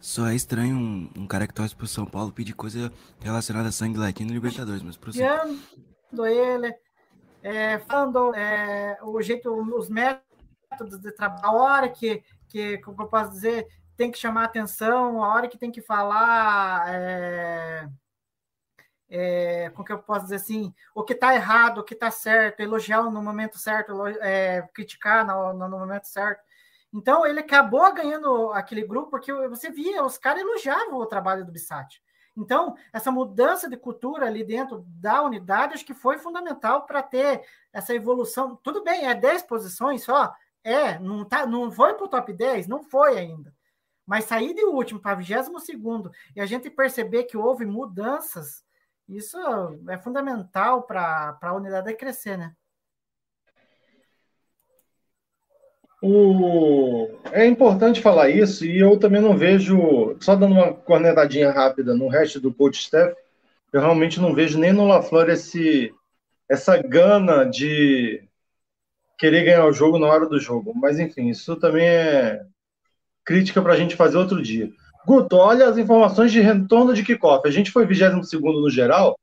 só 0.01 0.27
é 0.27 0.35
estranho 0.35 0.77
um, 0.77 1.11
um 1.15 1.27
cara 1.27 1.47
que 1.47 1.53
torce 1.53 1.77
pro 1.77 1.87
São 1.87 2.07
Paulo 2.07 2.33
pedir 2.33 2.55
coisa 2.55 2.91
relacionada 3.21 3.69
a 3.69 3.73
sangue 3.73 3.99
latino 3.99 4.31
e 4.31 4.33
Libertadores, 4.33 4.83
mas 4.83 4.97
pro 4.97 5.13
São 5.13 5.23
ele, 6.27 6.75
é, 7.43 7.79
falando 7.81 8.35
é, 8.35 8.99
o 9.03 9.21
jeito, 9.23 9.53
os 9.53 9.89
métodos 9.89 11.01
de 11.01 11.13
trabalho, 11.13 11.45
a 11.45 11.53
hora 11.53 11.89
que, 11.89 12.23
que, 12.49 12.79
como 12.79 13.03
eu 13.03 13.09
posso 13.09 13.31
dizer, 13.31 13.67
tem 13.97 14.11
que 14.11 14.19
chamar 14.19 14.45
atenção, 14.45 15.23
a 15.23 15.35
hora 15.35 15.49
que 15.49 15.59
tem 15.59 15.71
que 15.71 15.81
falar, 15.81 16.93
é, 16.95 17.89
é, 19.09 19.71
como 19.71 19.85
que 19.85 19.93
eu 19.93 19.99
posso 19.99 20.23
dizer 20.23 20.37
assim, 20.37 20.75
o 20.95 21.03
que 21.03 21.13
está 21.13 21.35
errado, 21.35 21.79
o 21.79 21.85
que 21.85 21.95
está 21.95 22.11
certo, 22.11 22.61
elogiar 22.61 23.03
no 23.03 23.23
momento 23.23 23.59
certo, 23.59 24.07
é, 24.07 24.63
criticar 24.73 25.27
no, 25.27 25.53
no 25.53 25.69
momento 25.69 26.05
certo. 26.05 26.43
Então 26.93 27.27
ele 27.27 27.41
acabou 27.41 27.93
ganhando 27.93 28.53
aquele 28.53 28.85
grupo 28.87 29.11
porque 29.11 29.33
você 29.49 29.71
via, 29.71 30.05
os 30.05 30.19
caras 30.19 30.41
elogiavam 30.43 30.95
o 30.99 31.07
trabalho 31.07 31.45
do 31.45 31.53
Bissati. 31.53 32.03
Então, 32.41 32.75
essa 32.91 33.13
mudança 33.13 33.69
de 33.69 33.77
cultura 33.77 34.27
ali 34.27 34.43
dentro 34.43 34.83
da 34.87 35.23
unidade, 35.23 35.75
acho 35.75 35.85
que 35.85 35.93
foi 35.93 36.17
fundamental 36.17 36.87
para 36.87 37.03
ter 37.03 37.43
essa 37.71 37.95
evolução. 37.95 38.57
Tudo 38.63 38.83
bem, 38.83 39.07
é 39.07 39.15
10 39.15 39.43
posições 39.43 40.03
só? 40.03 40.35
É, 40.65 40.99
não, 40.99 41.25
tá, 41.25 41.47
não 41.47 41.71
foi 41.71 41.95
para 41.95 42.05
o 42.07 42.09
top 42.09 42.33
10? 42.33 42.67
Não 42.67 42.83
foi 42.83 43.19
ainda. 43.19 43.55
Mas 44.07 44.25
sair 44.25 44.55
de 44.55 44.65
último 44.65 44.99
para 44.99 45.15
22 45.15 46.11
e 46.35 46.41
a 46.41 46.47
gente 46.47 46.71
perceber 46.71 47.25
que 47.25 47.37
houve 47.37 47.67
mudanças, 47.67 48.65
isso 49.07 49.37
é 49.89 49.99
fundamental 49.99 50.85
para 50.85 51.39
a 51.41 51.53
unidade 51.53 51.95
crescer, 51.95 52.39
né? 52.39 52.57
O... 56.03 57.09
É 57.31 57.47
importante 57.47 58.01
falar 58.01 58.31
isso, 58.31 58.65
e 58.65 58.79
eu 58.79 58.99
também 58.99 59.21
não 59.21 59.37
vejo, 59.37 60.17
só 60.21 60.35
dando 60.35 60.55
uma 60.55 60.73
cornetadinha 60.73 61.51
rápida 61.51 61.95
no 61.95 62.09
resto 62.09 62.41
do 62.41 62.53
coach 62.53 62.81
staff, 62.81 63.15
eu 63.73 63.81
realmente 63.81 64.19
não 64.19 64.35
vejo 64.35 64.59
nem 64.59 64.73
no 64.73 64.87
LaFleur 64.87 65.29
esse, 65.29 65.93
essa 66.49 66.77
gana 66.79 67.45
de 67.45 68.25
querer 69.19 69.45
ganhar 69.45 69.67
o 69.67 69.73
jogo 69.73 69.99
na 69.99 70.09
hora 70.09 70.27
do 70.27 70.41
jogo. 70.41 70.73
Mas, 70.75 70.99
enfim, 70.99 71.29
isso 71.29 71.55
também 71.57 71.87
é 71.87 72.43
crítica 73.25 73.61
para 73.61 73.75
a 73.75 73.77
gente 73.77 73.95
fazer 73.95 74.17
outro 74.17 74.43
dia. 74.43 74.71
Guto, 75.07 75.37
olha 75.37 75.69
as 75.69 75.79
informações 75.79 76.33
de 76.33 76.41
retorno 76.41 76.95
de 76.95 77.05
kickoff. 77.05 77.47
A 77.47 77.51
gente 77.51 77.71
foi 77.71 77.87
22 77.87 78.33
no 78.33 78.71
geral, 78.71 79.19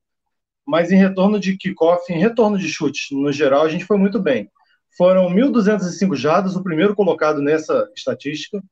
mas 0.65 0.91
em 0.91 0.97
retorno 0.97 1.39
de 1.39 1.57
kickoff, 1.57 2.11
em 2.11 2.19
retorno 2.19 2.57
de 2.57 2.67
chute, 2.67 3.15
no 3.15 3.31
geral, 3.31 3.63
a 3.63 3.69
gente 3.69 3.85
foi 3.85 3.97
muito 3.97 4.19
bem. 4.19 4.49
Foram 4.97 5.29
1.205 5.29 6.15
jardas, 6.15 6.55
o 6.55 6.63
primeiro 6.63 6.95
colocado 6.95 7.39
nessa 7.39 7.87
estatística. 7.95 8.63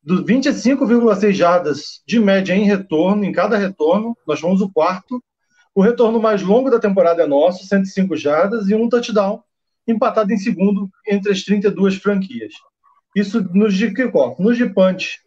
Do 0.00 0.24
25,6 0.24 1.32
jardas 1.32 2.02
de 2.06 2.20
média 2.20 2.54
em 2.54 2.64
retorno, 2.64 3.24
em 3.24 3.32
cada 3.32 3.58
retorno, 3.58 4.16
nós 4.26 4.38
fomos 4.38 4.60
o 4.60 4.70
quarto. 4.70 5.22
O 5.74 5.82
retorno 5.82 6.20
mais 6.20 6.40
longo 6.40 6.70
da 6.70 6.78
temporada 6.78 7.24
é 7.24 7.26
nosso, 7.26 7.66
105 7.66 8.16
jardas 8.16 8.68
e 8.68 8.74
um 8.74 8.88
touchdown, 8.88 9.42
empatado 9.86 10.32
em 10.32 10.38
segundo 10.38 10.88
entre 11.06 11.32
as 11.32 11.42
32 11.42 11.96
franquias. 11.96 12.54
Isso 13.14 13.42
nos 13.52 13.74
de 13.74 13.92
kickoff. 13.92 14.40
Nos 14.40 14.56
de 14.56 14.68
punch, 14.72 15.18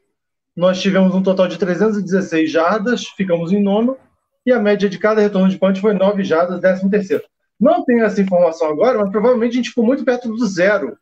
nós 0.56 0.82
tivemos 0.82 1.14
um 1.14 1.22
total 1.22 1.50
de 1.50 1.58
316 1.58 2.50
jardas, 2.50 3.06
ficamos 3.08 3.52
em 3.52 3.62
nono, 3.62 3.98
e 4.46 4.54
a 4.54 4.60
média 4.60 4.90
de 4.90 4.98
cada 4.98 5.22
retorno 5.22 5.50
de 5.50 5.58
punch 5.58 5.82
foi 5.82 5.94
9 5.94 6.24
jardas, 6.24 6.62
décimo 6.62 6.90
terceiro. 6.90 7.24
Não 7.64 7.86
tenho 7.86 8.04
essa 8.04 8.20
informação 8.20 8.68
agora, 8.68 9.00
mas 9.00 9.10
provavelmente 9.10 9.54
a 9.54 9.56
gente 9.56 9.70
ficou 9.70 9.86
muito 9.86 10.04
perto 10.04 10.28
do 10.28 10.46
zero 10.46 10.98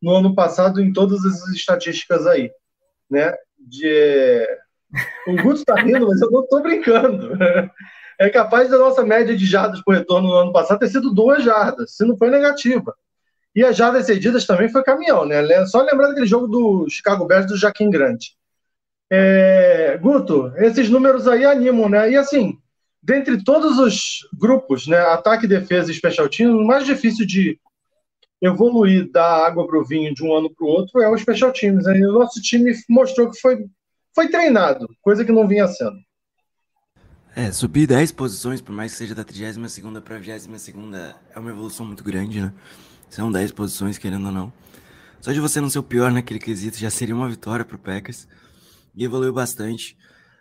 no 0.00 0.16
ano 0.16 0.34
passado 0.34 0.80
em 0.80 0.90
todas 0.90 1.22
as 1.26 1.46
estatísticas 1.48 2.26
aí, 2.26 2.50
né? 3.10 3.34
De... 3.58 4.48
O 5.26 5.36
Guto 5.36 5.56
está 5.56 5.74
rindo, 5.74 6.06
mas 6.08 6.22
eu 6.22 6.30
não 6.30 6.42
estou 6.42 6.62
brincando. 6.62 7.36
É 8.18 8.30
capaz 8.30 8.70
da 8.70 8.78
nossa 8.78 9.04
média 9.04 9.36
de 9.36 9.44
jardas 9.44 9.82
por 9.82 9.94
retorno 9.94 10.28
no 10.28 10.34
ano 10.36 10.50
passado 10.50 10.78
ter 10.78 10.88
sido 10.88 11.12
duas 11.12 11.44
jardas, 11.44 11.96
se 11.96 12.02
não 12.02 12.16
foi 12.16 12.30
negativa. 12.30 12.94
E 13.54 13.62
as 13.62 13.76
jardas 13.76 14.06
cedidas 14.06 14.46
também 14.46 14.70
foi 14.70 14.82
caminhão, 14.82 15.26
né? 15.26 15.66
Só 15.66 15.82
lembrar 15.82 16.08
daquele 16.08 16.24
jogo 16.24 16.46
do 16.46 16.88
Chicago 16.88 17.26
Bears 17.26 17.46
do 17.46 17.58
Jaquim 17.58 17.90
Grande. 17.90 18.30
É... 19.12 19.98
Guto, 19.98 20.50
esses 20.56 20.88
números 20.88 21.28
aí 21.28 21.44
animam, 21.44 21.90
né? 21.90 22.10
E 22.10 22.16
assim, 22.16 22.58
dentre 23.06 23.42
todos 23.42 23.78
os 23.78 24.28
grupos, 24.36 24.88
né, 24.88 24.98
ataque, 24.98 25.46
defesa 25.46 25.92
e 25.92 25.94
special 25.94 26.28
team, 26.28 26.56
o 26.56 26.66
mais 26.66 26.84
difícil 26.84 27.24
de 27.24 27.58
evoluir 28.42 29.10
da 29.12 29.46
água 29.46 29.64
para 29.64 29.78
o 29.78 29.84
vinho 29.84 30.12
de 30.12 30.24
um 30.24 30.36
ano 30.36 30.52
para 30.52 30.66
o 30.66 30.68
outro 30.68 31.00
é 31.00 31.08
o 31.08 31.16
special 31.16 31.52
teams. 31.52 31.84
Né? 31.84 31.98
E 32.00 32.04
o 32.04 32.12
nosso 32.12 32.42
time 32.42 32.74
mostrou 32.90 33.30
que 33.30 33.40
foi, 33.40 33.64
foi 34.12 34.28
treinado, 34.28 34.88
coisa 35.00 35.24
que 35.24 35.30
não 35.30 35.46
vinha 35.46 35.68
sendo. 35.68 35.96
É, 37.36 37.52
subir 37.52 37.86
10 37.86 38.10
posições, 38.12 38.60
por 38.60 38.72
mais 38.72 38.92
que 38.92 38.98
seja 38.98 39.14
da 39.14 39.22
32 39.22 39.78
para 40.02 40.16
a 40.16 40.18
22 40.18 40.68
é 41.34 41.38
uma 41.38 41.50
evolução 41.50 41.86
muito 41.86 42.02
grande, 42.02 42.40
né? 42.40 42.52
São 43.08 43.30
10 43.30 43.52
posições, 43.52 43.98
querendo 43.98 44.26
ou 44.26 44.32
não. 44.32 44.52
Só 45.20 45.32
de 45.32 45.38
você 45.38 45.60
não 45.60 45.70
ser 45.70 45.78
o 45.78 45.82
pior 45.82 46.10
naquele 46.10 46.40
quesito 46.40 46.76
já 46.76 46.90
seria 46.90 47.14
uma 47.14 47.28
vitória 47.28 47.64
para 47.64 47.76
o 47.76 47.78
Packers. 47.78 48.26
E 48.96 49.04
evoluiu 49.04 49.32
bastante. 49.32 49.96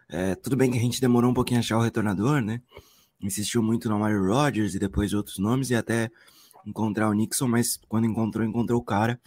É, 0.10 0.36
tudo 0.36 0.56
bem 0.56 0.72
que 0.72 0.78
a 0.78 0.82
gente 0.82 1.02
demorou 1.02 1.32
um 1.32 1.34
pouquinho 1.34 1.60
a 1.60 1.62
achar 1.62 1.78
o 1.78 1.82
retornador, 1.82 2.42
né? 2.42 2.62
Insistiu 3.22 3.64
muito 3.64 3.90
no 3.90 4.00
Mario 4.00 4.26
Rodgers 4.28 4.76
e 4.76 4.80
depois 4.80 5.14
outros 5.14 5.40
nomes 5.40 5.70
e 5.70 5.76
até 5.76 6.12
encontrar 6.66 7.10
o 7.10 7.14
Nixon, 7.14 7.48
mas 7.48 7.80
quando 7.88 8.06
encontrou, 8.06 8.46
encontrou 8.46 8.80
o 8.80 8.84
cara. 8.84 9.20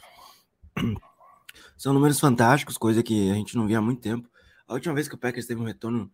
São 1.77 1.93
números 1.93 2.21
fantásticos, 2.21 2.77
coisa 2.77 3.03
que 3.03 3.31
a 3.31 3.35
gente 3.35 3.57
não 3.57 3.67
via 3.67 3.79
há 3.79 3.83
muito 3.83 4.01
tempo. 4.01 4.29
A 4.67 4.75
última 4.75 4.95
vez 4.95 5.09
que 5.09 5.15
o 5.15 5.19
Packers 5.19 5.47
teve 5.47 5.61
um 5.61 5.65
retorno 5.65 6.11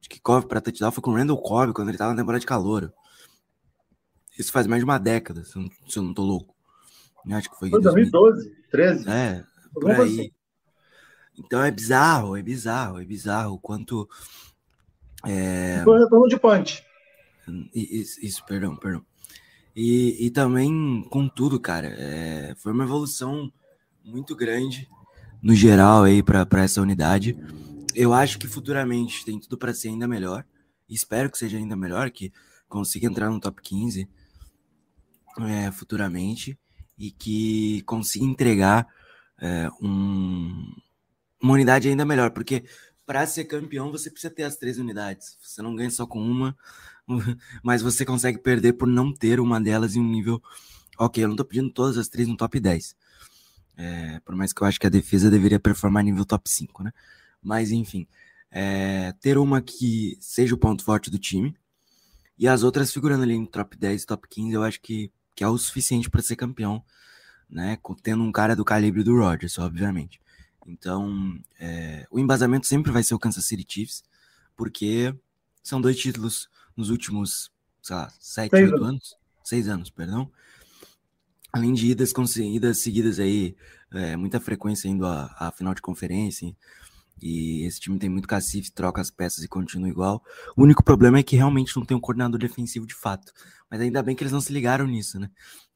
de 0.00 0.08
kickoff 0.08 0.46
para 0.46 0.60
touchdown 0.60 0.92
foi 0.92 1.02
com 1.02 1.12
o 1.12 1.14
Randall 1.14 1.40
Cobb, 1.40 1.72
quando 1.72 1.88
ele 1.88 1.94
estava 1.94 2.12
na 2.12 2.20
temporada 2.20 2.40
de 2.40 2.46
calor. 2.46 2.92
Isso 4.38 4.52
faz 4.52 4.66
mais 4.66 4.80
de 4.80 4.84
uma 4.84 4.98
década, 4.98 5.44
se 5.44 5.56
eu 5.56 6.02
não, 6.02 6.12
tô 6.12 6.22
louco. 6.22 6.54
Eu 7.26 7.36
acho 7.36 7.48
que 7.48 7.56
foi. 7.56 7.70
Foi 7.70 7.80
2012, 7.80 8.50
13. 8.70 9.08
É, 9.08 9.44
por 9.72 9.90
aí. 9.90 10.02
Assim. 10.02 10.32
Então 11.38 11.62
é 11.62 11.70
bizarro, 11.70 12.36
é 12.36 12.42
bizarro, 12.42 13.00
é 13.00 13.04
bizarro 13.04 13.54
o 13.54 13.58
quanto. 13.58 14.08
É... 15.26 15.78
Retorno 15.78 16.28
de 16.28 16.38
punch. 16.38 16.84
Isso, 17.74 18.24
isso, 18.24 18.44
perdão, 18.46 18.76
perdão. 18.76 19.04
E, 19.76 20.26
e 20.26 20.30
também 20.30 21.04
com 21.10 21.28
tudo, 21.28 21.58
cara, 21.58 21.88
é, 21.98 22.54
foi 22.56 22.72
uma 22.72 22.84
evolução 22.84 23.52
muito 24.04 24.36
grande 24.36 24.88
no 25.42 25.54
geral 25.54 26.04
aí 26.04 26.22
para 26.22 26.62
essa 26.62 26.80
unidade. 26.80 27.36
Eu 27.94 28.12
acho 28.12 28.38
que 28.38 28.46
futuramente 28.46 29.24
tem 29.24 29.38
tudo 29.38 29.58
para 29.58 29.74
ser 29.74 29.88
ainda 29.88 30.06
melhor. 30.06 30.44
Espero 30.88 31.30
que 31.30 31.38
seja 31.38 31.56
ainda 31.56 31.76
melhor, 31.76 32.10
que 32.10 32.32
consiga 32.68 33.06
entrar 33.06 33.30
no 33.30 33.40
top 33.40 33.60
15 33.60 34.08
é, 35.40 35.70
futuramente 35.72 36.58
e 36.96 37.10
que 37.10 37.82
consiga 37.82 38.24
entregar 38.24 38.86
é, 39.40 39.68
um, 39.82 40.72
uma 41.44 41.54
unidade 41.54 41.88
ainda 41.88 42.06
melhor, 42.06 42.30
porque 42.30 42.64
para 43.04 43.26
ser 43.26 43.44
campeão 43.44 43.90
você 43.90 44.10
precisa 44.10 44.32
ter 44.32 44.44
as 44.44 44.56
três 44.56 44.78
unidades. 44.78 45.36
Você 45.42 45.60
não 45.60 45.76
ganha 45.76 45.90
só 45.90 46.06
com 46.06 46.18
uma, 46.18 46.56
mas 47.62 47.82
você 47.82 48.04
consegue 48.04 48.38
perder 48.38 48.72
por 48.72 48.88
não 48.88 49.12
ter 49.12 49.38
uma 49.38 49.60
delas 49.60 49.94
em 49.94 50.00
um 50.00 50.08
nível. 50.08 50.42
Ok, 50.98 51.22
eu 51.22 51.28
não 51.28 51.36
tô 51.36 51.44
pedindo 51.44 51.70
todas 51.70 51.98
as 51.98 52.08
três 52.08 52.26
no 52.26 52.36
top 52.36 52.58
10. 52.58 52.96
É, 53.76 54.20
por 54.20 54.34
mais 54.34 54.52
que 54.54 54.62
eu 54.62 54.66
acho 54.66 54.80
que 54.80 54.86
a 54.86 54.90
defesa 54.90 55.30
deveria 55.30 55.60
performar 55.60 56.02
nível 56.02 56.24
top 56.24 56.48
5, 56.48 56.82
né? 56.82 56.92
Mas 57.42 57.70
enfim, 57.70 58.06
é, 58.50 59.12
ter 59.20 59.36
uma 59.36 59.60
que 59.60 60.16
seja 60.20 60.54
o 60.54 60.58
ponto 60.58 60.82
forte 60.82 61.10
do 61.10 61.18
time 61.18 61.54
e 62.38 62.48
as 62.48 62.62
outras 62.62 62.90
figurando 62.90 63.22
ali 63.22 63.34
em 63.34 63.44
top 63.44 63.76
10, 63.76 64.04
top 64.06 64.26
15, 64.28 64.52
eu 64.52 64.62
acho 64.62 64.80
que, 64.80 65.12
que 65.34 65.44
é 65.44 65.48
o 65.48 65.58
suficiente 65.58 66.08
para 66.08 66.22
ser 66.22 66.36
campeão, 66.36 66.82
né? 67.50 67.78
Tendo 68.02 68.22
um 68.22 68.32
cara 68.32 68.56
do 68.56 68.64
calibre 68.64 69.02
do 69.02 69.18
Rodgers, 69.18 69.58
obviamente. 69.58 70.23
Então, 70.66 71.38
é, 71.58 72.06
o 72.10 72.18
embasamento 72.18 72.66
sempre 72.66 72.90
vai 72.90 73.02
ser 73.02 73.14
o 73.14 73.18
Kansas 73.18 73.44
City 73.44 73.64
Chiefs, 73.68 74.02
porque 74.56 75.14
são 75.62 75.80
dois 75.80 75.96
títulos 75.98 76.48
nos 76.76 76.90
últimos, 76.90 77.50
sei 77.82 77.96
lá, 77.96 78.12
sete, 78.18 78.54
oito 78.54 78.74
anos. 78.76 78.88
anos. 78.88 79.16
Seis 79.44 79.68
anos, 79.68 79.90
perdão. 79.90 80.30
Além 81.52 81.72
de 81.72 81.88
idas 81.88 82.12
conseguidas 82.12 82.80
seguidas 82.80 83.20
aí, 83.20 83.54
é, 83.92 84.16
muita 84.16 84.40
frequência 84.40 84.88
indo 84.88 85.06
à, 85.06 85.34
à 85.38 85.52
final 85.52 85.74
de 85.74 85.82
conferência. 85.82 86.54
E 87.22 87.64
esse 87.64 87.80
time 87.80 87.98
tem 87.98 88.10
muito 88.10 88.26
cacife, 88.26 88.72
troca 88.72 89.00
as 89.00 89.10
peças 89.10 89.44
e 89.44 89.48
continua 89.48 89.88
igual. 89.88 90.22
O 90.56 90.62
único 90.62 90.82
problema 90.82 91.18
é 91.18 91.22
que 91.22 91.36
realmente 91.36 91.76
não 91.76 91.84
tem 91.84 91.96
um 91.96 92.00
coordenador 92.00 92.40
defensivo 92.40 92.86
de 92.86 92.94
fato. 92.94 93.32
Mas 93.70 93.80
ainda 93.80 94.02
bem 94.02 94.16
que 94.16 94.22
eles 94.22 94.32
não 94.32 94.40
se 94.40 94.52
ligaram 94.52 94.86
nisso, 94.86 95.18
né? 95.18 95.30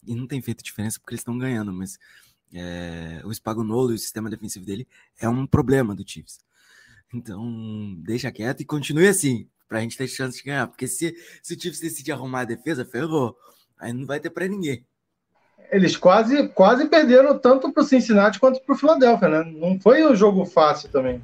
E 0.04 0.14
não 0.14 0.26
tem 0.26 0.42
feito 0.42 0.64
diferença 0.64 0.98
porque 0.98 1.14
eles 1.14 1.20
estão 1.20 1.38
ganhando, 1.38 1.72
mas 1.72 1.98
é, 2.52 3.20
o 3.24 3.32
Spagnolo 3.32 3.92
e 3.92 3.94
o 3.94 3.98
sistema 3.98 4.30
defensivo 4.30 4.64
dele 4.64 4.86
é 5.20 5.28
um 5.28 5.46
problema 5.46 5.94
do 5.94 6.08
Chiefs. 6.08 6.38
Então, 7.12 7.94
deixa 7.98 8.30
quieto 8.30 8.60
e 8.60 8.66
continue 8.66 9.08
assim, 9.08 9.48
pra 9.68 9.80
gente 9.80 9.96
ter 9.96 10.08
chance 10.08 10.38
de 10.38 10.44
ganhar. 10.44 10.66
Porque 10.66 10.86
se, 10.86 11.14
se 11.42 11.54
o 11.54 11.60
Chiefs 11.60 11.80
decidir 11.80 12.12
arrumar 12.12 12.40
a 12.40 12.44
defesa, 12.44 12.84
ferrou. 12.84 13.36
Aí 13.78 13.92
não 13.92 14.06
vai 14.06 14.20
ter 14.20 14.30
para 14.30 14.48
ninguém. 14.48 14.84
Eles 15.70 15.96
quase, 15.96 16.48
quase 16.48 16.86
perderam 16.86 17.38
tanto 17.38 17.72
pro 17.72 17.84
Cincinnati 17.84 18.40
quanto 18.40 18.60
pro 18.62 18.76
Philadelphia, 18.76 19.28
né? 19.28 19.44
Não 19.44 19.78
foi 19.78 20.06
um 20.06 20.14
jogo 20.14 20.44
fácil 20.46 20.88
também. 20.88 21.22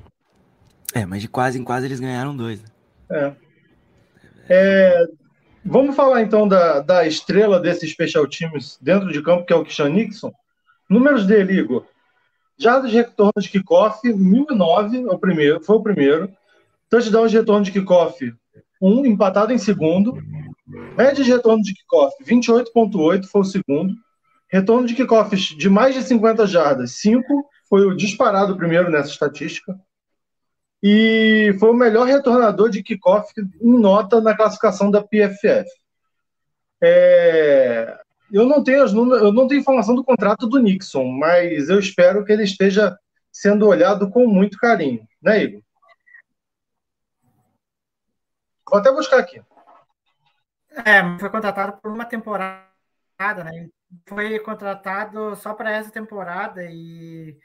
É, 0.94 1.06
mas 1.06 1.22
de 1.22 1.28
quase 1.28 1.58
em 1.58 1.64
quase 1.64 1.87
eles 1.87 1.98
ganharam 1.98 2.37
dois. 2.37 2.62
Né? 2.62 2.68
É. 3.10 3.37
é. 4.48 5.06
Vamos 5.64 5.96
falar 5.96 6.20
então 6.20 6.46
da, 6.46 6.80
da 6.80 7.06
estrela 7.06 7.58
desses 7.58 7.90
special 7.90 8.28
teams 8.28 8.78
dentro 8.82 9.10
de 9.10 9.22
campo, 9.22 9.46
que 9.46 9.52
é 9.52 9.56
o 9.56 9.64
Kishan 9.64 9.88
Nixon. 9.88 10.30
Números 10.88 11.26
dele, 11.26 11.60
Igor. 11.60 11.86
Jardas 12.58 12.90
de 12.90 12.96
retorno 12.96 13.32
de 13.38 13.48
kickoff, 13.48 14.00
1009 14.06 15.02
é 15.02 15.10
o 15.10 15.18
primeiro, 15.18 15.60
foi 15.60 15.76
o 15.76 15.82
primeiro. 15.82 16.32
Touchdown 16.88 17.26
de 17.26 17.36
retorno 17.36 17.64
de 17.64 17.72
kickoff, 17.72 18.32
um, 18.80 19.04
empatado 19.04 19.52
em 19.52 19.58
segundo. 19.58 20.16
Média 20.96 21.24
de 21.24 21.30
retorno 21.30 21.62
de 21.62 21.74
kickoff, 21.74 22.14
28,8 22.24 23.26
foi 23.26 23.40
o 23.40 23.44
segundo. 23.44 23.94
Retorno 24.48 24.86
de 24.86 24.94
kickoffs 24.94 25.40
de 25.40 25.68
mais 25.68 25.94
de 25.94 26.02
50 26.02 26.46
jardas, 26.46 26.92
5 26.92 27.24
foi 27.68 27.86
o 27.86 27.96
disparado 27.96 28.56
primeiro 28.56 28.90
nessa 28.90 29.10
estatística. 29.10 29.76
e 30.82 31.56
foi 31.58 31.70
o 31.70 31.74
melhor 31.74 32.06
retornador 32.06 32.68
de 32.68 32.82
kickoff 32.82 33.32
em 33.38 33.78
nota 33.78 34.20
na 34.20 34.36
classificação 34.36 34.90
da 34.90 35.02
PFF. 35.02 35.66
É, 36.80 37.98
eu 38.32 38.46
não 38.46 38.62
tenho 38.62 38.84
eu 38.84 39.32
não 39.32 39.46
tenho 39.46 39.60
informação 39.60 39.94
do 39.94 40.04
contrato 40.04 40.46
do 40.46 40.58
Nixon, 40.58 41.04
mas 41.12 41.68
eu 41.68 41.78
espero 41.78 42.24
que 42.24 42.32
ele 42.32 42.44
esteja 42.44 42.98
sendo 43.30 43.66
olhado 43.66 44.10
com 44.10 44.26
muito 44.26 44.58
carinho, 44.58 45.06
né, 45.20 45.44
Igor? 45.44 45.62
Vou 48.68 48.80
até 48.80 48.90
buscar 48.90 49.18
aqui. 49.18 49.42
É, 50.84 51.18
foi 51.18 51.30
contratado 51.30 51.80
por 51.80 51.92
uma 51.92 52.04
temporada, 52.04 52.64
né? 53.44 53.68
Foi 54.06 54.38
contratado 54.40 55.37
só 55.37 55.54
para 55.54 55.70
essa 55.70 55.90
temporada 55.90 56.64
e 56.64 57.38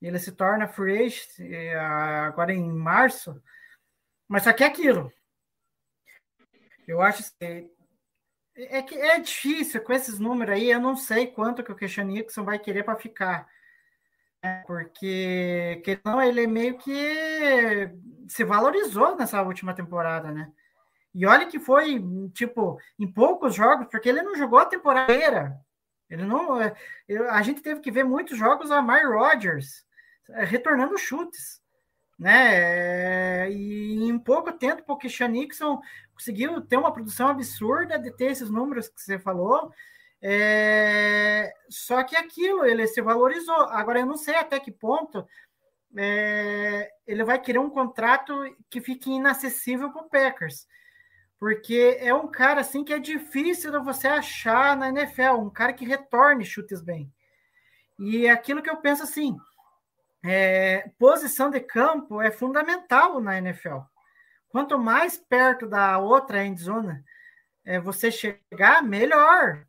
ele 0.00 0.18
se 0.18 0.32
torna 0.32 0.68
free 0.68 1.06
agent 1.06 1.40
é, 1.40 1.76
agora 1.76 2.52
em 2.52 2.72
março. 2.72 3.42
Mas 4.28 4.44
só 4.44 4.52
que 4.52 4.62
é 4.62 4.66
aquilo. 4.66 5.12
Eu 6.86 7.02
acho 7.02 7.24
que 7.38 7.70
é 8.56 8.82
que 8.82 8.94
é 8.94 9.18
difícil 9.20 9.82
com 9.82 9.92
esses 9.92 10.18
números 10.18 10.54
aí. 10.54 10.70
Eu 10.70 10.80
não 10.80 10.96
sei 10.96 11.26
quanto 11.26 11.62
que 11.62 11.72
o 11.72 11.76
Christian 11.76 12.04
Nixon 12.04 12.44
vai 12.44 12.58
querer 12.58 12.82
para 12.82 12.96
ficar. 12.96 13.46
Né? 14.42 14.62
Porque 14.66 15.80
que 15.84 16.00
não, 16.04 16.22
ele 16.22 16.44
é 16.44 16.46
meio 16.46 16.78
que 16.78 17.90
se 18.28 18.44
valorizou 18.44 19.16
nessa 19.16 19.42
última 19.42 19.74
temporada, 19.74 20.30
né? 20.30 20.50
E 21.14 21.24
olha 21.26 21.46
que 21.46 21.58
foi, 21.58 22.02
tipo, 22.34 22.78
em 22.98 23.10
poucos 23.10 23.54
jogos, 23.54 23.86
porque 23.90 24.08
ele 24.08 24.22
não 24.22 24.36
jogou 24.36 24.58
a 24.58 24.66
temporada 24.66 25.12
inteira. 25.12 25.58
Ele 26.10 26.24
não. 26.24 26.60
É, 26.60 26.74
a 27.30 27.42
gente 27.42 27.62
teve 27.62 27.80
que 27.80 27.90
ver 27.90 28.04
muitos 28.04 28.38
jogos 28.38 28.70
a 28.70 28.82
Mike 28.82 29.06
Rodgers 29.06 29.84
é, 30.30 30.44
retornando 30.44 30.98
chutes. 30.98 31.60
Né? 32.18 33.50
E 33.50 34.08
em 34.08 34.18
pouco 34.18 34.52
tempo, 34.52 34.82
o 34.86 34.96
Christian 34.96 35.28
Nixon 35.28 35.80
conseguiu 36.16 36.60
ter 36.60 36.76
uma 36.76 36.92
produção 36.92 37.28
absurda 37.28 37.98
de 37.98 38.10
ter 38.10 38.32
esses 38.32 38.50
números 38.50 38.88
que 38.88 39.00
você 39.00 39.18
falou. 39.18 39.70
É... 40.20 41.52
Só 41.68 42.02
que 42.02 42.16
aquilo 42.16 42.64
ele 42.64 42.86
se 42.86 43.00
valorizou. 43.00 43.68
Agora 43.68 44.00
eu 44.00 44.06
não 44.06 44.16
sei 44.16 44.34
até 44.36 44.58
que 44.58 44.72
ponto 44.72 45.26
é... 45.96 46.90
ele 47.06 47.22
vai 47.22 47.40
querer 47.40 47.58
um 47.58 47.70
contrato 47.70 48.34
que 48.68 48.80
fique 48.80 49.10
inacessível 49.10 49.92
para 49.92 50.02
o 50.02 50.08
Packers 50.08 50.66
porque 51.38 51.98
é 52.00 52.14
um 52.14 52.28
cara 52.28 52.60
assim 52.60 52.82
que 52.82 52.92
é 52.92 52.98
difícil 52.98 53.70
de 53.70 53.78
você 53.78 54.08
achar 54.08 54.76
na 54.76 54.88
NFL, 54.88 55.38
um 55.38 55.50
cara 55.50 55.72
que 55.72 55.84
retorne 55.84 56.44
chutes 56.44 56.80
bem. 56.80 57.12
E 57.98 58.28
aquilo 58.28 58.62
que 58.62 58.70
eu 58.70 58.78
penso 58.78 59.02
assim, 59.02 59.36
é, 60.24 60.90
posição 60.98 61.50
de 61.50 61.60
campo 61.60 62.20
é 62.20 62.30
fundamental 62.30 63.20
na 63.20 63.38
NFL. 63.38 63.78
Quanto 64.56 64.78
mais 64.78 65.18
perto 65.18 65.66
da 65.66 65.98
outra 65.98 66.42
endzone 66.42 67.04
é, 67.62 67.78
você 67.78 68.10
chegar, 68.10 68.82
melhor, 68.82 69.66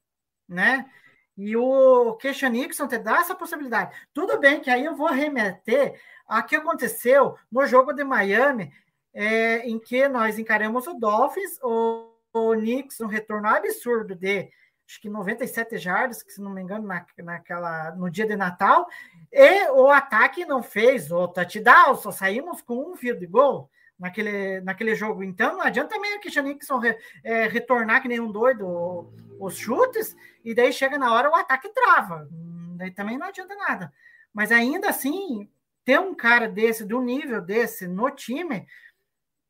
né? 0.48 0.90
E 1.36 1.58
o 1.58 2.16
Keisha 2.16 2.48
Nixon 2.48 2.88
te 2.88 2.98
dá 2.98 3.18
essa 3.18 3.36
possibilidade. 3.36 3.94
Tudo 4.14 4.40
bem 4.40 4.62
que 4.62 4.70
aí 4.70 4.86
eu 4.86 4.96
vou 4.96 5.10
remeter 5.10 6.00
a 6.26 6.42
que 6.42 6.56
aconteceu 6.56 7.36
no 7.52 7.68
jogo 7.68 7.92
de 7.92 8.06
Miami, 8.06 8.72
é, 9.14 9.68
em 9.68 9.78
que 9.78 10.08
nós 10.08 10.40
encaramos 10.40 10.88
o 10.88 10.94
Dolphins, 10.94 11.60
o, 11.62 12.10
o 12.32 12.54
Knicks, 12.54 13.02
um 13.02 13.08
retorno 13.08 13.50
absurdo 13.50 14.16
de 14.16 14.50
acho 14.88 15.02
que 15.02 15.10
97 15.10 15.78
jardas, 15.78 16.24
que 16.24 16.32
se 16.32 16.40
não 16.40 16.52
me 16.52 16.62
engano, 16.62 16.88
na, 16.88 17.06
naquela, 17.18 17.92
no 17.92 18.10
dia 18.10 18.26
de 18.26 18.38
Natal, 18.38 18.88
e 19.34 19.70
o 19.72 19.90
ataque 19.90 20.46
não 20.46 20.64
fez 20.64 21.12
o 21.12 21.28
touchdown, 21.28 21.94
só 21.98 22.10
saímos 22.10 22.62
com 22.62 22.94
um 22.94 22.96
field 22.96 23.28
goal 23.28 23.70
naquele, 24.00 24.62
naquele 24.62 24.96
jogo. 24.96 25.24
Então 25.24 25.54
não 25.54 25.62
adianta 25.62 25.96
também 25.96 26.16
o 26.16 26.20
Christian 26.20 26.44
Nixon 26.44 26.78
re, 26.78 26.98
é, 27.24 27.48
retornar 27.48 28.02
que 28.02 28.08
nem 28.08 28.20
um 28.20 28.32
doido 28.32 29.12
os 29.40 29.56
chutes, 29.58 30.16
e 30.44 30.54
daí 30.54 30.74
chega 30.74 30.98
na 30.98 31.14
hora 31.14 31.30
o 31.30 31.36
ataque 31.36 31.70
trava. 31.70 32.28
Daí 32.76 32.92
também 32.92 33.18
não 33.18 33.28
adianta 33.28 33.56
nada. 33.56 33.94
Mas 34.34 34.52
ainda 34.52 34.90
assim, 34.90 35.50
ter 35.84 36.00
um 36.00 36.14
cara 36.14 36.48
desse, 36.48 36.86
do 36.86 37.02
nível 37.02 37.42
desse 37.42 37.88
no 37.88 38.12
time, 38.12 38.68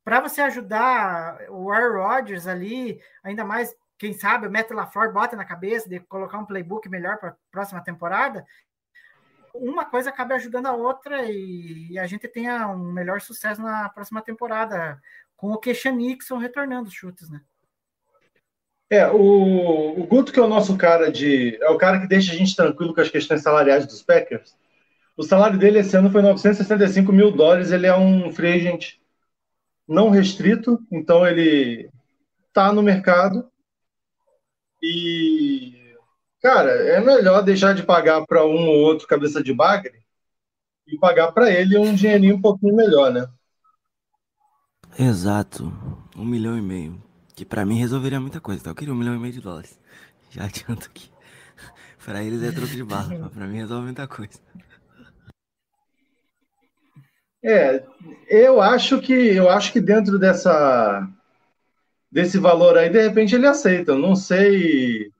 para 0.03 0.21
você 0.21 0.41
ajudar 0.41 1.37
o 1.49 1.71
Aaron 1.71 2.01
Rodgers 2.01 2.47
ali, 2.47 3.01
ainda 3.23 3.43
mais, 3.43 3.75
quem 3.97 4.13
sabe, 4.13 4.47
o 4.47 4.51
Matt 4.51 4.71
LaFleur 4.71 5.11
bota 5.11 5.35
na 5.35 5.43
cabeça 5.43 5.89
de 5.89 5.99
colocar 5.99 6.37
um 6.37 6.45
playbook 6.45 6.87
melhor 6.87 7.17
para 7.17 7.31
a 7.31 7.35
próxima 7.51 7.83
temporada, 7.83 8.45
uma 9.59 9.85
coisa 9.85 10.09
acaba 10.09 10.35
ajudando 10.35 10.67
a 10.67 10.75
outra 10.75 11.23
e 11.25 11.97
a 11.97 12.07
gente 12.07 12.27
tenha 12.27 12.67
um 12.67 12.91
melhor 12.91 13.21
sucesso 13.21 13.61
na 13.61 13.89
próxima 13.89 14.21
temporada, 14.21 15.01
com 15.35 15.51
o 15.51 15.57
Keisha 15.57 15.91
Nixon 15.91 16.37
retornando 16.37 16.87
os 16.87 16.93
chutes, 16.93 17.29
né? 17.29 17.41
É, 18.89 19.05
o, 19.07 19.99
o 19.99 20.07
Guto, 20.07 20.31
que 20.31 20.39
é 20.39 20.43
o 20.43 20.47
nosso 20.47 20.77
cara 20.77 21.11
de. 21.11 21.57
É 21.61 21.69
o 21.69 21.77
cara 21.77 21.99
que 21.99 22.07
deixa 22.07 22.31
a 22.31 22.35
gente 22.35 22.55
tranquilo 22.55 22.93
com 22.93 23.01
as 23.01 23.09
questões 23.09 23.41
salariais 23.41 23.85
dos 23.85 24.01
Packers. 24.01 24.55
O 25.17 25.23
salário 25.23 25.59
dele 25.59 25.79
esse 25.79 25.95
ano 25.97 26.09
foi 26.09 26.21
965 26.21 27.11
mil 27.11 27.31
dólares. 27.31 27.71
Ele 27.71 27.85
é 27.85 27.95
um 27.97 28.31
free 28.31 28.53
agent 28.53 28.93
não 29.87 30.09
restrito, 30.09 30.79
então 30.91 31.25
ele 31.25 31.89
está 32.47 32.71
no 32.71 32.81
mercado. 32.81 33.49
E, 34.81 35.76
cara, 36.41 36.71
é 36.71 36.99
melhor 36.99 37.41
deixar 37.43 37.73
de 37.73 37.83
pagar 37.83 38.25
para 38.25 38.45
um 38.45 38.67
ou 38.67 38.79
outro 38.79 39.07
cabeça 39.07 39.41
de 39.43 39.53
bagre 39.53 39.99
e 40.87 40.97
pagar 40.97 41.31
para 41.31 41.51
ele 41.51 41.77
um 41.77 41.93
dinheirinho 41.93 42.35
um 42.35 42.41
pouquinho 42.41 42.75
melhor, 42.75 43.11
né? 43.11 43.27
Exato. 44.97 45.71
Um 46.15 46.25
milhão 46.25 46.57
e 46.57 46.61
meio. 46.61 47.01
Que 47.35 47.45
para 47.45 47.65
mim 47.65 47.77
resolveria 47.77 48.19
muita 48.19 48.41
coisa, 48.41 48.63
tá? 48.63 48.69
Eu 48.71 48.75
queria 48.75 48.93
um 48.93 48.97
milhão 48.97 49.15
e 49.15 49.19
meio 49.19 49.33
de 49.33 49.41
dólares. 49.41 49.79
Já 50.31 50.45
adianto 50.45 50.87
aqui. 50.87 51.09
para 52.03 52.23
eles 52.23 52.41
é 52.41 52.51
troco 52.51 52.67
de 52.67 52.83
bala, 52.83 53.09
mas 53.19 53.31
pra 53.31 53.45
mim 53.45 53.57
resolve 53.57 53.85
muita 53.85 54.07
coisa. 54.07 54.39
É, 57.43 57.83
eu 58.27 58.59
acho 58.59 58.99
que 58.99 59.13
eu 59.13 59.49
acho 59.49 59.71
que 59.71 59.79
dentro 59.79 60.17
dessa 60.17 61.07
desse 62.11 62.39
valor 62.39 62.77
aí, 62.77 62.89
de 62.89 63.01
repente 63.01 63.35
ele 63.35 63.45
aceita. 63.45 63.91
Eu 63.91 63.99
não 63.99 64.15
sei 64.15 65.11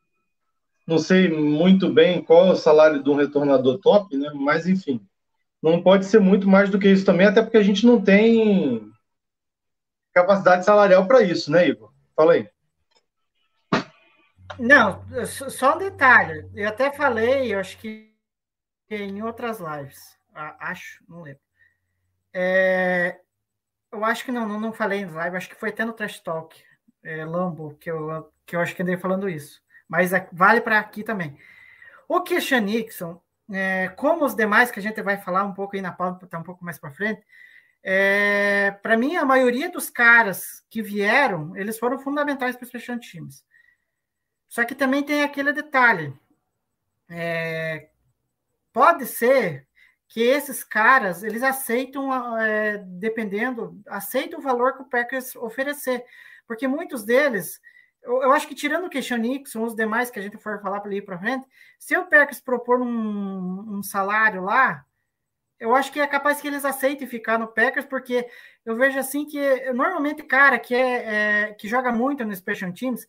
não 0.87 0.97
sei 0.97 1.29
muito 1.29 1.91
bem 1.91 2.21
qual 2.23 2.47
é 2.47 2.51
o 2.51 2.55
salário 2.55 3.03
de 3.03 3.09
um 3.09 3.15
retornador 3.15 3.77
top, 3.79 4.15
né? 4.15 4.31
Mas 4.33 4.65
enfim, 4.65 5.05
não 5.61 5.83
pode 5.83 6.05
ser 6.05 6.19
muito 6.19 6.47
mais 6.47 6.69
do 6.69 6.79
que 6.79 6.87
isso 6.87 7.05
também, 7.05 7.27
até 7.27 7.41
porque 7.41 7.57
a 7.57 7.63
gente 7.63 7.85
não 7.85 8.01
tem 8.01 8.89
capacidade 10.13 10.63
salarial 10.63 11.05
para 11.05 11.21
isso, 11.21 11.51
né, 11.51 11.67
Igor? 11.67 11.91
Fala 12.15 12.33
aí. 12.33 12.49
Não, 14.57 15.03
só 15.25 15.75
um 15.75 15.77
detalhe. 15.77 16.49
Eu 16.55 16.69
até 16.69 16.91
falei, 16.91 17.53
eu 17.53 17.59
acho 17.59 17.77
que 17.77 18.11
em 18.89 19.21
outras 19.21 19.59
lives. 19.59 20.17
Acho, 20.33 21.03
não 21.07 21.21
lembro. 21.21 21.41
É, 22.33 23.19
eu 23.91 24.05
acho 24.05 24.23
que 24.23 24.31
não, 24.31 24.47
não, 24.47 24.59
não 24.59 24.71
falei 24.71 25.01
em 25.01 25.05
live, 25.05 25.37
acho 25.37 25.49
que 25.49 25.55
foi 25.55 25.69
até 25.69 25.83
no 25.83 25.93
Trash 25.93 26.19
Talk, 26.19 26.55
é, 27.03 27.25
Lambo, 27.25 27.75
que 27.75 27.89
eu, 27.89 28.31
que 28.45 28.55
eu 28.55 28.59
acho 28.59 28.75
que 28.75 28.81
andei 28.81 28.97
falando 28.97 29.29
isso. 29.29 29.61
Mas 29.87 30.11
vale 30.31 30.61
para 30.61 30.79
aqui 30.79 31.03
também. 31.03 31.37
O 32.07 32.21
Christian 32.21 32.61
Nixon, 32.61 33.21
é, 33.51 33.89
como 33.89 34.25
os 34.25 34.35
demais 34.35 34.71
que 34.71 34.79
a 34.79 34.83
gente 34.83 35.01
vai 35.01 35.17
falar 35.17 35.43
um 35.43 35.53
pouco 35.53 35.75
aí 35.75 35.81
na 35.81 35.91
pauta, 35.91 36.27
tá 36.27 36.37
um 36.37 36.43
pouco 36.43 36.63
mais 36.63 36.77
para 36.77 36.91
frente, 36.91 37.21
é, 37.83 38.71
para 38.81 38.97
mim, 38.97 39.15
a 39.15 39.23
maioria 39.23 39.69
dos 39.69 39.89
caras 39.89 40.61
que 40.69 40.81
vieram, 40.81 41.55
eles 41.55 41.79
foram 41.79 41.97
fundamentais 41.99 42.55
para 42.55 42.63
os 42.63 42.69
Special 42.69 42.99
Teams. 42.99 43.45
Só 44.49 44.65
que 44.65 44.75
também 44.75 45.03
tem 45.03 45.23
aquele 45.23 45.53
detalhe. 45.53 46.13
É, 47.09 47.89
pode 48.73 49.05
ser 49.05 49.67
que 50.09 50.21
esses 50.21 50.63
caras 50.63 51.23
eles 51.23 51.43
aceitam, 51.43 52.37
é, 52.37 52.77
dependendo, 52.77 53.81
aceitam 53.87 54.39
o 54.39 54.43
valor 54.43 54.75
que 54.75 54.81
o 54.81 54.89
Packers 54.89 55.35
oferecer, 55.35 56.03
porque 56.45 56.67
muitos 56.67 57.03
deles, 57.05 57.61
eu, 58.07 58.23
eu 58.23 58.31
acho 58.31 58.47
que 58.47 58.55
tirando 58.55 58.85
o 58.85 58.89
Christian 58.89 59.17
Nixon, 59.17 59.63
os 59.63 59.75
demais 59.75 60.09
que 60.09 60.19
a 60.19 60.21
gente 60.21 60.37
for 60.37 60.61
falar 60.61 60.79
para 60.79 60.95
ir 60.95 61.01
para 61.03 61.19
frente, 61.19 61.45
se 61.77 61.97
o 61.97 62.05
Packers 62.05 62.39
propor 62.39 62.81
um, 62.81 63.77
um, 63.77 63.83
salário 63.83 64.43
lá, 64.43 64.85
eu 65.59 65.75
acho 65.75 65.91
que 65.91 65.99
é 65.99 66.07
capaz 66.07 66.39
que 66.39 66.47
eles 66.47 66.63
aceitem 66.65 67.07
ficar 67.07 67.37
no 67.37 67.47
Packers, 67.47 67.85
porque 67.85 68.27
eu 68.65 68.75
vejo 68.75 68.97
assim 68.97 69.25
que 69.25 69.71
normalmente 69.73 70.23
cara 70.23 70.57
que 70.59 70.73
é, 70.73 71.49
é 71.49 71.53
que 71.53 71.67
joga 71.67 71.91
muito 71.91 72.23
no 72.23 72.35
Special 72.35 72.71
Teams 72.71 73.07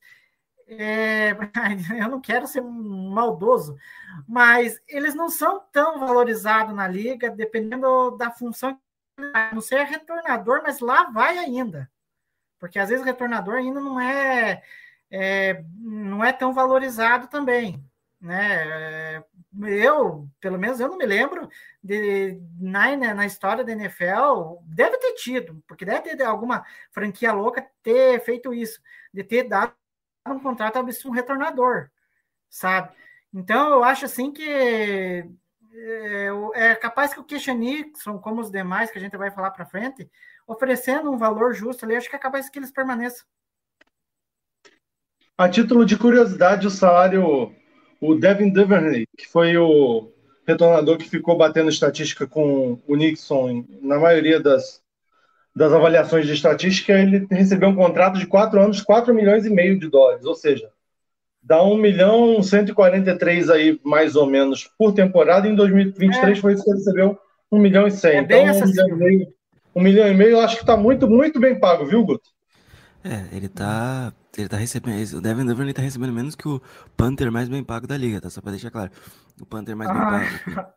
é, 0.68 1.30
eu 1.98 2.08
não 2.10 2.20
quero 2.20 2.46
ser 2.46 2.60
maldoso, 2.60 3.76
mas 4.26 4.80
eles 4.86 5.14
não 5.14 5.30
são 5.30 5.60
tão 5.72 5.98
valorizados 5.98 6.74
na 6.74 6.86
liga, 6.86 7.30
dependendo 7.30 8.10
da 8.12 8.30
função. 8.30 8.78
Não 9.52 9.60
ser 9.60 9.84
retornador, 9.84 10.60
mas 10.62 10.78
lá 10.78 11.10
vai 11.10 11.38
ainda. 11.38 11.90
Porque 12.58 12.78
às 12.78 12.88
vezes 12.88 13.04
retornador 13.04 13.56
ainda 13.56 13.80
não 13.80 13.98
é, 13.98 14.62
é 15.10 15.64
não 15.78 16.24
é 16.24 16.32
tão 16.32 16.52
valorizado 16.52 17.28
também. 17.28 17.82
Né? 18.20 19.22
eu, 19.62 20.28
pelo 20.40 20.58
menos 20.58 20.80
eu 20.80 20.88
não 20.88 20.98
me 20.98 21.06
lembro 21.06 21.48
de 21.82 22.40
na, 22.58 22.96
na 23.14 23.26
história 23.26 23.64
da 23.64 23.72
NFL, 23.72 24.58
deve 24.64 24.98
ter 24.98 25.14
tido, 25.14 25.62
porque 25.66 25.84
deve 25.84 26.16
ter 26.16 26.24
alguma 26.24 26.64
franquia 26.90 27.32
louca 27.32 27.66
ter 27.82 28.20
feito 28.20 28.52
isso, 28.52 28.80
de 29.12 29.24
ter 29.24 29.44
dado 29.44 29.72
um 30.26 30.40
contrato 30.40 30.76
a 30.76 30.80
um 30.80 31.10
retornador, 31.10 31.90
sabe? 32.48 32.92
Então 33.32 33.70
eu 33.70 33.84
acho 33.84 34.04
assim 34.04 34.32
que 34.32 34.48
é, 35.74 36.28
é 36.54 36.74
capaz 36.74 37.14
que 37.14 37.20
o 37.20 37.24
Keisha 37.24 37.54
Nixon, 37.54 38.18
como 38.18 38.40
os 38.40 38.50
demais 38.50 38.90
que 38.90 38.98
a 38.98 39.00
gente 39.00 39.16
vai 39.16 39.30
falar 39.30 39.50
para 39.50 39.66
frente, 39.66 40.10
oferecendo 40.46 41.10
um 41.10 41.18
valor 41.18 41.54
justo 41.54 41.84
ali, 41.84 41.96
acho 41.96 42.08
que 42.10 42.16
é 42.16 42.18
capaz 42.18 42.48
que 42.48 42.58
eles 42.58 42.72
permaneçam. 42.72 43.26
A 45.38 45.48
título 45.48 45.86
de 45.86 45.96
curiosidade, 45.96 46.66
o 46.66 46.70
salário, 46.70 47.52
o 48.00 48.14
Devin 48.16 48.50
Duvernay, 48.50 49.06
que 49.16 49.24
foi 49.28 49.56
o 49.56 50.10
retornador 50.44 50.98
que 50.98 51.08
ficou 51.08 51.36
batendo 51.36 51.70
estatística 51.70 52.26
com 52.26 52.76
o 52.88 52.96
Nixon 52.96 53.64
na 53.80 54.00
maioria 54.00 54.40
das, 54.40 54.82
das 55.54 55.72
avaliações 55.72 56.26
de 56.26 56.32
estatística, 56.32 56.92
ele 56.92 57.24
recebeu 57.30 57.68
um 57.68 57.76
contrato 57.76 58.18
de 58.18 58.26
quatro 58.26 58.60
anos, 58.60 58.82
4 58.82 59.14
milhões 59.14 59.46
e 59.46 59.50
meio 59.50 59.78
de 59.78 59.88
dólares, 59.88 60.24
ou 60.24 60.34
seja, 60.34 60.68
dá 61.40 61.62
1 61.62 61.76
milhão 61.76 62.42
143 62.42 63.48
aí, 63.48 63.80
mais 63.84 64.16
ou 64.16 64.26
menos, 64.26 64.68
por 64.76 64.92
temporada. 64.92 65.46
Em 65.46 65.54
2023 65.54 66.36
é. 66.36 66.40
foi 66.40 66.54
isso 66.54 66.64
que 66.64 66.70
ele 66.70 66.78
recebeu 66.78 67.16
1 67.52 67.58
milhão 67.60 67.86
e 67.86 67.92
100. 67.92 68.10
É 68.10 68.18
então, 68.18 68.42
um 68.42 68.66
milhão, 68.66 68.88
e 68.88 68.94
meio, 68.96 69.28
um 69.72 69.82
milhão 69.82 70.08
e 70.08 70.14
meio, 70.14 70.30
eu 70.32 70.40
acho 70.40 70.56
que 70.56 70.62
está 70.62 70.76
muito, 70.76 71.08
muito 71.08 71.38
bem 71.38 71.60
pago, 71.60 71.86
viu, 71.86 72.04
Guto? 72.04 72.28
É, 73.08 73.34
ele 73.34 73.48
tá. 73.48 74.12
Ele 74.36 74.48
tá 74.48 74.58
recebendo. 74.58 75.16
O 75.16 75.20
Devin 75.22 75.46
Duvernay 75.46 75.72
tá 75.72 75.80
recebendo 75.80 76.12
menos 76.12 76.36
que 76.36 76.46
o 76.46 76.60
Panther 76.94 77.32
mais 77.32 77.48
bem 77.48 77.64
pago 77.64 77.86
da 77.86 77.96
liga, 77.96 78.20
tá? 78.20 78.28
Só 78.28 78.42
pra 78.42 78.50
deixar 78.50 78.70
claro. 78.70 78.92
O 79.40 79.46
Panther 79.46 79.74
mais 79.74 79.90
bem 79.90 79.98
pago. 79.98 80.74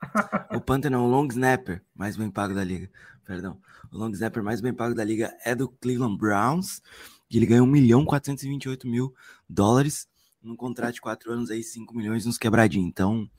Ah. 0.49 0.55
O 0.55 0.61
Panther 0.61 0.89
não, 0.89 1.05
o 1.05 1.09
Long 1.09 1.27
Snapper 1.27 1.83
mais 1.93 2.15
bem 2.15 2.31
pago 2.31 2.53
da 2.53 2.63
liga. 2.63 2.89
Perdão. 3.25 3.59
O 3.91 3.97
Long 3.97 4.11
Snapper 4.11 4.41
mais 4.41 4.61
bem 4.61 4.73
pago 4.73 4.95
da 4.95 5.03
liga 5.03 5.35
é 5.43 5.53
do 5.53 5.67
Cleveland 5.67 6.17
Browns. 6.17 6.81
E 7.29 7.35
ele 7.35 7.45
ganhou 7.45 7.67
1 7.67 7.69
milhão 7.69 8.05
428 8.05 8.87
mil 8.87 9.13
dólares 9.49 10.07
num 10.41 10.55
contrato 10.55 10.95
de 10.95 11.01
4 11.01 11.33
anos 11.33 11.51
aí, 11.51 11.61
5 11.61 11.95
milhões 11.95 12.25
nos 12.25 12.37
quebradinhos. 12.37 12.87
Então, 12.87 13.29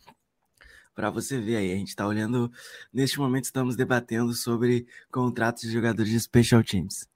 para 0.95 1.09
você 1.09 1.41
ver 1.41 1.57
aí, 1.57 1.73
a 1.73 1.77
gente 1.77 1.89
está 1.89 2.07
olhando. 2.07 2.53
Neste 2.93 3.19
momento, 3.19 3.45
estamos 3.45 3.75
debatendo 3.75 4.35
sobre 4.35 4.87
contratos 5.11 5.63
de 5.63 5.73
jogadores 5.73 6.13
de 6.13 6.21
special 6.21 6.63
teams. 6.63 7.11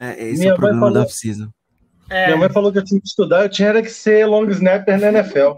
É, 0.00 0.24
esse 0.24 0.40
Minha 0.40 0.52
é 0.52 0.54
o 0.54 0.56
problema 0.56 0.80
falou... 0.80 0.94
da 0.94 1.02
off-season. 1.02 1.50
É... 2.08 2.26
Minha 2.26 2.38
mãe 2.38 2.50
falou 2.50 2.72
que 2.72 2.78
eu 2.78 2.84
tinha 2.84 3.00
que 3.00 3.06
estudar, 3.06 3.42
eu 3.42 3.50
tinha 3.50 3.82
que 3.82 3.90
ser 3.90 4.26
long 4.26 4.48
snapper 4.48 4.98
na 4.98 5.08
NFL. 5.08 5.52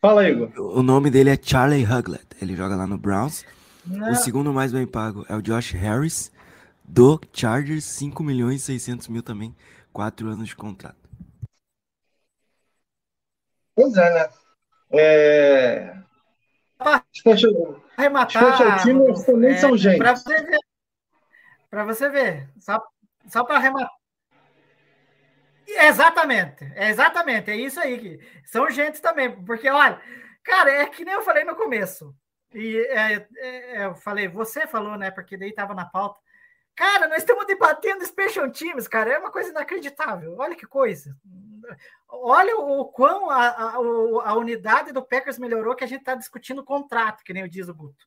Fala, 0.00 0.28
Igor. 0.28 0.52
O 0.56 0.82
nome 0.82 1.10
dele 1.10 1.30
é 1.30 1.38
Charlie 1.40 1.84
Huglet. 1.84 2.26
Ele 2.40 2.54
joga 2.54 2.76
lá 2.76 2.86
no 2.86 2.96
Browns. 2.96 3.44
Não. 3.84 4.12
O 4.12 4.14
segundo 4.14 4.52
mais 4.52 4.72
bem 4.72 4.86
pago 4.86 5.26
é 5.28 5.34
o 5.34 5.42
Josh 5.42 5.72
Harris, 5.72 6.30
do 6.84 7.20
Chargers, 7.32 7.84
5 7.84 8.22
milhões 8.22 8.62
e 8.62 8.64
600 8.64 9.08
mil 9.08 9.22
também, 9.22 9.54
4 9.92 10.28
anos 10.28 10.48
de 10.48 10.56
contrato. 10.56 10.96
Pois 13.74 13.96
é, 13.96 14.14
né? 14.14 14.28
É... 14.92 15.96
Special, 17.14 17.82
Arrematar, 17.96 18.54
special 18.54 18.82
teams 18.82 19.24
também 19.24 19.50
é, 19.50 19.56
são 19.58 19.76
gente. 19.76 19.98
Para 19.98 20.16
você 20.16 20.42
ver, 20.42 20.58
para 21.70 21.84
você 21.84 22.08
ver, 22.08 22.50
só, 22.58 22.82
só 23.26 23.44
para 23.44 23.56
arrematar. 23.56 23.90
Exatamente, 25.66 26.64
é 26.74 26.90
exatamente, 26.90 27.50
é 27.50 27.56
isso 27.56 27.78
aí. 27.78 27.98
Que 27.98 28.20
são 28.44 28.68
gente 28.68 29.00
também, 29.00 29.42
porque 29.44 29.70
olha, 29.70 30.00
cara, 30.42 30.70
é 30.70 30.86
que 30.86 31.04
nem 31.04 31.14
eu 31.14 31.22
falei 31.22 31.44
no 31.44 31.54
começo. 31.54 32.14
E 32.52 32.76
é, 32.88 33.28
é, 33.36 33.84
eu 33.84 33.94
falei, 33.94 34.26
você 34.28 34.66
falou, 34.66 34.98
né? 34.98 35.10
Porque 35.10 35.36
daí 35.36 35.50
estava 35.50 35.74
na 35.74 35.84
pauta. 35.84 36.18
Cara, 36.74 37.08
nós 37.08 37.18
estamos 37.18 37.46
debatendo 37.46 38.04
Special 38.04 38.50
Teams, 38.50 38.88
cara. 38.88 39.12
É 39.12 39.18
uma 39.18 39.30
coisa 39.30 39.50
inacreditável. 39.50 40.34
Olha 40.38 40.56
que 40.56 40.66
coisa. 40.66 41.14
Olha 42.08 42.56
o 42.56 42.86
quão 42.86 43.30
a, 43.30 43.48
a, 43.48 43.74
a 43.76 44.34
unidade 44.36 44.92
do 44.92 45.04
Packers 45.04 45.38
melhorou 45.38 45.76
que 45.76 45.84
a 45.84 45.86
gente 45.86 46.00
está 46.00 46.14
discutindo 46.14 46.64
contrato, 46.64 47.22
que 47.22 47.32
nem 47.32 47.44
o 47.44 47.48
diz 47.48 47.68
o 47.68 47.74
Guto. 47.74 48.04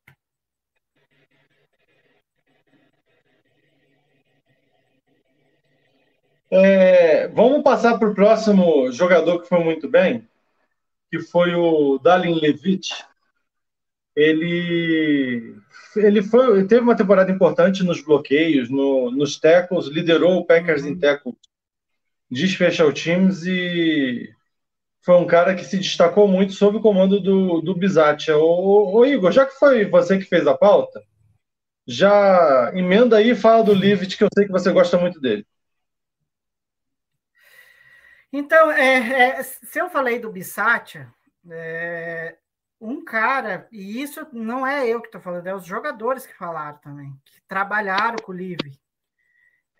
É, 6.55 7.27
vamos 7.29 7.63
passar 7.63 7.97
para 7.97 8.07
o 8.07 8.13
próximo 8.13 8.91
jogador 8.91 9.41
que 9.41 9.49
foi 9.49 9.63
muito 9.63 9.89
bem, 9.89 10.29
que 11.09 11.19
foi 11.19 11.55
o 11.55 11.97
Dalin 11.97 12.39
Levitt. 12.39 13.03
Ele, 14.15 15.55
ele, 15.95 16.21
foi, 16.21 16.67
teve 16.67 16.81
uma 16.81 16.95
temporada 16.95 17.31
importante 17.31 17.83
nos 17.83 18.03
bloqueios, 18.03 18.69
no, 18.69 19.09
nos 19.09 19.39
tackles, 19.39 19.87
liderou 19.87 20.37
o 20.37 20.45
Packers 20.45 20.85
em 20.85 20.95
tackles 20.95 21.35
de 22.29 22.47
special 22.47 22.93
teams 22.93 23.47
e 23.47 24.29
foi 25.01 25.15
um 25.15 25.25
cara 25.25 25.55
que 25.55 25.65
se 25.65 25.77
destacou 25.77 26.27
muito 26.27 26.53
sob 26.53 26.77
o 26.77 26.81
comando 26.81 27.19
do, 27.19 27.61
do 27.61 27.73
Bizatia. 27.73 28.35
Igor, 29.07 29.31
já 29.31 29.47
que 29.47 29.57
foi 29.57 29.85
você 29.85 30.19
que 30.19 30.25
fez 30.25 30.45
a 30.45 30.55
pauta, 30.55 31.01
já 31.87 32.71
emenda 32.75 33.17
aí 33.17 33.31
e 33.31 33.35
fala 33.35 33.63
do 33.63 33.73
Levitt, 33.73 34.15
que 34.15 34.23
eu 34.23 34.29
sei 34.35 34.45
que 34.45 34.51
você 34.51 34.71
gosta 34.71 34.99
muito 34.99 35.19
dele. 35.19 35.47
Então, 38.35 38.71
é, 38.71 39.37
é, 39.37 39.43
se 39.43 39.79
eu 39.79 39.91
falei 39.91 40.17
do 40.17 40.31
Bissatia, 40.31 41.07
é, 41.51 42.35
um 42.81 43.05
cara, 43.05 43.67
e 43.71 44.01
isso 44.01 44.27
não 44.33 44.65
é 44.65 44.87
eu 44.87 44.99
que 45.01 45.07
estou 45.07 45.21
falando, 45.21 45.45
é 45.45 45.55
os 45.55 45.63
jogadores 45.63 46.25
que 46.25 46.33
falaram 46.33 46.79
também, 46.79 47.15
que 47.25 47.39
trabalharam 47.47 48.15
com 48.23 48.31
o 48.31 48.35
Livre. 48.35 48.71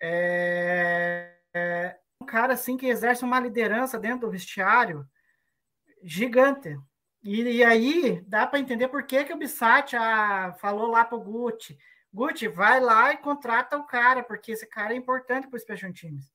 É, 0.00 1.36
é, 1.52 1.98
um 2.20 2.24
cara 2.24 2.52
assim 2.52 2.76
que 2.76 2.86
exerce 2.86 3.24
uma 3.24 3.40
liderança 3.40 3.98
dentro 3.98 4.20
do 4.20 4.30
vestiário 4.30 5.04
gigante. 6.00 6.78
E, 7.24 7.42
e 7.42 7.64
aí 7.64 8.20
dá 8.28 8.46
para 8.46 8.60
entender 8.60 8.86
por 8.86 9.02
que, 9.02 9.24
que 9.24 9.32
o 9.32 9.36
Bissatia 9.36 9.98
falou 10.60 10.92
lá 10.92 11.04
para 11.04 11.18
o 11.18 11.20
Gucci. 11.20 11.76
Gucci, 12.12 12.46
vai 12.46 12.78
lá 12.78 13.12
e 13.12 13.16
contrata 13.16 13.76
o 13.76 13.84
cara, 13.84 14.22
porque 14.22 14.52
esse 14.52 14.66
cara 14.66 14.92
é 14.94 14.96
importante 14.96 15.48
para 15.48 15.56
os 15.56 15.62
Special 15.62 15.92
Teams. 15.92 16.32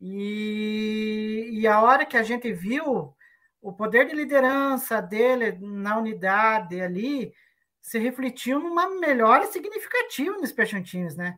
E, 0.00 1.48
e 1.52 1.66
a 1.66 1.80
hora 1.80 2.04
que 2.04 2.16
a 2.16 2.22
gente 2.22 2.52
viu 2.52 3.14
o 3.62 3.72
poder 3.72 4.06
de 4.06 4.14
liderança 4.14 5.00
dele 5.00 5.58
na 5.60 5.96
unidade 5.98 6.80
ali 6.80 7.32
se 7.80 7.98
refletiu 7.98 8.58
numa 8.60 8.88
melhora 8.98 9.46
significativa 9.46 10.36
no 10.36 10.46
Special 10.46 10.82
Teams, 10.82 11.16
né? 11.16 11.36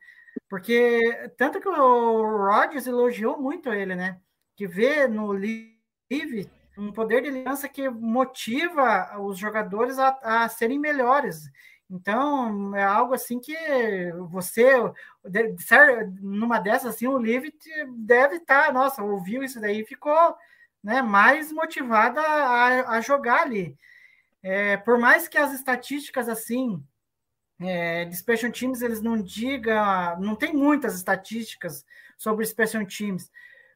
Porque 0.49 1.01
tanto 1.37 1.61
que 1.61 1.69
o 1.69 2.47
Rodgers 2.47 2.87
elogiou 2.87 3.41
muito 3.41 3.73
ele, 3.73 3.95
né? 3.95 4.21
Que 4.57 4.67
vê 4.67 5.09
no 5.09 5.33
Live 5.33 6.51
um 6.79 6.93
poder 6.93 7.23
de 7.23 7.31
liderança 7.31 7.69
que 7.69 7.89
motiva 7.89 9.19
os 9.21 9.39
jogadores 9.39 9.99
a, 9.99 10.09
a 10.23 10.49
serem 10.49 10.79
melhores. 10.79 11.51
Então, 11.89 12.75
é 12.75 12.83
algo 12.83 13.15
assim 13.15 13.39
que 13.39 13.55
você, 14.29 14.73
numa 16.21 16.59
dessas, 16.59 16.95
assim, 16.95 17.07
o 17.07 17.19
Liv 17.19 17.45
deve 17.99 18.37
estar, 18.37 18.67
tá, 18.67 18.73
nossa, 18.73 19.03
ouviu 19.05 19.43
isso 19.43 19.61
daí 19.61 19.81
e 19.81 19.87
ficou 19.87 20.37
né, 20.83 21.01
mais 21.01 21.53
motivada 21.53 22.21
a, 22.21 22.97
a 22.97 23.01
jogar 23.01 23.43
ali. 23.43 23.77
É, 24.43 24.77
por 24.79 24.99
mais 24.99 25.29
que 25.29 25.39
as 25.39 25.53
estatísticas, 25.53 26.29
assim, 26.29 26.83
é, 27.61 28.05
de 28.05 28.17
Special 28.17 28.53
Teams, 28.53 28.83
eles 28.83 29.01
não 29.01 29.21
digam, 29.21 30.21
não 30.21 30.35
tem 30.35 30.53
muitas 30.53 30.97
estatísticas 30.97 31.85
sobre 32.17 32.45
Special 32.47 32.85
Teams, 32.87 33.31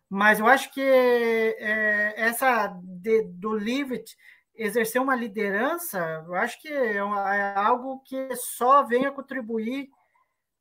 mas 0.08 0.40
eu 0.40 0.46
acho 0.46 0.72
que 0.72 0.80
é, 0.80 2.14
essa 2.16 2.66
de, 2.82 3.22
do 3.22 3.50
Leavitt 3.52 4.16
exercer 4.60 5.00
uma 5.00 5.16
liderança, 5.16 6.22
eu 6.26 6.34
acho 6.34 6.60
que 6.60 6.68
é, 6.68 6.96
é 6.96 7.54
algo 7.56 8.00
que 8.00 8.36
só 8.36 8.82
vem 8.82 9.06
a 9.06 9.10
contribuir 9.10 9.88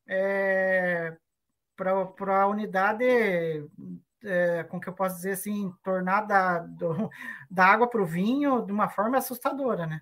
é, 0.08 1.14
para 1.76 2.42
a 2.42 2.46
unidade, 2.46 3.04
é, 4.24 4.64
com 4.64 4.80
que 4.80 4.88
eu 4.88 4.94
posso 4.94 5.16
dizer 5.16 5.32
assim, 5.32 5.70
tornar 5.84 6.22
da, 6.22 6.60
do, 6.60 7.10
da 7.50 7.66
água 7.66 7.86
para 7.88 8.02
o 8.02 8.06
vinho 8.06 8.64
de 8.64 8.72
uma 8.72 8.88
forma 8.88 9.18
assustadora, 9.18 9.86
né? 9.86 10.00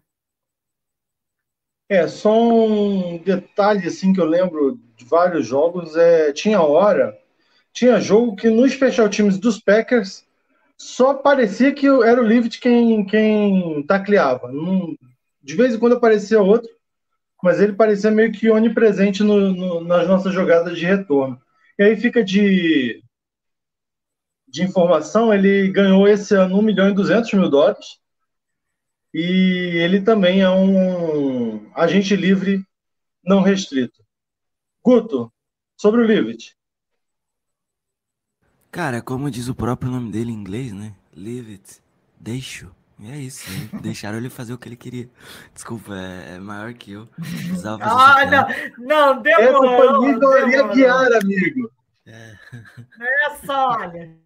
É, 1.88 2.06
só 2.06 2.38
um 2.38 3.18
detalhe 3.18 3.88
assim 3.88 4.12
que 4.12 4.20
eu 4.20 4.26
lembro 4.26 4.78
de 4.94 5.04
vários 5.06 5.46
jogos, 5.46 5.96
é, 5.96 6.32
tinha 6.32 6.60
hora, 6.60 7.18
tinha 7.72 8.00
jogo 8.00 8.36
que 8.36 8.48
nos 8.48 8.72
special 8.72 9.08
teams 9.08 9.38
dos 9.38 9.58
Packers 9.58 10.27
só 10.78 11.14
parecia 11.14 11.74
que 11.74 11.86
era 11.86 12.22
o 12.22 12.24
Livet 12.26 12.60
quem, 12.60 13.04
quem 13.04 13.82
tacleava. 13.86 14.50
De 15.42 15.56
vez 15.56 15.74
em 15.74 15.78
quando 15.78 15.96
aparecia 15.96 16.40
outro, 16.40 16.70
mas 17.42 17.60
ele 17.60 17.72
parecia 17.72 18.10
meio 18.10 18.32
que 18.32 18.50
onipresente 18.50 19.22
no, 19.22 19.52
no, 19.52 19.80
nas 19.84 20.06
nossas 20.06 20.32
jogadas 20.32 20.78
de 20.78 20.84
retorno. 20.84 21.40
E 21.78 21.82
aí 21.82 21.96
fica 21.96 22.22
de, 22.24 23.02
de 24.46 24.62
informação, 24.62 25.32
ele 25.32 25.70
ganhou 25.70 26.06
esse 26.08 26.34
ano 26.34 26.58
1 26.58 26.62
milhão 26.62 26.88
e 26.88 26.94
200 26.94 27.32
mil 27.34 27.48
dólares, 27.48 27.98
e 29.12 29.78
ele 29.82 30.00
também 30.00 30.42
é 30.42 30.50
um 30.50 31.70
agente 31.74 32.14
livre 32.14 32.64
não 33.24 33.42
restrito. 33.42 34.02
Guto, 34.82 35.32
sobre 35.76 36.02
o 36.02 36.06
Leavitt. 36.06 36.57
Cara, 38.78 39.02
como 39.02 39.28
diz 39.28 39.48
o 39.48 39.56
próprio 39.56 39.90
nome 39.90 40.12
dele 40.12 40.30
em 40.30 40.36
inglês, 40.36 40.72
né? 40.72 40.94
Leave 41.12 41.50
it. 41.54 41.82
Deixo. 42.20 42.70
E 43.00 43.10
é 43.10 43.16
isso. 43.16 43.50
né? 43.50 43.70
Deixaram 43.82 44.18
ele 44.18 44.30
fazer 44.30 44.52
o 44.52 44.58
que 44.58 44.68
ele 44.68 44.76
queria. 44.76 45.10
Desculpa, 45.52 45.96
é, 45.96 46.36
é 46.36 46.38
maior 46.38 46.72
que 46.74 46.92
eu. 46.92 47.08
Precisava 47.16 47.76
fazer 47.80 47.96
Ah, 47.98 48.22
essa 48.22 48.76
não, 48.78 49.14
não, 49.16 49.22
Essa 49.26 49.42
demorou. 49.42 49.76
foi 49.98 50.06
nível 50.06 50.30
Maria 50.30 50.46
demorou. 50.58 50.74
Guiar, 50.76 51.12
amigo. 51.20 51.70
Essa, 53.26 53.66
olha. 53.66 54.16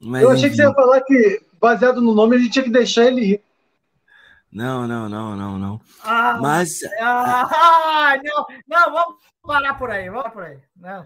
Mas, 0.00 0.22
Eu 0.22 0.30
achei 0.30 0.48
que 0.48 0.54
você 0.54 0.62
enfim. 0.62 0.70
ia 0.70 0.74
falar 0.76 1.00
que, 1.00 1.42
baseado 1.60 2.00
no 2.00 2.14
nome, 2.14 2.36
a 2.36 2.38
gente 2.38 2.52
tinha 2.52 2.64
que 2.64 2.70
deixar 2.70 3.06
ele 3.06 3.22
ir. 3.32 3.42
Não, 4.52 4.86
não, 4.86 5.08
não, 5.08 5.34
não, 5.34 5.58
não. 5.58 5.80
Ah, 6.04 6.38
Mas 6.40 6.78
ah, 7.00 8.16
não, 8.22 8.46
não, 8.68 8.92
vamos 8.92 9.16
parar 9.42 9.74
por 9.74 9.90
aí, 9.90 10.08
vamos 10.08 10.32
por 10.32 10.44
aí. 10.44 10.58
Não. 10.76 11.04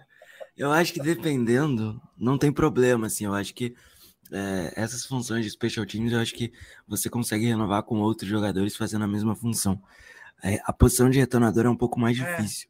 Eu 0.57 0.71
acho 0.73 0.93
que 0.93 1.01
dependendo, 1.01 2.01
não 2.17 2.37
tem 2.39 2.53
problema, 2.53 3.07
assim. 3.07 3.25
Eu 3.25 3.35
acho 3.35 3.55
que 3.55 3.75
é, 4.33 4.73
essas 4.77 5.05
funções 5.05 5.45
de 5.45 5.51
special 5.51 5.87
teams, 5.87 6.13
eu 6.13 6.21
acho 6.21 6.35
que 6.35 6.53
você 6.87 7.09
consegue 7.11 7.47
renovar 7.47 7.83
com 7.83 7.99
outros 8.01 8.29
jogadores 8.29 8.77
fazendo 8.77 9.05
a 9.05 9.09
mesma 9.09 9.35
função. 9.35 9.83
É, 10.43 10.61
a 10.65 10.73
posição 10.73 11.11
de 11.11 11.19
retornador 11.19 11.67
é 11.67 11.71
um 11.71 11.77
pouco 11.77 11.99
mais 11.99 12.19
É. 12.19 12.37
difícil. 12.37 12.69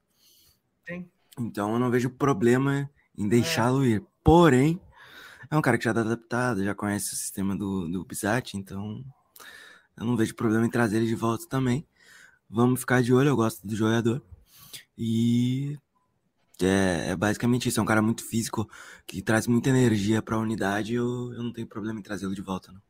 Sim. 0.89 1.09
Então 1.39 1.73
eu 1.73 1.79
não 1.79 1.91
vejo 1.91 2.11
problema 2.11 2.91
em 3.17 3.29
deixá-lo 3.29 3.85
ir. 3.85 4.03
Porém, 4.25 4.81
é 5.51 5.57
um 5.57 5.63
cara 5.63 5.79
que 5.79 5.85
já 5.85 5.95
tá 5.95 6.01
adaptado, 6.01 6.65
já 6.65 6.75
conhece 6.75 7.13
o 7.13 7.17
sistema 7.17 7.57
do, 7.57 7.89
do 7.89 8.05
Bisat, 8.05 8.55
então 8.57 9.05
eu 9.97 10.05
não 10.05 10.17
vejo 10.17 10.35
problema 10.35 10.67
em 10.67 10.71
trazer 10.71 10.99
ele 10.99 11.07
de 11.07 11.15
volta 11.15 11.47
também. 11.49 11.87
Vamos 12.49 12.81
ficar 12.81 13.03
de 13.03 13.13
olho, 13.13 13.29
eu 13.29 13.37
gosto 13.37 13.67
do 13.67 13.77
jogador. 13.77 14.23
E 14.99 15.79
é, 16.67 17.11
é 17.11 17.17
basicamente 17.17 17.69
isso. 17.69 17.81
É 17.81 17.83
um 17.83 17.87
cara 17.87 18.03
muito 18.03 18.25
físico, 18.25 18.69
que 19.07 19.23
traz 19.23 19.47
muita 19.47 19.71
energia 19.71 20.23
para 20.23 20.37
a 20.37 20.41
unidade. 20.41 20.95
Eu, 20.95 21.33
eu 21.33 21.43
não 21.43 21.53
tenho 21.53 21.67
problema 21.67 21.99
em 21.99 22.03
trazê-lo 22.03 22.35
de 22.35 22.43
volta, 22.43 22.73
não. 22.73 22.81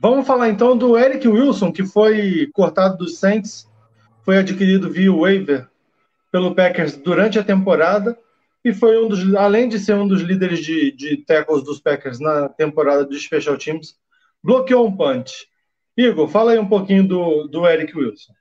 Vamos 0.00 0.26
falar 0.26 0.48
então 0.48 0.78
do 0.78 0.96
Eric 0.96 1.26
Wilson, 1.26 1.72
que 1.72 1.84
foi 1.84 2.48
cortado 2.52 2.98
dos 2.98 3.18
Saints, 3.18 3.68
foi 4.22 4.38
adquirido 4.38 4.88
via 4.88 5.12
waiver 5.12 5.68
pelo 6.30 6.54
Packers 6.54 6.96
durante 6.96 7.36
a 7.36 7.42
temporada 7.42 8.16
e 8.64 8.72
foi 8.72 9.02
um 9.02 9.08
dos, 9.08 9.34
além 9.34 9.68
de 9.68 9.78
ser 9.78 9.94
um 9.94 10.06
dos 10.06 10.20
líderes 10.20 10.60
de, 10.60 10.92
de 10.92 11.16
tackles 11.16 11.64
dos 11.64 11.80
Packers 11.80 12.20
na 12.20 12.48
temporada 12.48 13.04
dos 13.04 13.22
Special 13.22 13.56
Teams, 13.56 13.96
bloqueou 14.42 14.86
um 14.86 14.96
punch. 14.96 15.48
Igor, 15.96 16.28
fala 16.28 16.52
aí 16.52 16.58
um 16.58 16.68
pouquinho 16.68 17.06
do, 17.06 17.48
do 17.48 17.66
Eric 17.66 17.96
Wilson. 17.96 18.32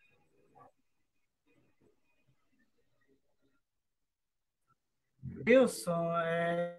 Wilson, 5.47 6.11
é, 6.19 6.77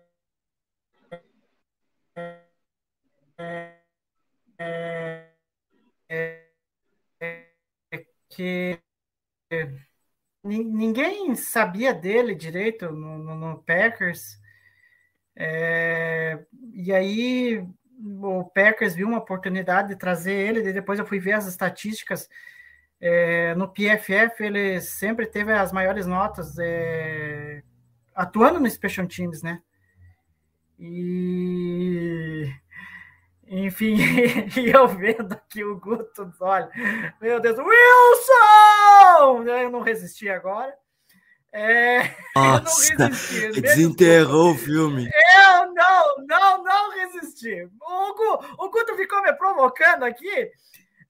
é, 3.38 3.72
é, 4.58 5.28
é, 7.20 7.48
que 8.30 8.80
ni- 10.44 10.64
ninguém 10.64 11.34
sabia 11.36 11.94
dele 11.94 12.34
direito 12.34 12.90
no, 12.92 13.18
no- 13.18 13.34
no 13.36 13.62
Packers. 13.64 14.38
É, 15.36 16.44
e 16.74 16.92
aí 16.92 17.64
o 18.22 18.44
Packers 18.44 18.94
viu 18.94 19.08
uma 19.08 19.18
oportunidade 19.18 19.88
de 19.88 19.96
trazer 19.96 20.32
ele, 20.34 20.68
e 20.68 20.72
depois 20.72 20.98
eu 20.98 21.06
fui 21.06 21.18
ver 21.20 21.32
as 21.32 21.46
estatísticas. 21.46 22.28
É, 23.00 23.54
no 23.56 23.68
PFF 23.68 24.44
ele 24.44 24.80
sempre 24.80 25.26
teve 25.26 25.52
as 25.52 25.72
maiores 25.72 26.06
notas 26.06 26.58
é, 26.58 27.62
atuando 28.18 28.58
no 28.60 28.68
Special 28.68 29.06
Teams, 29.06 29.42
né? 29.42 29.62
E 30.78 32.52
enfim, 33.46 33.96
e 34.60 34.70
eu 34.70 34.86
vendo 34.88 35.32
aqui 35.32 35.64
o 35.64 35.78
Guto, 35.78 36.30
olha, 36.40 36.70
meu 37.20 37.40
Deus, 37.40 37.56
Wilson! 37.58 39.44
Eu 39.44 39.70
não 39.70 39.80
resisti 39.80 40.28
agora. 40.28 40.74
É, 41.50 42.00
eu 42.36 42.42
não 42.42 42.60
Nossa, 42.62 43.06
resisti. 43.06 43.34
mesmo- 43.40 43.62
desenterrou 43.62 44.52
o 44.52 44.58
filme. 44.58 45.08
eu 45.08 45.72
não, 45.72 46.26
não, 46.26 46.62
não 46.64 46.90
resisti. 46.90 47.54
O, 47.80 48.14
Gu, 48.14 48.64
o 48.64 48.70
Guto 48.70 48.94
ficou 48.96 49.22
me 49.22 49.32
provocando 49.32 50.04
aqui, 50.04 50.50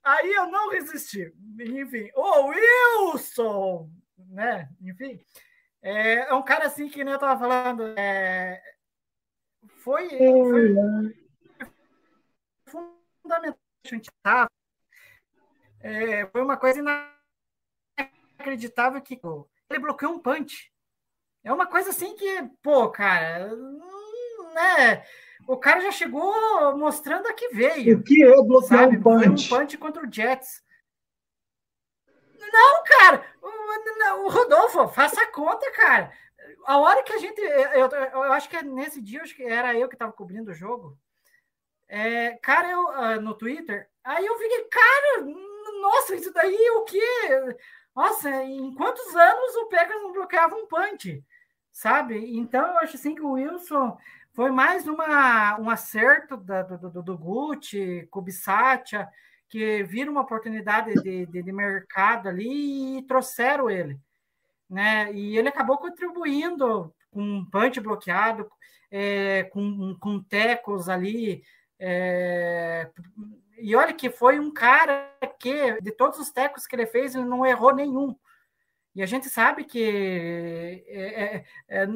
aí 0.05 0.33
eu 0.33 0.47
não 0.47 0.71
resisti. 0.71 1.33
Enfim, 1.61 2.09
o 2.15 2.47
Wilson, 2.47 3.91
né? 4.31 4.69
Enfim, 4.81 5.19
é, 5.83 6.29
é 6.31 6.35
um 6.35 6.43
cara 6.43 6.66
assim 6.66 6.89
que 6.89 7.05
nem 7.05 7.12
eu 7.14 7.18
tava 7.18 7.39
falando, 7.39 7.83
é, 7.99 8.61
foi, 9.79 10.09
foi 10.09 10.74
fundamental. 13.22 14.49
é, 15.81 16.26
foi 16.26 16.43
uma 16.43 16.57
coisa 16.57 16.81
inacreditável 18.39 19.01
que 19.01 19.20
ele 19.70 19.79
bloqueou 19.79 20.12
um 20.12 20.18
punch. 20.18 20.72
É 21.45 21.53
uma 21.53 21.66
coisa 21.66 21.91
assim 21.91 22.14
que, 22.16 22.43
pô, 22.62 22.91
cara, 22.91 23.55
hum, 23.55 24.53
né? 24.55 25.05
O 25.47 25.57
cara 25.57 25.81
já 25.81 25.93
chegou 25.93 26.76
mostrando 26.76 27.26
a 27.26 27.33
que 27.33 27.49
veio. 27.49 27.99
O 27.99 28.03
que 28.03 28.22
é 28.22 28.43
bloquear 28.43 28.85
Sabe? 28.85 28.99
um 28.99 29.03
Foi 29.03 29.12
um 29.16 29.20
punch? 29.20 29.49
punch 29.49 29.79
contra 29.79 30.07
o 30.07 30.12
Jets. 30.12 30.62
Não, 32.53 32.85
cara, 32.85 33.25
o, 33.41 34.29
Rodolfo, 34.29 34.89
faça 34.89 35.23
a 35.23 35.27
conta, 35.33 35.71
cara. 35.73 36.13
A 36.65 36.79
hora 36.79 37.03
que 37.03 37.13
a 37.13 37.19
gente. 37.19 37.41
Eu, 37.41 37.89
eu, 37.89 38.33
acho 38.33 38.49
que 38.49 38.57
é 38.57 38.63
nesse 38.63 39.01
dia, 39.01 39.23
que 39.23 39.43
era 39.43 39.75
eu 39.75 39.89
que 39.89 39.95
estava 39.95 40.13
cobrindo 40.13 40.51
o 40.51 40.55
jogo. 40.55 40.97
É, 41.89 42.33
cara, 42.43 42.71
eu, 42.71 42.89
ah, 42.89 43.17
no 43.17 43.35
Twitter, 43.35 43.89
aí 44.05 44.25
eu 44.27 44.37
fiquei, 44.39 44.65
cara, 44.65 45.25
nossa, 45.81 46.15
isso 46.15 46.33
daí 46.33 46.71
o 46.77 46.83
quê? 46.83 47.57
Nossa, 47.97 48.31
em 48.45 48.75
quantos 48.75 49.17
anos 49.17 49.57
o 49.57 49.67
Pegasus 49.67 50.03
não 50.03 50.13
bloqueava 50.13 50.55
um 50.55 50.67
punch? 50.67 51.25
Sabe? 51.73 52.37
Então 52.39 52.67
eu 52.67 52.79
acho 52.79 52.97
assim 52.97 53.15
que 53.15 53.23
o 53.23 53.33
Wilson 53.33 53.97
foi 54.33 54.51
mais 54.51 54.87
uma, 54.87 55.59
um 55.59 55.71
acerto 55.71 56.37
da, 56.37 56.63
do, 56.63 56.91
do, 56.91 57.03
do 57.03 57.19
Gucci, 57.19 58.07
Kubisatia, 58.11 59.09
que 59.49 59.83
viram 59.85 60.13
uma 60.13 60.21
oportunidade 60.21 60.95
de, 61.03 61.27
de, 61.27 61.43
de 61.43 61.53
mercado 61.53 62.29
ali 62.29 62.99
e 62.99 63.03
trouxeram 63.03 63.71
ele. 63.71 63.99
Né? 64.69 65.13
E 65.13 65.39
ele 65.39 65.49
acabou 65.49 65.79
contribuindo 65.79 66.95
com 67.11 67.23
um 67.23 67.45
punch 67.45 67.81
bloqueado, 67.81 68.51
é, 68.91 69.45
com, 69.45 69.97
com 69.99 70.23
tecos 70.23 70.89
ali. 70.89 71.43
É, 71.79 72.91
e 73.59 73.75
olha 73.75 73.93
que 73.93 74.11
foi 74.11 74.39
um 74.39 74.53
cara 74.53 75.11
que, 75.39 75.81
de 75.81 75.93
todos 75.93 76.19
os 76.19 76.31
tecos 76.31 76.67
que 76.67 76.77
ele 76.77 76.87
fez, 76.87 77.15
ele 77.15 77.25
não 77.25 77.45
errou 77.45 77.75
nenhum. 77.75 78.15
E 78.99 79.03
a 79.03 79.07
gente 79.07 79.31
sabe 79.31 79.63
que 79.63 80.85
é, 80.89 81.23
é, 81.23 81.45
é, 81.69 81.87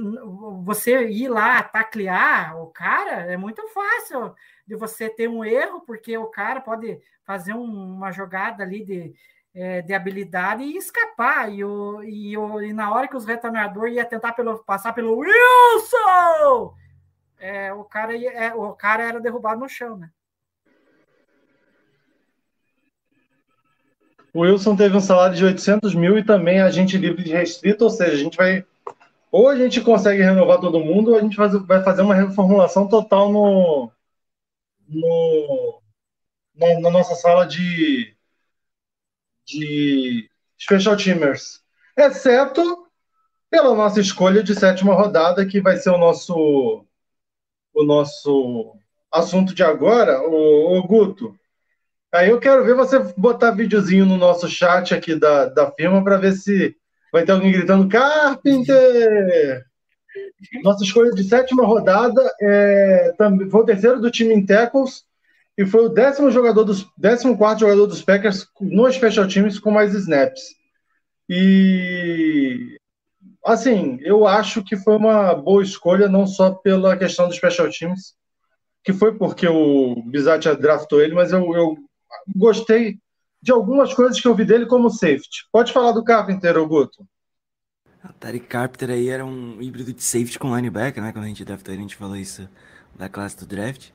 você 0.62 1.08
ir 1.08 1.26
lá 1.26 1.60
taclear 1.60 2.56
o 2.62 2.68
cara 2.68 3.22
é 3.22 3.36
muito 3.36 3.60
fácil 3.70 4.32
de 4.64 4.76
você 4.76 5.10
ter 5.10 5.28
um 5.28 5.44
erro, 5.44 5.80
porque 5.80 6.16
o 6.16 6.26
cara 6.26 6.60
pode 6.60 7.00
fazer 7.24 7.54
um, 7.54 7.96
uma 7.96 8.12
jogada 8.12 8.62
ali 8.62 8.84
de, 8.84 9.12
é, 9.52 9.82
de 9.82 9.92
habilidade 9.92 10.62
e 10.62 10.76
escapar. 10.76 11.52
E, 11.52 11.64
o, 11.64 12.04
e, 12.04 12.38
o, 12.38 12.62
e 12.62 12.72
na 12.72 12.94
hora 12.94 13.08
que 13.08 13.16
os 13.16 13.24
retornadores 13.24 13.96
ia 13.96 14.04
tentar 14.04 14.32
pelo, 14.34 14.62
passar 14.62 14.92
pelo 14.92 15.18
Wilson, 15.18 16.76
é, 17.36 17.72
o, 17.72 17.82
cara 17.82 18.14
ia, 18.14 18.54
o 18.54 18.76
cara 18.76 19.02
era 19.02 19.20
derrubado 19.20 19.58
no 19.58 19.68
chão, 19.68 19.96
né? 19.96 20.08
O 24.34 24.40
Wilson 24.40 24.74
teve 24.74 24.96
um 24.96 25.00
salário 25.00 25.36
de 25.36 25.44
800 25.44 25.94
mil 25.94 26.18
e 26.18 26.24
também 26.24 26.60
agente 26.60 26.96
livre 26.96 27.22
de 27.22 27.32
restrito, 27.32 27.84
ou 27.84 27.90
seja, 27.90 28.12
a 28.12 28.16
gente 28.16 28.36
vai. 28.36 28.64
Ou 29.30 29.48
a 29.48 29.56
gente 29.56 29.80
consegue 29.80 30.22
renovar 30.22 30.60
todo 30.60 30.80
mundo, 30.80 31.10
ou 31.12 31.18
a 31.18 31.22
gente 31.22 31.36
vai 31.36 31.82
fazer 31.82 32.02
uma 32.02 32.14
reformulação 32.14 32.88
total 32.88 33.30
no, 33.30 33.90
no, 34.88 35.82
na, 36.54 36.80
na 36.80 36.90
nossa 36.90 37.14
sala 37.14 37.46
de, 37.46 38.14
de 39.46 40.30
Special 40.58 40.96
Teamers. 40.96 41.62
Exceto 41.96 42.88
pela 43.50 43.74
nossa 43.74 44.00
escolha 44.00 44.42
de 44.42 44.54
sétima 44.54 44.94
rodada, 44.94 45.46
que 45.46 45.60
vai 45.60 45.76
ser 45.76 45.90
o 45.90 45.98
nosso, 45.98 46.86
o 47.74 47.84
nosso 47.84 48.74
assunto 49.10 49.54
de 49.54 49.62
agora, 49.62 50.22
o, 50.22 50.78
o 50.78 50.82
Guto. 50.86 51.38
Aí 52.12 52.28
eu 52.28 52.38
quero 52.38 52.62
ver 52.64 52.74
você 52.74 52.98
botar 53.16 53.52
videozinho 53.52 54.04
no 54.04 54.18
nosso 54.18 54.46
chat 54.46 54.94
aqui 54.94 55.14
da, 55.14 55.46
da 55.46 55.70
firma 55.70 56.04
para 56.04 56.18
ver 56.18 56.32
se 56.32 56.76
vai 57.10 57.24
ter 57.24 57.32
alguém 57.32 57.52
gritando 57.52 57.88
Carpenter! 57.88 59.64
Nossa 60.62 60.84
escolha 60.84 61.10
de 61.12 61.24
sétima 61.24 61.64
rodada 61.64 62.20
é, 62.40 63.14
também, 63.16 63.48
foi 63.48 63.62
o 63.62 63.64
terceiro 63.64 63.98
do 63.98 64.10
time 64.10 64.34
em 64.34 64.44
tackles 64.44 65.04
e 65.56 65.64
foi 65.64 65.86
o 65.86 65.88
décimo 65.88 66.30
jogador 66.30 66.64
dos 66.64 66.86
décimo 66.98 67.36
quarto 67.38 67.60
jogador 67.60 67.86
dos 67.86 68.02
Packers 68.02 68.46
nos 68.60 68.94
special 68.94 69.26
teams 69.26 69.58
com 69.58 69.70
mais 69.70 69.94
snaps. 69.94 70.42
E 71.30 72.76
assim, 73.44 73.98
eu 74.02 74.26
acho 74.26 74.62
que 74.62 74.76
foi 74.76 74.96
uma 74.96 75.34
boa 75.34 75.62
escolha 75.62 76.08
não 76.08 76.26
só 76.26 76.50
pela 76.50 76.96
questão 76.96 77.26
dos 77.26 77.36
special 77.36 77.70
teams, 77.70 78.14
que 78.84 78.92
foi 78.92 79.16
porque 79.16 79.48
o 79.48 80.02
Bizat 80.06 80.46
draftou 80.56 81.00
ele, 81.00 81.14
mas 81.14 81.32
eu, 81.32 81.54
eu 81.54 81.76
gostei 82.34 82.98
de 83.42 83.50
algumas 83.50 83.92
coisas 83.92 84.20
que 84.20 84.28
eu 84.28 84.34
vi 84.34 84.44
dele 84.44 84.66
como 84.66 84.88
safety. 84.88 85.48
Pode 85.50 85.72
falar 85.72 85.92
do 85.92 86.04
Carpenter, 86.04 86.54
Guto. 86.66 87.04
O 88.04 88.12
Tarek 88.14 88.46
Carpenter 88.46 88.90
aí 88.90 89.08
era 89.08 89.24
um 89.24 89.60
híbrido 89.60 89.92
de 89.92 90.02
safety 90.02 90.38
com 90.38 90.54
linebacker, 90.54 91.02
né? 91.02 91.12
Quando 91.12 91.24
a 91.24 91.28
gente 91.28 91.44
draftou, 91.44 91.74
a 91.74 91.76
gente 91.76 91.96
falou 91.96 92.16
isso 92.16 92.48
da 92.94 93.08
classe 93.08 93.38
do 93.38 93.46
draft. 93.46 93.90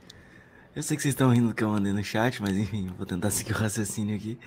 Eu 0.76 0.84
sei 0.84 0.95
que 0.95 1.01
vocês 1.01 1.13
estão 1.13 1.32
rindo 1.32 1.49
do 1.49 1.55
que 1.55 1.63
eu 1.63 1.70
mandei 1.70 1.91
no 1.91 2.03
chat, 2.03 2.41
mas 2.41 2.55
enfim, 2.55 2.88
vou 2.97 3.05
tentar 3.05 3.32
seguir 3.32 3.53
o 3.53 3.55
raciocínio 3.55 4.15
aqui. 4.15 4.38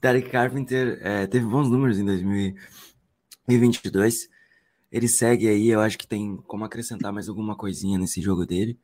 Tarek 0.00 0.28
Carpenter 0.28 0.98
é, 1.02 1.26
teve 1.26 1.46
bons 1.46 1.68
números 1.68 1.98
em 1.98 2.04
2022. 2.04 4.28
Ele 4.90 5.08
segue 5.08 5.48
aí, 5.48 5.68
eu 5.68 5.80
acho 5.80 5.96
que 5.96 6.06
tem 6.06 6.36
como 6.46 6.64
acrescentar 6.64 7.12
mais 7.12 7.28
alguma 7.28 7.56
coisinha 7.56 7.98
nesse 7.98 8.20
jogo 8.20 8.44
dele. 8.44 8.78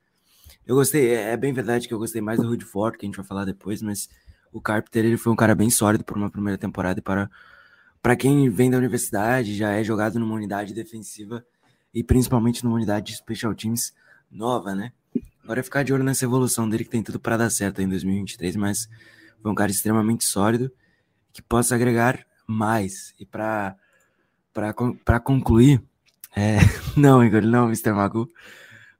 Eu 0.67 0.75
gostei, 0.75 1.15
é, 1.15 1.33
é 1.33 1.37
bem 1.37 1.53
verdade 1.53 1.89
que 1.89 1.95
eu 1.95 1.99
gostei 1.99 2.21
mais 2.21 2.39
do 2.39 2.49
Rudy 2.49 2.65
Ford, 2.65 2.97
que 2.97 3.05
a 3.05 3.09
gente 3.09 3.17
vai 3.17 3.27
falar 3.27 3.45
depois, 3.45 3.83
mas 3.83 4.09
o 4.53 4.61
Carpenter 4.61 5.05
ele 5.05 5.17
foi 5.17 5.33
um 5.33 5.37
cara 5.37 5.55
bem 5.55 5.71
sólido 5.71 6.05
por 6.05 6.17
uma 6.17 6.31
primeira 6.31 6.59
temporada 6.59 7.01
e 7.01 7.03
para 7.03 7.31
para 8.01 8.15
quem 8.15 8.49
vem 8.49 8.71
da 8.71 8.79
universidade, 8.79 9.57
já 9.57 9.73
é 9.73 9.83
jogado 9.83 10.21
numa 10.21 10.35
unidade 10.35 10.73
defensiva 10.73 11.45
e 11.93 12.05
principalmente 12.05 12.63
numa 12.63 12.77
unidade 12.77 13.07
de 13.07 13.17
special 13.17 13.55
teams 13.55 13.93
nova, 14.31 14.75
né? 14.75 14.93
Agora 15.43 15.61
é 15.61 15.63
ficar 15.63 15.83
de 15.83 15.93
olho 15.93 16.05
nessa 16.05 16.25
evolução 16.25 16.69
dele 16.69 16.85
que 16.85 16.91
tem 16.91 17.03
tudo 17.03 17.19
para 17.19 17.37
dar 17.37 17.51
certo 17.51 17.83
em 17.83 17.89
2023, 17.89 18.55
mas 18.57 18.89
foi 19.43 19.51
um 19.51 19.55
cara 19.55 19.71
extremamente 19.71 20.25
sólido 20.25 20.71
que 21.33 21.43
possa 21.43 21.75
agregar 21.75 22.25
mais. 22.47 23.15
E 23.19 23.27
para 23.27 23.77
para 25.05 25.21
concluir, 25.21 25.81
é, 26.35 26.59
não, 26.97 27.25
Igor, 27.25 27.43
não, 27.43 27.67
Mr. 27.67 27.93
Magu, 27.93 28.29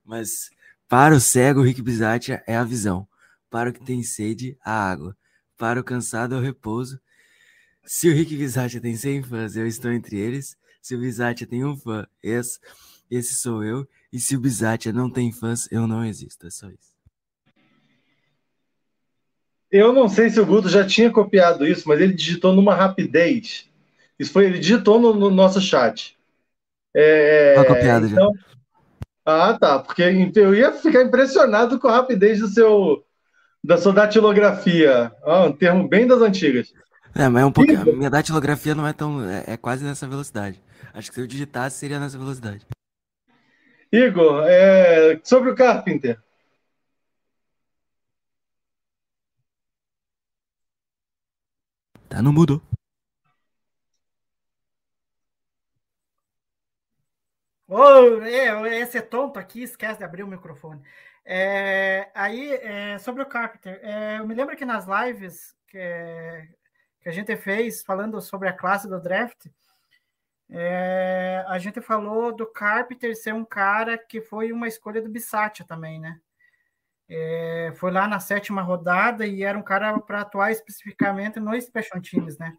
mas 0.05 0.49
para 0.89 1.13
o 1.13 1.19
cego, 1.19 1.59
o 1.59 1.63
Rick 1.63 1.83
Bizatia 1.83 2.43
é 2.47 2.57
a 2.57 2.63
visão. 2.63 3.07
Para 3.47 3.69
o 3.69 3.73
que 3.73 3.79
tem 3.79 4.01
sede, 4.01 4.57
a 4.65 4.71
água. 4.71 5.15
Para 5.55 5.79
o 5.79 5.83
cansado, 5.83 6.33
é 6.33 6.37
o 6.39 6.41
repouso. 6.41 6.99
Se 7.85 8.09
o 8.09 8.13
Rick 8.13 8.35
Bizatia 8.35 8.81
tem 8.81 8.95
100 8.95 9.21
fãs, 9.21 9.55
eu 9.55 9.67
estou 9.67 9.91
entre 9.91 10.17
eles. 10.17 10.57
Se 10.81 10.95
o 10.95 10.99
Bizatia 10.99 11.45
tem 11.45 11.63
um 11.63 11.77
fã, 11.77 12.07
esse, 12.23 12.59
esse 13.09 13.35
sou 13.35 13.63
eu. 13.63 13.87
E 14.11 14.19
se 14.19 14.35
o 14.35 14.39
Bizatia 14.39 14.91
não 14.91 15.11
tem 15.11 15.31
fãs, 15.31 15.71
eu 15.71 15.85
não 15.85 16.03
existo. 16.03 16.47
É 16.47 16.49
só 16.49 16.67
isso. 16.67 16.89
Eu 19.71 19.93
não 19.93 20.09
sei 20.09 20.31
se 20.31 20.39
o 20.39 20.45
Guto 20.45 20.67
já 20.69 20.83
tinha 20.87 21.11
copiado 21.11 21.67
isso, 21.67 21.87
mas 21.87 22.01
ele 22.01 22.13
digitou 22.13 22.51
numa 22.55 22.73
rapidez. 22.73 23.69
Isso 24.17 24.31
foi, 24.31 24.45
ele 24.45 24.57
digitou 24.57 24.99
no, 24.99 25.13
no 25.13 25.29
nosso 25.29 25.61
chat. 25.61 26.17
É, 26.91 27.53
tá 27.53 27.65
copiado 27.65 28.07
então, 28.07 28.33
já. 28.33 28.48
Ah, 29.29 29.57
tá. 29.57 29.79
Porque 29.79 30.01
eu 30.35 30.55
ia 30.55 30.71
ficar 30.71 31.03
impressionado 31.03 31.79
com 31.79 31.87
a 31.87 31.93
rapidez 31.93 32.39
do 32.39 32.47
seu, 32.47 33.05
da 33.63 33.77
sua 33.77 33.93
datilografia. 33.93 35.11
Ah, 35.23 35.45
um 35.45 35.51
termo 35.51 35.87
bem 35.87 36.07
das 36.07 36.21
antigas. 36.21 36.73
É, 37.15 37.27
mas 37.29 37.43
é 37.43 37.45
um 37.45 37.51
pouquinho. 37.51 37.81
A 37.81 37.85
minha 37.85 38.09
datilografia 38.09 38.73
não 38.73 38.87
é 38.87 38.93
tão. 38.93 39.23
É, 39.23 39.43
é, 39.47 39.57
quase 39.57 39.83
nessa 39.83 40.07
velocidade. 40.07 40.61
Acho 40.93 41.09
que 41.09 41.15
se 41.15 41.21
eu 41.21 41.27
digitasse 41.27 41.77
seria 41.77 41.99
nessa 41.99 42.17
velocidade. 42.17 42.65
Igor, 43.91 44.43
é, 44.47 45.19
sobre 45.23 45.51
o 45.51 45.55
Carpenter. 45.55 46.19
Tá, 52.07 52.21
não 52.21 52.33
mudou. 52.33 52.61
Oh, 57.71 58.23
é, 58.23 58.79
esse 58.79 58.97
é 58.97 59.01
tonto 59.01 59.37
aqui, 59.37 59.61
esquece 59.61 59.99
de 59.99 60.03
abrir 60.03 60.23
o 60.23 60.27
microfone. 60.27 60.81
É, 61.23 62.09
aí, 62.15 62.53
é, 62.53 62.97
sobre 62.97 63.21
o 63.21 63.27
Carpenter, 63.27 63.79
é, 63.83 64.17
eu 64.17 64.25
me 64.27 64.33
lembro 64.33 64.57
que 64.57 64.65
nas 64.65 64.87
lives 64.87 65.55
que, 65.67 65.77
que, 66.99 67.07
a 67.07 67.11
gente 67.11 67.35
fez 67.37 67.83
falando 67.83 68.19
sobre 68.21 68.49
a 68.49 68.53
classe 68.53 68.89
do 68.89 68.99
draft, 68.99 69.45
é, 70.49 71.45
a 71.47 71.59
gente 71.59 71.79
falou 71.79 72.35
do 72.35 72.47
Carpenter 72.47 73.15
ser 73.15 73.35
um 73.35 73.45
cara 73.45 73.99
que 73.99 74.19
foi 74.19 74.51
uma 74.51 74.67
escolha 74.67 74.99
do 74.99 75.09
Bissatia 75.09 75.63
também, 75.63 75.99
né? 75.99 76.19
É, 77.07 77.71
foi 77.75 77.91
lá 77.91 78.07
na 78.07 78.19
sétima 78.19 78.63
rodada 78.63 79.27
e 79.27 79.43
era 79.43 79.57
um 79.57 79.63
cara 79.63 79.99
para 79.99 80.21
atuar 80.21 80.51
especificamente 80.51 81.39
no 81.39 81.59
Special 81.61 82.01
Teams, 82.01 82.39
né? 82.39 82.55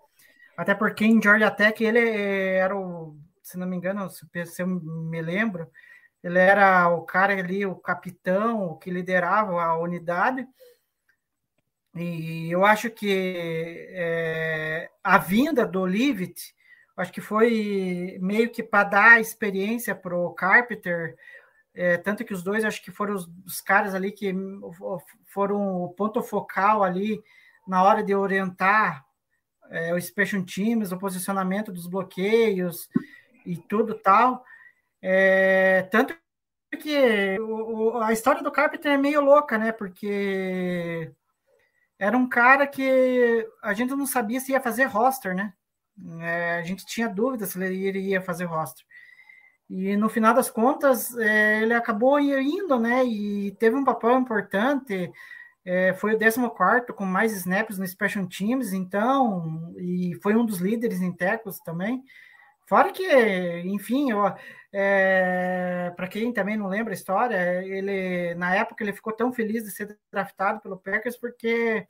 Até 0.56 0.72
porque 0.72 1.04
em 1.04 1.20
Georgia 1.20 1.50
Tech 1.50 1.82
ele 1.82 1.98
é, 1.98 2.58
era 2.58 2.76
o 2.76 3.18
se 3.50 3.58
não 3.58 3.66
me 3.66 3.76
engano, 3.76 4.08
se 4.08 4.62
eu 4.62 4.66
me 4.66 5.20
lembro, 5.20 5.70
ele 6.22 6.38
era 6.38 6.88
o 6.88 7.02
cara 7.02 7.32
ali, 7.32 7.66
o 7.66 7.74
capitão, 7.74 8.76
que 8.78 8.90
liderava 8.90 9.60
a 9.60 9.78
unidade. 9.78 10.46
E 11.94 12.48
eu 12.50 12.64
acho 12.64 12.90
que 12.90 13.88
é, 13.90 14.88
a 15.02 15.18
vinda 15.18 15.66
do 15.66 15.84
Leavitt, 15.84 16.54
acho 16.96 17.12
que 17.12 17.20
foi 17.20 18.18
meio 18.20 18.50
que 18.50 18.62
para 18.62 18.84
dar 18.84 19.20
experiência 19.20 19.94
para 19.94 20.16
o 20.16 20.32
Carpenter, 20.32 21.16
é, 21.74 21.96
tanto 21.96 22.24
que 22.24 22.34
os 22.34 22.42
dois 22.42 22.64
acho 22.64 22.82
que 22.82 22.92
foram 22.92 23.14
os, 23.14 23.28
os, 23.44 23.60
caras 23.60 23.94
ali 23.94 24.12
que 24.12 24.32
foram 25.26 25.82
o 25.82 25.88
ponto 25.88 26.22
focal 26.22 26.82
ali 26.82 27.22
na 27.66 27.82
hora 27.82 28.02
de 28.02 28.14
orientar 28.14 29.04
é, 29.70 29.94
o 29.94 30.00
Special 30.00 30.44
Teams, 30.44 30.92
o 30.92 30.98
posicionamento 30.98 31.72
dos 31.72 31.86
bloqueios, 31.86 32.88
e 33.44 33.56
tudo 33.56 33.94
tal. 33.94 34.44
É, 35.02 35.82
tanto 35.90 36.14
que 36.80 37.38
o, 37.40 37.98
a 37.98 38.12
história 38.12 38.42
do 38.42 38.52
Carpenter 38.52 38.92
é 38.92 38.96
meio 38.96 39.20
louca, 39.20 39.58
né? 39.58 39.72
Porque 39.72 41.12
era 41.98 42.16
um 42.16 42.28
cara 42.28 42.66
que 42.66 43.46
a 43.62 43.74
gente 43.74 43.90
não 43.94 44.06
sabia 44.06 44.40
se 44.40 44.52
ia 44.52 44.60
fazer 44.60 44.84
roster, 44.84 45.34
né? 45.34 45.52
É, 46.20 46.58
a 46.58 46.62
gente 46.62 46.86
tinha 46.86 47.08
dúvidas 47.08 47.50
se 47.50 47.62
ele 47.62 47.74
iria 47.74 48.22
fazer 48.22 48.44
roster. 48.44 48.84
E 49.68 49.96
no 49.96 50.08
final 50.08 50.34
das 50.34 50.50
contas, 50.50 51.16
é, 51.16 51.62
ele 51.62 51.74
acabou 51.74 52.18
indo, 52.18 52.78
né? 52.78 53.04
E 53.04 53.52
teve 53.52 53.76
um 53.76 53.84
papel 53.84 54.18
importante. 54.18 55.12
É, 55.64 55.92
foi 55.94 56.14
o 56.14 56.18
14 56.18 56.92
com 56.94 57.04
mais 57.04 57.32
snaps 57.32 57.78
no 57.78 57.86
Special 57.86 58.26
Teams, 58.26 58.72
então, 58.72 59.72
e 59.78 60.18
foi 60.22 60.34
um 60.34 60.44
dos 60.44 60.58
líderes 60.58 61.00
em 61.00 61.12
tecos 61.12 61.60
também. 61.60 62.02
Fora 62.70 62.92
que, 62.92 63.04
enfim, 63.64 64.10
é, 64.72 65.92
para 65.96 66.06
quem 66.06 66.32
também 66.32 66.56
não 66.56 66.68
lembra 66.68 66.92
a 66.92 66.94
história, 66.94 67.64
ele 67.64 68.32
na 68.36 68.54
época 68.54 68.84
ele 68.84 68.92
ficou 68.92 69.12
tão 69.12 69.32
feliz 69.32 69.64
de 69.64 69.72
ser 69.72 69.98
draftado 70.08 70.60
pelo 70.60 70.78
Packers 70.78 71.16
porque 71.16 71.84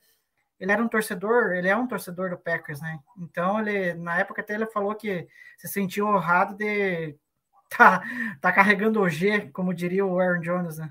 ele 0.58 0.72
era 0.72 0.82
um 0.82 0.88
torcedor, 0.88 1.52
ele 1.52 1.68
é 1.68 1.76
um 1.76 1.86
torcedor 1.86 2.30
do 2.30 2.38
Packers, 2.38 2.80
né? 2.80 2.98
Então 3.18 3.60
ele 3.60 3.92
na 3.92 4.20
época 4.20 4.40
até 4.40 4.54
ele 4.54 4.64
falou 4.68 4.94
que 4.94 5.28
se 5.58 5.68
sentiu 5.68 6.06
honrado 6.06 6.56
de 6.56 7.14
tá, 7.68 8.02
tá 8.40 8.50
carregando 8.50 9.02
o 9.02 9.08
G, 9.10 9.50
como 9.50 9.74
diria 9.74 10.06
o 10.06 10.18
Aaron 10.18 10.40
Jones, 10.40 10.78
né? 10.78 10.90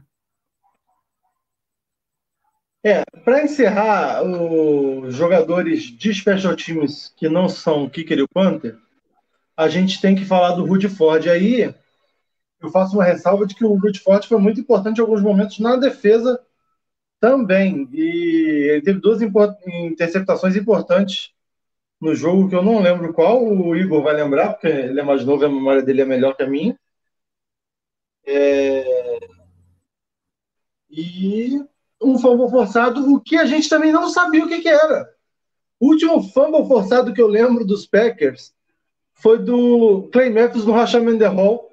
É, 2.86 3.04
para 3.26 3.42
encerrar, 3.42 4.22
os 4.22 5.16
jogadores 5.16 5.86
de 5.86 6.14
special 6.14 6.56
teams 6.56 7.12
que 7.18 7.28
não 7.28 7.50
são 7.50 7.90
kicker 7.90 8.20
e 8.20 8.28
punter, 8.28 8.78
a 9.60 9.68
gente 9.68 10.00
tem 10.00 10.16
que 10.16 10.24
falar 10.24 10.54
do 10.54 10.66
Rudy 10.66 10.88
Ford. 10.88 11.28
Aí 11.28 11.76
eu 12.62 12.72
faço 12.72 12.96
uma 12.96 13.04
ressalva 13.04 13.46
de 13.46 13.54
que 13.54 13.66
o 13.66 13.74
Rudy 13.74 14.00
Ford 14.00 14.26
foi 14.26 14.40
muito 14.40 14.62
importante 14.62 15.00
em 15.00 15.02
alguns 15.02 15.22
momentos 15.22 15.60
na 15.60 15.76
defesa 15.76 16.40
também. 17.20 17.90
E 17.92 18.70
ele 18.72 18.82
teve 18.82 19.02
duas 19.02 19.22
interceptações 19.22 20.56
importantes 20.56 21.34
no 22.00 22.16
jogo 22.16 22.48
que 22.48 22.56
eu 22.56 22.64
não 22.64 22.80
lembro 22.80 23.14
qual, 23.14 23.44
o 23.44 23.76
Igor 23.76 24.02
vai 24.02 24.14
lembrar, 24.14 24.54
porque 24.54 24.68
ele 24.68 25.02
é 25.02 25.04
mais 25.04 25.26
novo 25.26 25.44
e 25.44 25.46
a 25.46 25.50
memória 25.50 25.84
dele 25.84 26.04
é 26.04 26.06
melhor 26.06 26.38
que 26.38 26.44
a 26.44 26.48
minha. 26.48 26.80
É... 28.26 29.20
E 30.90 31.62
um 32.02 32.18
fumble 32.18 32.50
forçado, 32.50 33.14
o 33.14 33.20
que 33.20 33.36
a 33.36 33.46
gente 33.46 33.68
também 33.68 33.92
não 33.92 34.10
sabia 34.10 34.46
o 34.46 34.48
que, 34.48 34.62
que 34.62 34.70
era. 34.70 35.14
O 35.82 35.88
último 35.88 36.24
fumble 36.24 36.66
forçado 36.66 37.14
que 37.14 37.22
eu 37.22 37.28
lembro 37.28 37.66
dos 37.66 37.86
Packers 37.86 38.58
foi 39.22 39.40
do 39.40 40.10
Clay 40.12 40.30
Matthews 40.30 40.66
no 40.66 40.74
Rachamento 40.74 41.26
Hall 41.26 41.70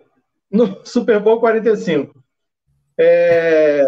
no 0.51 0.79
Super 0.85 1.21
Bowl 1.21 1.41
45. 1.41 2.15
É... 2.99 3.85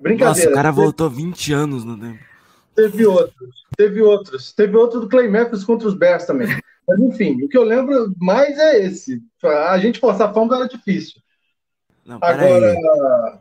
Brincadeira. 0.00 0.28
Nossa, 0.28 0.50
o 0.50 0.54
cara 0.54 0.70
voltou 0.70 1.08
20 1.08 1.52
anos 1.52 1.84
no 1.84 1.98
tempo. 1.98 2.18
Teve 2.74 3.06
outros, 3.06 3.64
teve 3.76 4.02
outros. 4.02 4.52
Teve 4.52 4.76
outro 4.76 5.00
do 5.00 5.08
Clay 5.08 5.28
Matthews 5.28 5.64
contra 5.64 5.88
os 5.88 5.94
Bears 5.94 6.24
também. 6.24 6.48
Mas 6.86 6.98
enfim, 7.00 7.42
o 7.42 7.48
que 7.48 7.56
eu 7.56 7.62
lembro 7.62 8.12
mais 8.18 8.58
é 8.58 8.84
esse. 8.84 9.22
A 9.42 9.78
gente 9.78 10.00
forçar 10.00 10.32
fama 10.32 10.56
era 10.56 10.68
difícil. 10.68 11.20
Não, 12.04 12.18
Agora. 12.20 12.74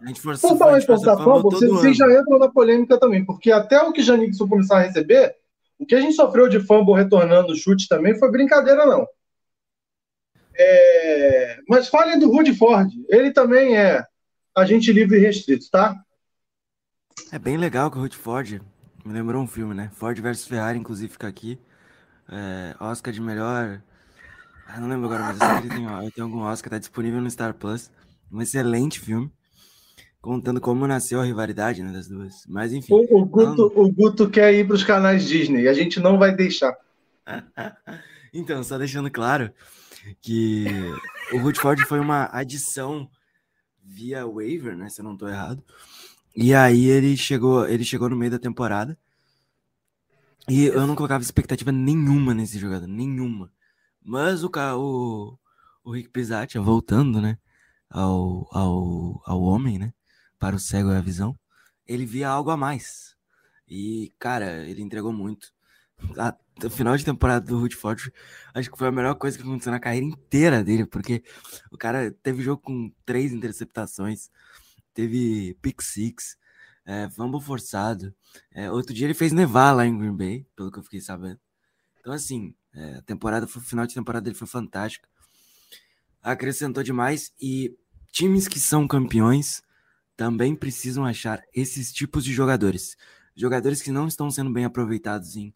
A 0.02 0.06
gente 0.06 0.22
por 0.22 0.58
falar 0.58 0.78
em 0.78 0.82
forçar 0.82 1.18
todo 1.18 1.50
vocês 1.50 1.72
ano. 1.72 1.94
já 1.94 2.20
entram 2.20 2.38
na 2.38 2.50
polêmica 2.50 3.00
também, 3.00 3.26
porque 3.26 3.52
até 3.52 3.82
o 3.82 3.92
que 3.92 4.04
Janixon 4.04 4.48
começar 4.48 4.78
a 4.78 4.82
receber, 4.82 5.36
o 5.80 5.86
que 5.86 5.96
a 5.96 6.02
gente 6.02 6.14
sofreu 6.14 6.48
de 6.48 6.60
fumble 6.60 6.94
retornando 6.94 7.54
o 7.54 7.56
chute 7.56 7.88
também 7.88 8.18
foi 8.20 8.30
brincadeira, 8.30 8.86
não. 8.86 9.08
É, 10.62 11.60
Mas 11.70 11.88
falem 11.88 12.20
do 12.20 12.30
Rudy 12.30 12.54
Ford. 12.54 12.92
Ele 13.08 13.32
também 13.32 13.78
é 13.78 14.06
agente 14.54 14.92
livre 14.92 15.18
e 15.18 15.22
restrito, 15.22 15.70
tá? 15.72 15.96
É 17.32 17.40
bem 17.40 17.56
legal 17.56 17.90
que 17.90 17.98
o 17.98 18.02
Ruth 18.02 18.16
Ford 18.16 18.62
me 19.06 19.14
lembrou 19.14 19.42
um 19.42 19.48
filme, 19.48 19.74
né? 19.74 19.90
Ford 19.94 20.20
versus 20.20 20.46
Ferrari, 20.46 20.78
inclusive, 20.78 21.14
fica 21.14 21.28
aqui. 21.28 21.58
É, 22.30 22.76
Oscar 22.80 23.14
de 23.14 23.22
melhor. 23.22 23.82
Ah, 24.68 24.82
não 24.82 24.90
lembro 24.90 25.06
agora, 25.06 25.24
mas 25.24 25.40
eu 25.40 25.48
sei 25.48 25.62
que 25.62 25.78
ele 25.78 25.88
tem, 25.88 26.12
tem 26.12 26.24
algum 26.24 26.42
Oscar, 26.42 26.72
tá 26.72 26.78
disponível 26.78 27.22
no 27.22 27.32
Star 27.32 27.54
Plus. 27.54 27.90
Um 28.32 28.42
excelente 28.42 29.00
filme. 29.00 29.32
Contando 30.22 30.60
como 30.60 30.86
nasceu 30.86 31.22
a 31.22 31.24
rivalidade 31.24 31.82
né, 31.82 31.94
das 31.94 32.10
duas. 32.10 32.46
Mas 32.48 32.74
enfim. 32.74 32.94
O, 32.94 33.22
o 33.22 33.26
Guto, 33.26 33.72
o 33.74 33.90
Guto 33.90 34.30
quer 34.30 34.54
ir 34.54 34.68
para 34.68 34.76
os 34.76 34.84
canais 34.84 35.26
Disney. 35.26 35.70
A 35.70 35.74
gente 35.74 36.02
não 36.02 36.20
vai 36.20 36.36
deixar. 36.36 36.76
Então, 38.32 38.64
só 38.64 38.78
deixando 38.78 39.10
claro 39.10 39.52
que 40.22 40.66
o 41.32 41.38
Rutherford 41.38 41.86
foi 41.86 42.00
uma 42.00 42.30
adição 42.32 43.10
via 43.84 44.26
waiver, 44.28 44.78
né? 44.78 44.90
Se 44.90 45.02
eu 45.02 45.06
não 45.06 45.18
tô 45.18 45.28
errado. 45.28 45.64
E 46.36 46.54
aí 46.54 46.86
ele 46.86 47.18
chegou, 47.18 47.68
ele 47.68 47.84
chegou 47.84 48.10
no 48.10 48.16
meio 48.16 48.32
da 48.32 48.40
temporada. 48.40 48.98
E 50.48 50.66
eu 50.66 50.88
não 50.88 50.96
colocava 50.96 51.24
expectativa 51.24 51.72
nenhuma 51.72 52.34
nesse 52.34 52.58
jogador, 52.58 52.88
nenhuma. 52.88 53.52
Mas 54.04 54.44
o, 54.44 54.50
o, 54.78 55.38
o 55.84 55.92
Rick 55.92 56.10
Pisatia, 56.10 56.62
voltando, 56.62 57.22
né? 57.22 57.38
Ao, 57.90 58.48
ao, 58.52 59.22
ao 59.26 59.42
homem, 59.42 59.78
né? 59.78 59.94
Para 60.40 60.56
o 60.56 60.60
cego 60.60 60.92
é 60.92 60.98
a 60.98 61.02
visão. 61.02 61.38
Ele 61.86 62.06
via 62.06 62.30
algo 62.30 62.50
a 62.52 62.58
mais. 62.58 63.16
E, 63.68 64.14
cara, 64.18 64.68
ele 64.68 64.82
entregou 64.82 65.12
muito. 65.12 65.52
Final 66.70 66.98
de 66.98 67.06
temporada 67.06 67.46
do 67.46 67.60
Rutherford, 67.60 68.12
acho 68.54 68.72
que 68.72 68.78
foi 68.78 68.88
a 68.88 68.92
melhor 68.92 69.16
coisa 69.16 69.38
que 69.38 69.44
aconteceu 69.44 69.72
na 69.72 69.80
carreira 69.80 70.06
inteira 70.06 70.64
dele, 70.64 70.86
porque 70.86 71.24
o 71.72 71.78
cara 71.78 72.12
teve 72.24 72.42
jogo 72.42 72.62
com 72.62 72.92
três 73.06 73.32
interceptações, 73.32 74.30
teve 74.94 75.56
pick 75.62 75.82
six, 75.82 76.38
é, 76.86 77.10
fumble 77.10 77.42
forçado. 77.42 78.14
É, 78.52 78.72
outro 78.72 78.94
dia 78.94 79.06
ele 79.06 79.14
fez 79.14 79.32
nevar 79.32 79.74
lá 79.74 79.86
em 79.86 79.98
Green 79.98 80.16
Bay, 80.16 80.48
pelo 80.56 80.72
que 80.72 80.80
eu 80.80 80.84
fiquei 80.84 81.00
sabendo. 81.00 81.40
Então, 82.00 82.14
assim, 82.14 82.56
é, 82.74 82.96
a 82.96 83.02
temporada, 83.02 83.46
o 83.46 83.50
final 83.50 83.86
de 83.86 83.94
temporada 83.94 84.24
dele 84.24 84.36
foi 84.36 84.48
fantástico. 84.48 85.08
Acrescentou 86.22 86.84
demais 86.84 87.32
e 87.40 87.78
times 88.12 88.48
que 88.48 88.60
são 88.60 88.88
campeões 88.88 89.62
também 90.18 90.56
precisam 90.56 91.06
achar 91.06 91.42
esses 91.54 91.94
tipos 91.94 92.26
de 92.26 92.34
jogadores. 92.34 92.98
Jogadores 93.36 93.82
que 93.82 93.92
não 93.92 94.08
estão 94.08 94.30
sendo 94.30 94.52
bem 94.52 94.66
aproveitados 94.66 95.38
em, 95.38 95.54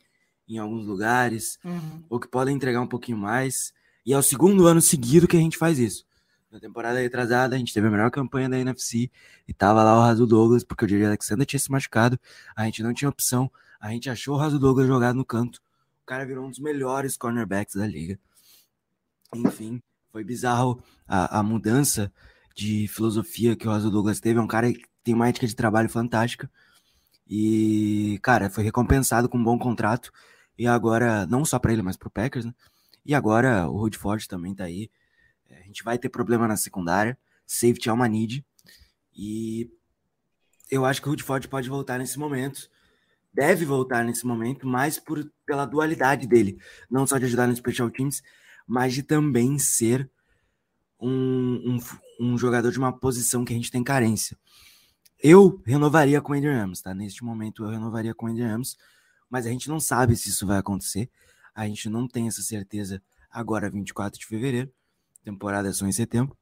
em 0.48 0.58
alguns 0.58 0.86
lugares, 0.86 1.58
Uhum. 1.64 2.04
ou 2.10 2.20
que 2.20 2.28
podem 2.28 2.56
entregar 2.56 2.82
um 2.82 2.88
pouquinho 2.88 3.18
mais. 3.18 3.74
E 4.06 4.14
é 4.14 4.18
o 4.18 4.22
segundo 4.24 4.68
ano 4.68 4.82
seguido 4.82 5.28
que 5.28 5.38
a 5.38 5.40
gente 5.40 5.58
faz 5.58 5.80
isso. 5.80 6.06
Na 6.52 6.60
temporada 6.60 7.00
retrasada, 7.00 7.56
a 7.56 7.58
gente 7.58 7.74
teve 7.74 7.88
a 7.88 7.90
melhor 7.90 8.12
campanha 8.12 8.48
da 8.50 8.60
NFC 8.60 9.10
e 9.48 9.54
tava 9.54 9.84
lá 9.84 9.98
o 9.98 10.02
Raso 10.02 10.28
Douglas, 10.28 10.64
porque 10.64 10.86
o 10.86 10.88
Jerry 10.88 11.06
Alexander 11.06 11.46
tinha 11.48 11.60
se 11.60 11.72
machucado, 11.72 12.20
a 12.56 12.66
gente 12.66 12.84
não 12.84 12.94
tinha 12.94 13.10
opção, 13.10 13.50
a 13.80 13.90
gente 13.90 14.10
achou 14.10 14.36
o 14.36 14.38
Raso 14.38 14.60
Douglas 14.60 14.86
jogado 14.88 15.16
no 15.16 15.26
canto. 15.26 15.60
O 16.04 16.06
cara 16.06 16.26
virou 16.26 16.46
um 16.46 16.50
dos 16.50 16.60
melhores 16.60 17.18
cornerbacks 17.18 17.76
da 17.76 17.88
liga. 17.88 18.20
Enfim, 19.34 19.82
foi 20.12 20.24
bizarro 20.24 20.80
a, 21.08 21.40
a 21.40 21.44
mudança 21.44 22.12
de 22.56 22.88
filosofia 22.88 23.56
que 23.56 23.68
o 23.68 23.72
Raso 23.72 23.90
Douglas 23.90 24.20
teve. 24.20 24.38
É 24.38 24.42
um 24.42 24.48
cara 24.48 24.72
que 24.72 24.84
tem 25.04 25.16
uma 25.16 25.28
ética 25.28 25.48
de 25.48 25.56
trabalho 25.56 25.90
fantástica. 25.90 26.52
E, 27.28 28.20
cara, 28.22 28.50
foi 28.50 28.64
recompensado 28.64 29.28
com 29.28 29.38
um 29.38 29.44
bom 29.44 29.58
contrato. 29.58 30.12
E 30.58 30.68
agora, 30.68 31.26
não 31.28 31.44
só 31.44 31.58
para 31.60 31.74
ele, 31.74 31.82
mas 31.82 31.98
pro 31.98 32.10
Packers, 32.10 32.46
né? 32.46 32.54
E 33.06 33.14
agora 33.14 33.68
o 33.68 33.78
Rudy 33.78 33.98
Ford 33.98 34.26
também 34.28 34.56
tá 34.56 34.66
aí. 34.66 34.90
É, 35.50 35.60
A 35.60 35.64
gente 35.64 35.84
vai 35.84 35.98
ter 35.98 36.10
problema 36.10 36.48
na 36.48 36.56
secundária. 36.56 37.18
Safety 37.46 37.90
é 37.90 37.94
uma 37.94 38.08
need. 38.08 38.46
E 39.16 39.70
eu 40.72 40.86
acho 40.86 41.02
que 41.02 41.08
o 41.08 41.12
Rudy 41.12 41.24
Ford 41.24 41.48
pode 41.48 41.70
voltar 41.70 41.98
nesse 41.98 42.18
momento. 42.18 42.70
Deve 43.34 43.66
voltar 43.66 44.04
nesse 44.06 44.26
momento, 44.26 44.68
mas 44.68 45.00
por, 45.00 45.30
pela 45.46 45.66
dualidade 45.66 46.28
dele. 46.28 46.58
Não 46.90 47.06
só 47.06 47.18
de 47.18 47.26
ajudar 47.26 47.48
nos 47.48 47.58
special 47.58 47.90
teams, 47.90 48.22
mas 48.68 48.94
de 48.94 49.04
também 49.04 49.58
ser 49.58 50.10
um, 51.00 51.10
um, 51.66 51.80
um 52.20 52.38
jogador 52.38 52.72
de 52.72 52.78
uma 52.78 52.94
posição 52.94 53.44
que 53.44 53.52
a 53.54 53.56
gente 53.56 53.72
tem 53.72 53.84
carência. 53.84 54.38
Eu 55.22 55.62
renovaria 55.66 56.22
com 56.22 56.34
o 56.34 56.36
Adrian 56.36 56.58
Ramos, 56.58 56.82
tá? 56.82 56.94
Neste 56.94 57.24
momento 57.24 57.64
eu 57.64 57.70
renovaria 57.70 58.14
com 58.14 58.26
o 58.26 58.30
Adrian 58.30 58.50
Ramos, 58.50 58.78
mas 59.34 59.48
a 59.48 59.50
gente 59.50 59.68
não 59.68 59.80
sabe 59.80 60.16
se 60.16 60.30
isso 60.30 60.46
vai 60.46 60.60
acontecer. 60.60 61.10
A 61.56 61.66
gente 61.68 61.90
não 61.90 62.08
tem 62.08 62.28
essa 62.28 62.44
certeza 62.44 63.02
agora, 63.32 63.68
24 63.68 64.20
de 64.20 64.28
fevereiro. 64.28 64.72
Temporada 65.24 65.68
é 65.70 65.74
só 65.74 65.88
em 65.88 65.92
setembro. 65.92 66.38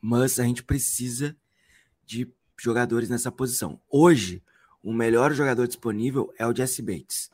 Mas 0.00 0.38
a 0.38 0.44
gente 0.44 0.62
precisa 0.62 1.36
de 2.06 2.32
jogadores 2.56 3.08
nessa 3.08 3.32
posição. 3.32 3.80
Hoje, 3.90 4.40
o 4.84 4.92
melhor 4.92 5.32
jogador 5.32 5.66
disponível 5.66 6.32
é 6.38 6.46
o 6.46 6.54
Jesse 6.54 6.80
Bates. 6.80 7.28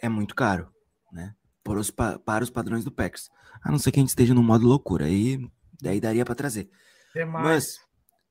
É 0.00 0.08
muito 0.08 0.36
caro, 0.36 0.72
né? 1.10 1.34
Para 1.64 1.80
os, 1.80 1.90
pa- 1.90 2.16
para 2.20 2.44
os 2.44 2.50
padrões 2.50 2.84
do 2.84 2.92
Packers. 2.92 3.28
A 3.60 3.72
não 3.72 3.78
ser 3.80 3.90
que 3.90 3.98
a 3.98 4.02
gente 4.02 4.10
esteja 4.10 4.34
no 4.34 4.42
modo 4.42 4.68
loucura. 4.68 5.06
Aí 5.06 5.50
daí 5.82 6.00
daria 6.00 6.24
para 6.24 6.36
trazer. 6.36 6.70
Demais. 7.12 7.44
Mas 7.44 7.80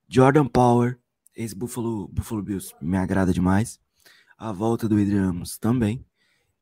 Jordan 0.08 0.48
Power, 0.48 0.98
esse 1.36 1.54
Buffalo, 1.54 2.08
Buffalo 2.08 2.42
Bills, 2.42 2.74
me 2.82 2.96
agrada 2.98 3.34
demais. 3.34 3.83
A 4.44 4.52
volta 4.52 4.90
do 4.90 4.98
Adrian 4.98 5.30
Amos 5.30 5.58
também. 5.58 6.06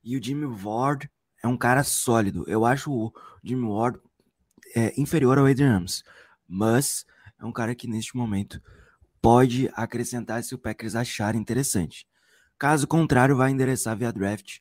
E 0.04 0.16
o 0.16 0.24
Jimmy 0.24 0.46
Ward 0.46 1.10
é 1.44 1.48
um 1.48 1.58
cara 1.58 1.84
sólido. 1.84 2.44
Eu 2.48 2.64
acho 2.64 2.92
o 2.92 3.12
Jimmy 3.44 3.66
Ward 3.66 4.00
é, 4.76 4.94
inferior 5.02 5.40
ao 5.40 5.48
Adrian 5.48 5.78
Amos. 5.78 6.04
Mas 6.48 7.08
é 7.40 7.44
um 7.44 7.52
cara 7.52 7.74
que 7.74 7.88
neste 7.88 8.16
momento 8.16 8.62
pode 9.20 9.68
acrescentar 9.74 10.44
se 10.44 10.54
o 10.54 10.60
Packers 10.60 10.94
achar 10.94 11.34
interessante. 11.34 12.08
Caso 12.56 12.86
contrário, 12.86 13.36
vai 13.36 13.50
endereçar 13.50 13.98
via 13.98 14.14
draft. 14.14 14.60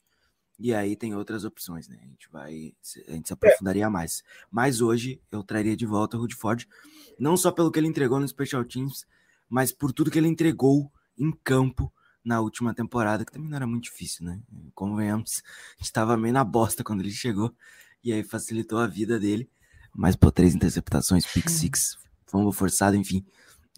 E 0.59 0.73
aí 0.73 0.97
tem 0.97 1.15
outras 1.15 1.45
opções, 1.45 1.89
né? 1.89 1.99
A 2.03 2.07
gente 2.07 2.27
vai. 2.33 2.73
A 3.07 3.13
gente 3.13 3.29
se 3.29 3.35
aprofundaria 3.35 3.91
mais. 3.91 4.23
Mas 4.51 4.81
hoje 4.81 5.21
eu 5.31 5.43
traria 5.45 5.77
de 5.77 5.85
volta 5.85 6.17
o 6.17 6.21
Rudy 6.21 6.37
Ford 6.37 6.67
não 7.19 7.37
só 7.37 7.53
pelo 7.53 7.71
que 7.71 7.79
ele 7.79 7.87
entregou 7.87 8.19
no 8.19 8.27
Special 8.27 8.65
Teams, 8.65 9.05
mas 9.47 9.73
por 9.73 9.93
tudo 9.93 10.11
que 10.11 10.17
ele 10.17 10.27
entregou 10.27 10.91
em 11.19 11.31
campo 11.45 11.93
na 12.25 12.41
última 12.41 12.75
temporada, 12.75 13.25
que 13.25 13.33
também 13.33 13.49
não 13.49 13.57
era 13.57 13.67
muito 13.67 13.85
difícil, 13.85 14.25
né? 14.25 14.41
Convenhamos, 14.75 15.43
a 15.79 15.83
gente 15.83 15.93
tava 15.93 16.17
meio 16.17 16.35
na 16.35 16.45
bosta 16.45 16.85
quando 16.85 17.01
ele 17.01 17.11
chegou, 17.11 17.55
e 18.03 18.13
aí 18.13 18.23
facilitou 18.23 18.79
a 18.79 18.87
vida 18.87 19.19
dele. 19.19 19.49
Mas, 19.95 20.15
pô, 20.15 20.31
três 20.31 20.55
interceptações, 20.55 21.27
pick 21.27 21.49
six, 21.49 21.99
fumble 22.27 22.53
forçado, 22.53 22.97
enfim, 22.97 23.25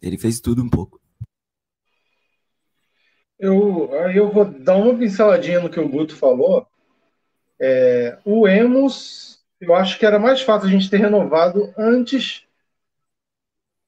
ele 0.03 0.19
fez 0.19 0.41
tudo 0.41 0.63
um 0.63 0.69
pouco. 0.69 1.01
Eu, 3.39 3.93
aí 4.05 4.17
eu 4.17 4.31
vou 4.31 4.45
dar 4.45 4.77
uma 4.77 4.97
pinceladinha 4.97 5.61
no 5.61 5.71
que 5.71 5.81
o 5.81 5.89
Guto 5.89 6.15
falou. 6.15 6.67
É, 7.61 8.19
o 8.25 8.47
Emos, 8.47 9.43
eu 9.61 9.75
acho 9.75 9.99
que 9.99 10.07
era 10.07 10.19
mais 10.19 10.43
fácil 10.43 10.69
a 10.69 10.71
gente 10.71 10.91
ter 10.91 10.99
renovado 10.99 11.73
antes 11.77 12.45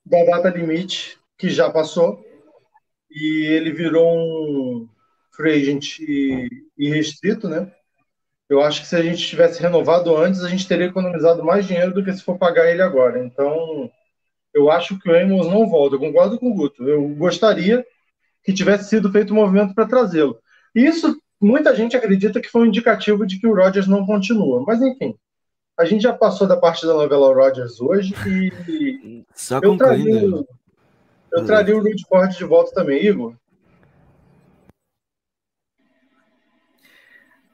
da 0.05 0.25
data 0.25 0.51
limite, 0.51 1.19
que 1.39 1.49
já 1.49 1.71
passou, 1.71 2.25
e 3.15 3.47
ele 3.47 3.73
virou 3.73 4.13
um 4.17 4.89
free 5.31 5.53
agent 5.53 5.99
irrestrito, 6.77 7.49
né? 7.49 7.71
Eu 8.49 8.61
acho 8.61 8.83
que 8.83 8.89
se 8.89 8.97
a 8.97 9.03
gente 9.03 9.27
tivesse 9.27 9.63
renovado 9.63 10.15
antes, 10.17 10.43
a 10.43 10.49
gente 10.49 10.67
teria 10.67 10.87
economizado 10.87 11.43
mais 11.43 11.67
dinheiro 11.67 11.95
do 11.95 12.05
que 12.05 12.13
se 12.13 12.23
for 12.23 12.37
pagar 12.37 12.71
ele 12.71 12.83
agora. 12.83 13.25
Então, 13.25 13.91
eu 14.53 14.71
acho 14.71 14.99
que 14.99 15.09
o 15.09 15.15
Amos 15.15 15.47
não 15.47 15.69
volta. 15.69 15.97
Eu 15.97 16.01
concordo 16.01 16.39
com 16.39 16.51
o 16.51 16.55
Guto. 16.55 16.87
Eu 16.87 17.09
gostaria 17.11 17.85
que 18.43 18.53
tivesse 18.53 18.91
sido 18.91 19.11
feito 19.11 19.33
um 19.33 19.37
movimento 19.37 19.75
para 19.75 19.89
trazê-lo. 19.89 20.39
Isso, 20.75 21.17
muita 21.41 21.75
gente 21.75 21.97
acredita 21.97 22.41
que 22.41 22.51
foi 22.51 22.63
um 22.63 22.67
indicativo 22.67 23.27
de 23.27 23.39
que 23.41 23.47
o 23.47 23.55
Rodgers 23.55 23.87
não 23.87 24.05
continua. 24.05 24.63
Mas, 24.67 24.83
enfim, 24.83 25.17
a 25.79 25.85
gente 25.85 26.03
já 26.03 26.13
passou 26.13 26.47
da 26.47 26.57
parte 26.57 26.87
da 26.87 26.93
novela 26.93 27.35
Rodgers 27.35 27.81
hoje 27.81 28.15
e 28.69 29.25
Só 29.35 29.57
eu 29.57 29.71
concluindo, 29.71 30.47
eu 31.35 31.45
traria 31.47 31.77
o 31.77 31.81
Rudy 31.81 32.07
Ford 32.07 32.31
de 32.31 32.45
volta 32.45 32.73
também, 32.73 33.05
Igor. 33.05 33.37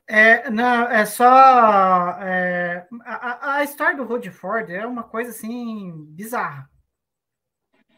É, 0.07 0.51
não, 0.51 0.89
é 0.89 1.07
só. 1.07 2.19
é, 2.21 2.87
a, 3.03 3.55
a- 3.57 3.65
história 3.65 3.97
do 3.97 4.05
Rudy 4.05 4.31
Ford 4.31 4.69
é 4.69 4.85
uma 4.85 5.05
coisa 5.05 5.31
assim 5.31 6.05
bizarra. 6.09 6.69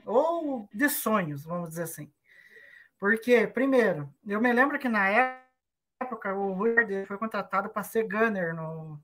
Ou 0.04 0.68
de 0.72 0.88
sonhos, 0.88 1.44
vamos 1.44 1.70
dizer 1.70 1.84
assim. 1.84 2.12
Porque, 2.98 3.46
primeiro, 3.46 4.12
eu 4.26 4.40
me 4.40 4.52
lembro 4.52 4.78
que 4.78 4.88
na 4.88 5.08
época 6.00 6.34
o 6.34 6.52
Rudy 6.52 6.94
Ford 6.94 7.06
foi 7.06 7.18
contratado 7.18 7.70
para 7.70 7.82
ser 7.82 8.06
gunner 8.06 8.54
no, 8.54 9.00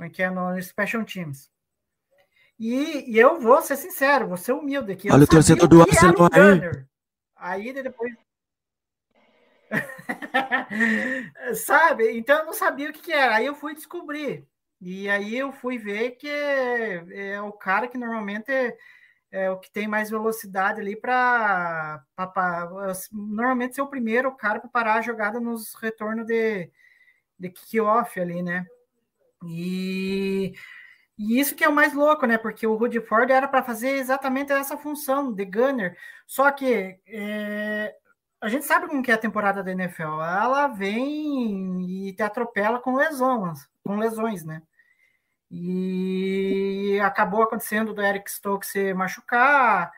é 0.00 0.08
que 0.08 0.22
é, 0.22 0.30
no 0.30 0.60
Special 0.62 1.04
Teams. 1.04 1.50
E, 2.58 3.12
e 3.12 3.18
eu 3.18 3.40
vou 3.40 3.62
ser 3.62 3.76
sincero, 3.76 4.26
vou 4.26 4.36
ser 4.36 4.52
humilde 4.52 4.92
aqui. 4.92 5.08
eu 5.08 5.14
Olha 5.14 5.24
o 5.24 5.28
torcedor 5.28 5.68
do 5.68 5.80
Arsenal 5.80 6.28
aí. 6.32 6.84
Aí 7.36 7.72
depois. 7.72 8.12
Sabe? 11.64 12.18
Então 12.18 12.40
eu 12.40 12.46
não 12.46 12.52
sabia 12.52 12.90
o 12.90 12.92
que, 12.92 13.00
que 13.00 13.12
era. 13.12 13.36
Aí 13.36 13.46
eu 13.46 13.54
fui 13.54 13.74
descobrir. 13.74 14.44
E 14.80 15.08
aí 15.08 15.36
eu 15.36 15.52
fui 15.52 15.78
ver 15.78 16.12
que 16.12 16.28
é, 16.28 17.32
é 17.32 17.42
o 17.42 17.52
cara 17.52 17.88
que 17.88 17.98
normalmente 17.98 18.50
é, 18.50 18.76
é 19.30 19.50
o 19.50 19.58
que 19.58 19.70
tem 19.70 19.86
mais 19.86 20.10
velocidade 20.10 20.80
ali 20.80 20.96
para 20.96 22.02
normalmente 23.12 23.74
ser 23.74 23.82
o 23.82 23.88
primeiro 23.88 24.34
cara 24.36 24.60
para 24.60 24.70
parar 24.70 24.94
a 24.94 25.02
jogada 25.02 25.40
nos 25.40 25.74
retornos 25.74 26.26
de, 26.26 26.70
de 27.38 27.50
kick-off 27.50 28.20
ali, 28.20 28.42
né? 28.42 28.66
E, 29.46 30.54
e 31.18 31.40
isso 31.40 31.56
que 31.56 31.64
é 31.64 31.68
o 31.68 31.74
mais 31.74 31.92
louco, 31.94 32.26
né? 32.26 32.38
Porque 32.38 32.66
o 32.66 32.76
Rudy 32.76 33.00
Ford 33.00 33.28
era 33.30 33.48
para 33.48 33.62
fazer 33.62 33.90
exatamente 33.96 34.52
essa 34.52 34.76
função 34.76 35.32
de 35.32 35.44
gunner. 35.44 35.96
Só 36.26 36.50
que 36.52 37.00
é, 37.06 37.94
a 38.40 38.48
gente 38.48 38.64
sabe 38.64 38.86
como 38.86 39.02
que 39.02 39.10
é 39.10 39.14
a 39.14 39.18
temporada 39.18 39.62
da 39.62 39.72
NFL. 39.72 40.20
Ela 40.22 40.68
vem 40.68 42.08
e 42.08 42.12
te 42.14 42.22
atropela 42.22 42.78
com 42.80 42.94
lesões, 42.94 43.68
com 43.82 43.96
lesões, 43.96 44.44
né? 44.44 44.62
E 45.50 47.00
acabou 47.02 47.42
acontecendo 47.42 47.92
do 47.94 48.02
Eric 48.02 48.30
Stokes 48.30 48.70
se 48.70 48.94
machucar, 48.94 49.90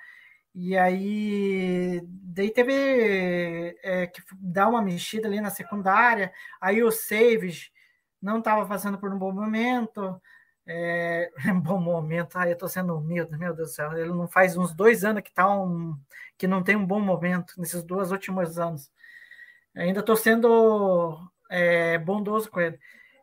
e 0.55 0.77
aí 0.77 2.01
daí 2.05 2.51
teve 2.51 3.77
é, 3.83 4.07
que 4.07 4.23
dar 4.33 4.69
uma 4.69 4.83
mexida 4.83 5.29
ali 5.29 5.41
na 5.41 5.51
secundária, 5.51 6.33
aí 6.61 6.83
o 6.83 6.91
Savage 6.91 7.73
não 8.23 8.39
estava 8.39 8.67
fazendo 8.67 8.99
por 8.99 9.13
um 9.13 9.19
bom 9.19 9.33
momento, 9.33 10.21
é, 11.47 11.53
um 11.53 11.61
bom 11.61 11.81
momento, 11.81 12.37
ai, 12.37 12.53
eu 12.53 12.57
tô 12.59 12.69
sendo 12.69 12.97
humilde, 12.97 13.37
meu 13.37 13.53
Deus 13.55 13.71
do 13.71 13.75
céu, 13.75 13.93
ele 13.93 14.11
não 14.11 14.29
faz 14.29 14.57
uns 14.57 14.73
dois 14.75 15.05
anos 15.05 15.23
que 15.23 15.33
tá 15.33 15.49
um, 15.53 15.99
que 16.39 16.47
não 16.47 16.63
tem 16.63 16.77
um 16.77 16.87
bom 16.87 17.01
momento, 17.01 17.55
nesses 17.59 17.83
dois 17.83 18.13
últimos 18.13 18.59
anos. 18.59 18.91
Ainda 19.75 20.03
tô 20.03 20.15
sendo 20.17 21.19
é, 21.51 21.99
bondoso 21.99 22.51
com 22.51 22.61
ele. 22.61 22.79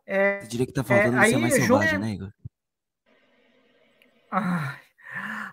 É, 0.06 0.40
Você 0.42 0.48
diria 0.48 0.66
que 0.66 0.74
tá 0.74 0.84
faltando 0.84 1.18
É, 1.18 1.22
ser 1.30 1.36
aí, 1.36 1.42
mais 1.42 1.54
Júnior- 1.56 1.84
selvagem, 1.84 2.00
né, 2.00 2.12
Igor? 2.12 2.34
Ai, 4.30 4.78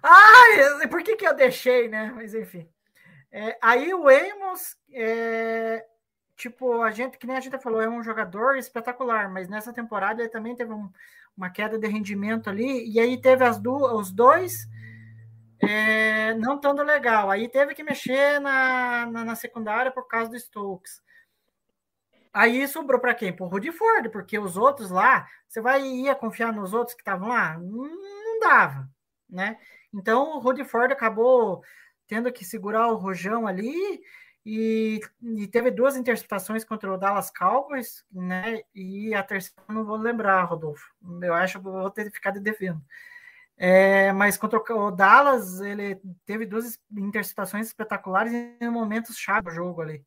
ai, 0.02 0.88
por 0.88 1.02
que, 1.02 1.16
que 1.16 1.26
eu 1.26 1.34
deixei, 1.34 1.88
né? 1.88 2.12
Mas 2.14 2.34
enfim. 2.34 2.68
É, 3.32 3.56
aí 3.62 3.92
o 3.94 4.08
Amos, 4.08 4.76
é, 4.92 5.84
tipo, 6.36 6.82
a 6.82 6.90
gente, 6.90 7.18
que 7.18 7.26
nem 7.26 7.36
a 7.36 7.40
gente 7.40 7.58
falou, 7.58 7.80
é 7.80 7.88
um 7.88 8.02
jogador 8.02 8.56
espetacular, 8.56 9.28
mas 9.30 9.48
nessa 9.48 9.72
temporada 9.72 10.22
ele 10.22 10.28
também 10.30 10.54
teve 10.54 10.72
um- 10.72 10.90
uma 11.36 11.50
queda 11.50 11.78
de 11.78 11.86
rendimento 11.86 12.48
ali, 12.48 12.90
e 12.90 13.00
aí 13.00 13.20
teve 13.20 13.44
as 13.44 13.58
du 13.58 13.74
os 13.74 14.12
dois 14.12 14.68
é, 15.60 16.34
não 16.34 16.56
estando 16.56 16.82
legal. 16.82 17.30
Aí 17.30 17.48
teve 17.48 17.74
que 17.74 17.82
mexer 17.82 18.40
na, 18.40 19.06
na, 19.06 19.24
na 19.24 19.34
secundária 19.34 19.90
por 19.90 20.06
causa 20.06 20.30
do 20.30 20.38
Stokes. 20.38 21.02
Aí 22.32 22.66
sobrou 22.66 23.00
para 23.00 23.14
quem? 23.14 23.32
Para 23.32 23.46
o 23.46 23.48
Rudy 23.48 23.70
Ford, 23.70 24.10
porque 24.10 24.38
os 24.38 24.56
outros 24.56 24.90
lá, 24.90 25.26
você 25.48 25.60
vai 25.60 25.82
ia 25.82 26.14
confiar 26.14 26.52
nos 26.52 26.72
outros 26.72 26.94
que 26.94 27.00
estavam 27.00 27.28
lá? 27.28 27.56
Não, 27.58 27.88
não 27.88 28.40
dava, 28.40 28.88
né? 29.30 29.56
Então 29.92 30.36
o 30.36 30.40
Rudy 30.40 30.64
Ford 30.64 30.90
acabou 30.90 31.62
tendo 32.08 32.32
que 32.32 32.44
segurar 32.44 32.88
o 32.88 32.96
rojão 32.96 33.46
ali 33.46 34.02
e, 34.44 35.00
e 35.22 35.46
teve 35.48 35.70
duas 35.70 35.96
interceptações 35.96 36.64
contra 36.64 36.92
o 36.92 36.98
Dallas 36.98 37.30
Cowboys, 37.30 38.04
né? 38.12 38.62
E 38.74 39.14
a 39.14 39.22
terceira 39.22 39.62
não 39.68 39.84
vou 39.84 39.96
lembrar, 39.96 40.42
Rodolfo. 40.44 40.92
Eu 41.22 41.32
acho 41.32 41.58
que 41.58 41.64
vou 41.64 41.90
ter 41.90 42.10
ficado 42.10 42.38
devendo. 42.40 42.82
É, 43.56 44.12
mas 44.12 44.36
contra 44.36 44.58
o 44.58 44.90
Dallas, 44.90 45.60
ele 45.60 46.00
teve 46.26 46.44
duas 46.44 46.78
interceptações 46.96 47.68
espetaculares 47.68 48.32
em 48.32 48.68
momentos 48.68 49.16
chave 49.16 49.48
do 49.48 49.50
jogo 49.50 49.80
ali. 49.80 50.04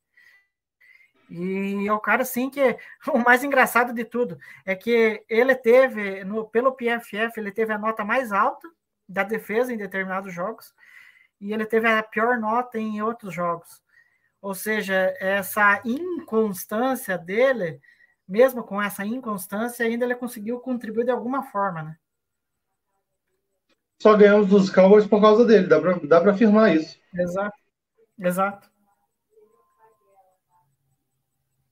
E 1.29 1.87
é 1.87 1.91
o 1.91 1.99
cara, 1.99 2.21
assim, 2.21 2.49
que 2.49 2.77
o 3.09 3.17
mais 3.19 3.43
engraçado 3.43 3.93
de 3.93 4.05
tudo 4.05 4.37
é 4.65 4.75
que 4.75 5.23
ele 5.29 5.55
teve, 5.55 6.23
no, 6.23 6.47
pelo 6.47 6.73
PFF, 6.73 7.39
ele 7.39 7.51
teve 7.51 7.73
a 7.73 7.77
nota 7.77 8.05
mais 8.05 8.31
alta 8.31 8.69
da 9.09 9.23
defesa 9.23 9.73
em 9.73 9.77
determinados 9.77 10.33
jogos 10.33 10.73
e 11.39 11.53
ele 11.53 11.65
teve 11.65 11.87
a 11.87 12.03
pior 12.03 12.37
nota 12.37 12.77
em 12.77 13.01
outros 13.01 13.33
jogos. 13.33 13.81
Ou 14.41 14.53
seja, 14.53 15.15
essa 15.19 15.81
inconstância 15.83 17.17
dele, 17.17 17.79
mesmo 18.27 18.63
com 18.63 18.81
essa 18.81 19.05
inconstância, 19.05 19.85
ainda 19.85 20.05
ele 20.05 20.15
conseguiu 20.15 20.59
contribuir 20.59 21.05
de 21.05 21.11
alguma 21.11 21.43
forma, 21.43 21.83
né? 21.83 21.97
Só 24.01 24.15
ganhamos 24.15 24.47
dos 24.47 24.69
Cowboys 24.69 25.07
por 25.07 25.19
causa 25.19 25.43
dele, 25.43 25.67
dá 25.67 25.79
pra, 25.81 25.93
dá 26.03 26.21
pra 26.21 26.31
afirmar 26.31 26.75
isso. 26.75 26.97
Exato. 27.13 27.57
Exato. 28.19 28.69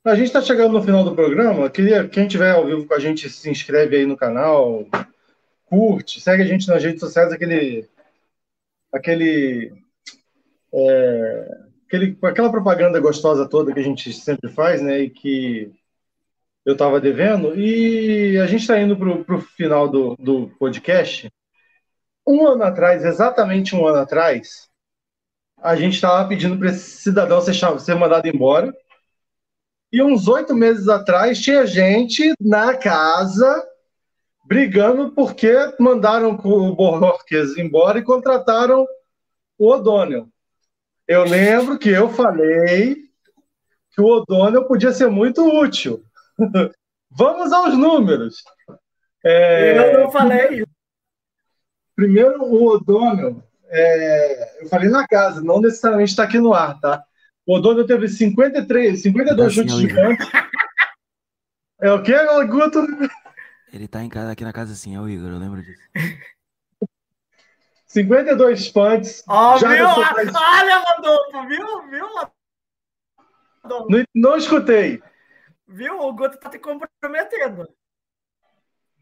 A 0.04 0.14
gente 0.14 0.28
está 0.28 0.42
chegando 0.42 0.74
no 0.74 0.84
final 0.84 1.04
do 1.04 1.16
programa. 1.16 1.70
Queria, 1.70 2.08
quem 2.08 2.28
tiver 2.28 2.52
ao 2.52 2.66
vivo 2.66 2.86
com 2.86 2.94
a 2.94 3.00
gente, 3.00 3.28
se 3.28 3.50
inscreve 3.50 3.96
aí 3.96 4.06
no 4.06 4.16
canal, 4.16 4.86
curte, 5.66 6.22
segue 6.22 6.44
a 6.44 6.46
gente 6.46 6.68
nas 6.68 6.84
redes 6.84 7.00
sociais, 7.00 7.32
aquele. 7.32 7.90
aquele. 8.94 9.74
é, 10.72 11.58
aquele 11.96 12.18
aquela 12.22 12.52
propaganda 12.52 13.00
gostosa 13.00 13.48
toda 13.48 13.74
que 13.74 13.80
a 13.80 13.84
gente 13.84 14.12
sempre 14.14 14.50
faz, 14.50 14.82
né? 14.82 15.00
E 15.02 15.10
que 15.10 15.72
eu 16.66 16.74
estava 16.74 17.00
devendo. 17.00 17.58
E 17.60 18.38
a 18.40 18.48
gente 18.48 18.62
está 18.62 18.80
indo 18.80 18.98
para 18.98 19.36
o 19.36 19.42
final 19.42 19.88
do, 19.88 20.16
do 20.18 20.50
podcast. 20.60 21.30
Um 22.28 22.48
ano 22.48 22.64
atrás, 22.64 23.06
exatamente 23.06 23.76
um 23.76 23.86
ano 23.88 24.00
atrás, 24.00 24.68
a 25.62 25.76
gente 25.76 25.94
estava 25.94 26.28
pedindo 26.28 26.58
para 26.58 26.70
esse 26.70 27.02
cidadão 27.02 27.40
ser, 27.42 27.54
ser 27.80 27.96
mandado 27.96 28.28
embora. 28.28 28.74
E 29.92 30.02
uns 30.02 30.28
oito 30.28 30.56
meses 30.56 30.88
atrás 30.88 31.40
tinha 31.40 31.66
gente 31.66 32.34
na 32.40 32.76
casa 32.76 33.64
brigando 34.46 35.12
porque 35.12 35.54
mandaram 35.80 36.40
o 36.44 36.76
Borges 36.76 37.58
embora 37.58 38.00
e 38.00 38.04
contrataram 38.04 38.86
o 39.58 39.68
O'Donnell. 39.72 40.28
Eu 41.08 41.24
lembro 41.24 41.78
que 41.78 41.90
eu 41.90 42.10
falei 42.10 42.96
que 43.92 44.02
o 44.02 44.06
O'Donnell 44.06 44.66
podia 44.66 44.92
ser 44.92 45.10
muito 45.10 45.42
útil. 45.44 46.04
Vamos 47.12 47.54
aos 47.54 47.78
números. 47.78 48.44
É, 49.24 49.78
Eu 49.78 50.00
não 50.02 50.12
falei 50.12 50.60
isso. 50.60 50.68
Primeiro, 51.96 52.44
o 52.44 52.66
O'Donnell, 52.66 53.42
é, 53.70 54.64
eu 54.64 54.68
falei 54.68 54.90
na 54.90 55.08
casa, 55.08 55.42
não 55.42 55.62
necessariamente 55.62 56.10
está 56.10 56.24
aqui 56.24 56.40
no 56.40 56.54
ar, 56.54 56.78
tá? 56.82 57.02
O 57.46 57.56
O'Donnell 57.56 57.88
teve 57.88 58.10
53, 58.10 59.02
52 59.02 59.48
Assim, 59.48 59.56
chutes 59.56 59.76
de 59.78 59.86
Igor. 59.86 60.18
canto. 60.18 60.26
É 61.82 61.92
o 61.92 62.02
quê, 62.04 62.14
Guto? 62.48 62.86
Ele 63.72 63.88
tá 63.88 64.04
em 64.04 64.10
casa, 64.10 64.32
aqui 64.32 64.44
na 64.44 64.54
casa 64.54 64.74
assim, 64.74 64.96
é 64.96 65.00
o 65.00 65.08
Igor, 65.08 65.30
eu 65.30 65.38
lembro 65.38 65.62
disso. 65.62 65.82
52 68.00 68.70
punts. 68.72 69.24
Ó, 69.28 69.58
jardas 69.58 69.78
viu? 69.80 69.96
totais- 69.96 70.34
Olha, 70.36 70.80
Rodolfo, 70.80 71.48
viu? 71.48 71.90
Viu? 71.90 72.06
Rodolfo? 73.64 73.90
Não, 73.90 74.04
não 74.14 74.36
escutei. 74.36 75.02
Viu? 75.66 76.02
O 76.02 76.14
Guto 76.14 76.38
tá 76.38 76.50
te 76.50 76.60
comprometendo. 76.60 77.68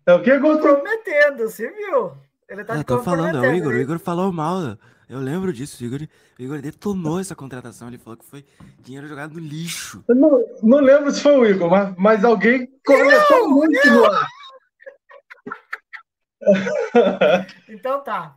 É 0.06 0.14
o 0.14 0.22
quê, 0.22 0.38
Guto? 0.38 0.60
Comprometendo, 0.62 1.50
você 1.50 1.72
viu? 1.72 2.16
Ele 2.48 2.64
tá 2.64 2.76
Eu 2.76 2.84
te 2.84 2.86
tô 2.86 3.02
falando, 3.02 3.26
é 3.26 3.30
o 3.30 3.34
comprometendo. 3.34 3.58
Igor, 3.58 3.74
o 3.74 3.82
Igor 3.82 4.00
falou 4.00 4.32
mal. 4.32 4.78
Eu 5.10 5.20
lembro 5.20 5.52
disso, 5.52 5.84
o 5.84 5.88
Igor, 5.88 6.08
o 6.39 6.41
Igor 6.41 6.62
detonou 6.62 7.20
essa 7.20 7.36
contratação, 7.36 7.88
ele 7.88 7.98
falou 7.98 8.18
que 8.18 8.26
foi 8.26 8.46
dinheiro 8.80 9.08
jogado 9.08 9.34
no 9.34 9.39
lixo. 9.39 10.04
Eu 10.08 10.16
não, 10.16 10.44
não 10.62 10.78
lembro 10.80 11.12
se 11.12 11.20
foi 11.22 11.36
o 11.36 11.46
Igor, 11.46 11.70
mas, 11.70 11.96
mas 11.98 12.24
alguém 12.24 12.68
comentou 12.86 13.50
muito 13.50 13.89
no 13.89 14.06
ar. 14.06 14.28
Então 17.70 18.04
tá. 18.04 18.36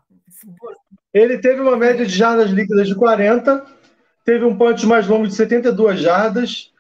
Ele 1.13 1.39
teve 1.39 1.61
uma 1.61 1.77
média 1.77 2.05
de 2.05 2.13
jardas 2.15 2.51
líquidas 2.51 2.89
de 2.89 2.95
40, 2.95 3.65
teve 4.25 4.45
um 4.45 4.57
punch 4.57 4.87
mais 4.87 5.07
longo 5.07 5.27
de 5.27 5.35
72 5.35 6.01
jardas 6.01 6.73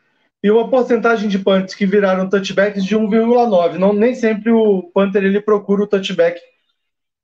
e 0.43 0.51
uma 0.51 0.69
porcentagem 0.69 1.29
de 1.29 1.39
punts 1.39 1.75
que 1.75 1.87
viraram 1.87 2.29
touchbacks 2.29 2.85
de 2.85 2.97
1,9. 2.97 3.79
Não, 3.79 3.93
nem 3.93 4.15
sempre 4.15 4.53
o 4.53 4.85
punter 4.95 5.25
ele 5.25 5.41
procura 5.41 5.83
o 5.83 5.87
touchback 5.87 6.41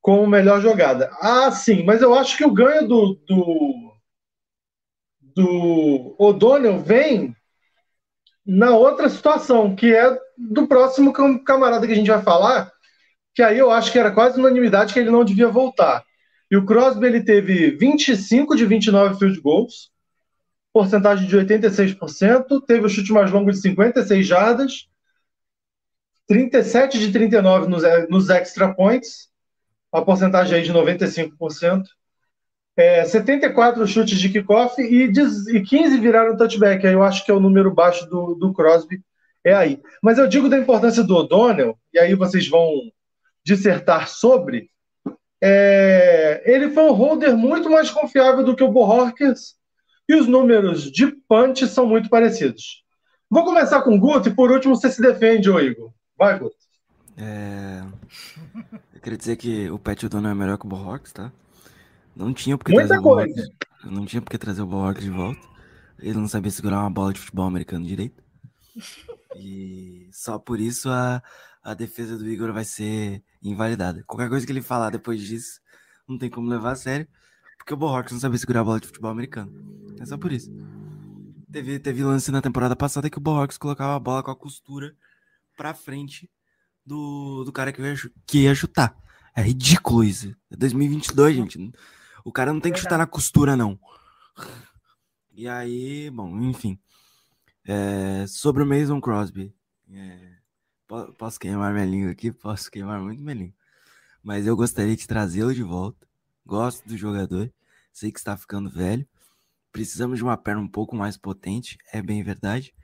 como 0.00 0.26
melhor 0.26 0.60
jogada. 0.60 1.10
Ah, 1.20 1.50
sim, 1.50 1.84
mas 1.84 2.02
eu 2.02 2.14
acho 2.14 2.36
que 2.36 2.44
o 2.44 2.52
ganho 2.52 2.88
do, 2.88 3.18
do, 3.28 3.92
do 5.34 6.14
O'Donnell 6.18 6.78
vem 6.78 7.34
na 8.44 8.70
outra 8.76 9.08
situação, 9.08 9.74
que 9.74 9.94
é 9.94 10.18
do 10.36 10.66
próximo 10.66 11.12
cam- 11.12 11.38
camarada 11.38 11.86
que 11.86 11.92
a 11.92 11.96
gente 11.96 12.10
vai 12.10 12.22
falar, 12.22 12.70
que 13.34 13.42
aí 13.42 13.58
eu 13.58 13.70
acho 13.70 13.92
que 13.92 13.98
era 13.98 14.12
quase 14.12 14.38
unanimidade 14.40 14.92
que 14.92 15.00
ele 15.00 15.10
não 15.10 15.24
devia 15.24 15.48
voltar. 15.48 16.04
E 16.52 16.56
o 16.56 16.66
Crosby 16.66 17.06
ele 17.06 17.22
teve 17.22 17.70
25 17.70 18.54
de 18.54 18.66
29 18.66 19.18
field 19.18 19.40
goals, 19.40 19.90
porcentagem 20.70 21.26
de 21.26 21.34
86%, 21.34 22.62
teve 22.66 22.84
o 22.84 22.90
chute 22.90 23.10
mais 23.10 23.30
longo 23.30 23.50
de 23.50 23.56
56 23.56 24.26
jardas, 24.26 24.86
37 26.26 26.98
de 26.98 27.10
39 27.10 27.68
nos, 27.68 27.82
nos 28.10 28.28
extra 28.28 28.74
points, 28.74 29.30
a 29.90 30.02
porcentagem 30.02 30.58
aí 30.58 30.62
de 30.62 30.70
95%. 30.74 31.84
É, 32.76 33.02
74 33.06 33.86
chutes 33.86 34.20
de 34.20 34.28
kickoff 34.28 34.78
e, 34.82 35.10
e 35.54 35.62
15 35.62 36.00
viraram 36.00 36.36
touchback. 36.36 36.86
Aí 36.86 36.92
eu 36.92 37.02
acho 37.02 37.24
que 37.24 37.30
é 37.30 37.34
o 37.34 37.40
número 37.40 37.72
baixo 37.72 38.04
do, 38.10 38.34
do 38.34 38.52
Crosby. 38.52 39.02
É 39.42 39.54
aí. 39.54 39.80
Mas 40.02 40.18
eu 40.18 40.28
digo 40.28 40.50
da 40.50 40.58
importância 40.58 41.02
do 41.02 41.16
O'Donnell, 41.16 41.78
e 41.94 41.98
aí 41.98 42.14
vocês 42.14 42.46
vão 42.46 42.70
dissertar 43.42 44.06
sobre. 44.06 44.70
É, 45.44 46.40
ele 46.44 46.70
foi 46.70 46.84
um 46.84 46.92
holder 46.92 47.36
muito 47.36 47.68
mais 47.68 47.90
confiável 47.90 48.44
do 48.44 48.54
que 48.54 48.62
o 48.62 48.70
Bohorkers 48.70 49.56
e 50.08 50.14
os 50.14 50.28
números 50.28 50.84
de 50.90 51.08
punch 51.28 51.66
são 51.66 51.84
muito 51.84 52.08
parecidos. 52.08 52.84
Vou 53.28 53.44
começar 53.44 53.82
com 53.82 53.96
o 53.96 53.98
Guto 53.98 54.28
e 54.28 54.34
por 54.34 54.52
último 54.52 54.76
você 54.76 54.88
se 54.88 55.02
defende, 55.02 55.50
ô 55.50 55.58
Igor. 55.58 55.92
Vai, 56.16 56.38
Guto. 56.38 56.54
É... 57.16 57.82
Eu 58.94 59.00
queria 59.00 59.18
dizer 59.18 59.36
que 59.36 59.68
o 59.68 59.80
Pat 59.80 60.04
O'Donnell 60.04 60.30
é 60.30 60.34
melhor 60.34 60.58
que 60.58 60.66
o 60.66 60.68
Bohorkers, 60.68 61.12
tá? 61.12 61.32
Não 62.14 62.32
tinha 62.32 62.56
porque 62.56 62.72
Muita 62.72 62.88
trazer 62.88 63.00
o 63.00 63.02
coisa. 63.02 63.34
Bohorkers. 63.34 63.56
Não 63.84 64.06
tinha 64.06 64.22
porque 64.22 64.38
trazer 64.38 64.62
o 64.62 64.66
Bohorkers 64.66 65.04
de 65.04 65.10
volta. 65.10 65.40
Ele 65.98 66.18
não 66.18 66.28
sabia 66.28 66.52
segurar 66.52 66.80
uma 66.80 66.90
bola 66.90 67.12
de 67.12 67.18
futebol 67.18 67.46
americano 67.46 67.84
direito. 67.84 68.22
E 69.36 70.08
só 70.12 70.38
por 70.38 70.60
isso 70.60 70.88
a, 70.88 71.22
a 71.62 71.74
defesa 71.74 72.18
do 72.18 72.28
Igor 72.28 72.52
vai 72.52 72.64
ser 72.64 73.22
invalidada. 73.42 74.02
Qualquer 74.06 74.28
coisa 74.28 74.44
que 74.44 74.52
ele 74.52 74.62
falar 74.62 74.90
depois 74.90 75.20
disso, 75.20 75.60
não 76.08 76.18
tem 76.18 76.28
como 76.28 76.48
levar 76.48 76.72
a 76.72 76.76
sério, 76.76 77.06
porque 77.56 77.72
o 77.72 77.76
Bohorkers 77.76 78.12
não 78.12 78.20
sabia 78.20 78.38
segurar 78.38 78.60
a 78.60 78.64
bola 78.64 78.80
de 78.80 78.88
futebol 78.88 79.10
americano. 79.10 79.52
É 80.00 80.04
só 80.04 80.18
por 80.18 80.32
isso. 80.32 80.50
Teve, 81.50 81.78
teve 81.78 82.02
lance 82.02 82.32
na 82.32 82.42
temporada 82.42 82.74
passada 82.74 83.08
que 83.08 83.18
o 83.18 83.20
Bohorkers 83.20 83.58
colocava 83.58 83.94
a 83.94 84.00
bola 84.00 84.22
com 84.22 84.30
a 84.30 84.36
costura 84.36 84.96
pra 85.56 85.74
frente 85.74 86.28
do, 86.84 87.44
do 87.44 87.52
cara 87.52 87.72
que 87.72 87.80
ia, 87.80 87.94
que 88.26 88.38
ia 88.38 88.54
chutar. 88.54 88.96
É 89.34 89.42
ridículo 89.42 90.02
isso. 90.02 90.34
É 90.50 90.56
2022, 90.56 91.36
gente. 91.36 91.72
O 92.24 92.32
cara 92.32 92.52
não 92.52 92.60
tem 92.60 92.72
que 92.72 92.80
chutar 92.80 92.98
na 92.98 93.06
costura, 93.06 93.56
não. 93.56 93.78
E 95.32 95.48
aí, 95.48 96.10
bom, 96.10 96.40
enfim. 96.42 96.78
É, 97.64 98.26
sobre 98.26 98.62
o 98.62 98.66
Mason 98.66 99.00
Crosby. 99.00 99.54
é, 99.90 100.41
posso 101.18 101.38
queimar 101.38 101.72
minha 101.72 101.84
língua 101.86 102.10
aqui? 102.12 102.32
Posso 102.32 102.70
queimar 102.70 103.00
muito 103.00 103.22
minha 103.22 103.34
língua. 103.34 103.54
Mas 104.22 104.46
eu 104.46 104.56
gostaria 104.56 104.96
de 104.96 105.06
trazê-lo 105.06 105.54
de 105.54 105.62
volta. 105.62 106.06
Gosto 106.46 106.86
do 106.86 106.96
jogador. 106.96 107.52
Sei 107.92 108.10
que 108.12 108.18
está 108.18 108.36
ficando 108.36 108.70
velho. 108.70 109.06
Precisamos 109.72 110.18
de 110.18 110.24
uma 110.24 110.36
perna 110.36 110.60
um 110.60 110.68
pouco 110.68 110.94
mais 110.94 111.16
potente, 111.16 111.78
é 111.92 112.02
bem 112.02 112.22
verdade. 112.22 112.74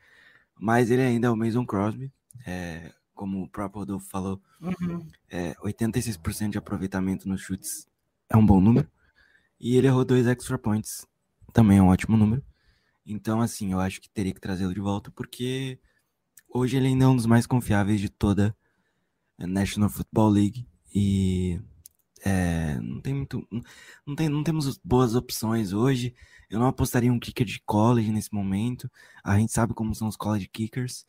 Mas 0.59 0.91
ele 0.91 1.03
ainda 1.03 1.29
é 1.29 1.31
o 1.31 1.37
Mason 1.37 1.65
Crosby. 1.67 2.13
É, 2.47 2.93
como 3.15 3.43
o 3.43 3.49
próprio 3.49 3.81
Rodolfo 3.81 4.09
falou, 4.09 4.41
Uhum. 4.61 5.07
é, 5.29 5.55
86% 5.63 6.51
de 6.53 6.59
aproveitamento 6.59 7.29
nos 7.29 7.41
chutes 7.41 7.87
é 8.29 8.37
um 8.37 8.45
bom 8.47 8.61
número. 8.61 8.89
E 9.61 9.77
ele 9.77 9.87
errou 9.89 10.05
dois 10.05 10.27
extra 10.27 10.57
points, 10.57 11.05
também 11.53 11.79
é 11.79 11.83
um 11.83 11.89
ótimo 11.89 12.17
número. 12.17 12.45
Então, 13.05 13.41
assim, 13.41 13.73
eu 13.73 13.81
acho 13.81 14.01
que 14.01 14.09
teria 14.09 14.33
que 14.33 14.41
trazê-lo 14.41 14.73
de 14.73 14.81
volta, 14.81 15.11
porque 15.11 15.79
hoje 16.49 16.77
ele 16.77 16.89
ainda 16.89 17.05
é 17.05 17.09
um 17.09 17.17
dos 17.17 17.27
mais 17.27 17.47
confiáveis 17.47 18.01
de 18.01 18.09
toda 18.09 18.57
a 19.39 19.47
National 19.47 19.91
Football 19.91 20.31
League. 20.31 20.67
E 20.95 21.61
é, 22.25 22.79
não 22.81 23.01
tem 23.01 23.15
muito. 23.15 23.47
Não, 24.07 24.15
tem, 24.15 24.29
não 24.29 24.43
temos 24.43 24.79
boas 24.79 25.15
opções 25.15 25.73
hoje. 25.73 26.15
Eu 26.51 26.59
não 26.59 26.67
apostaria 26.67 27.13
um 27.13 27.21
kicker 27.21 27.47
de 27.47 27.61
college 27.61 28.11
nesse 28.11 28.33
momento. 28.33 28.91
A 29.23 29.39
gente 29.39 29.53
sabe 29.53 29.75
como 29.75 29.95
são 29.95 30.09
os 30.09 30.17
college 30.17 30.49
kickers. 30.49 31.05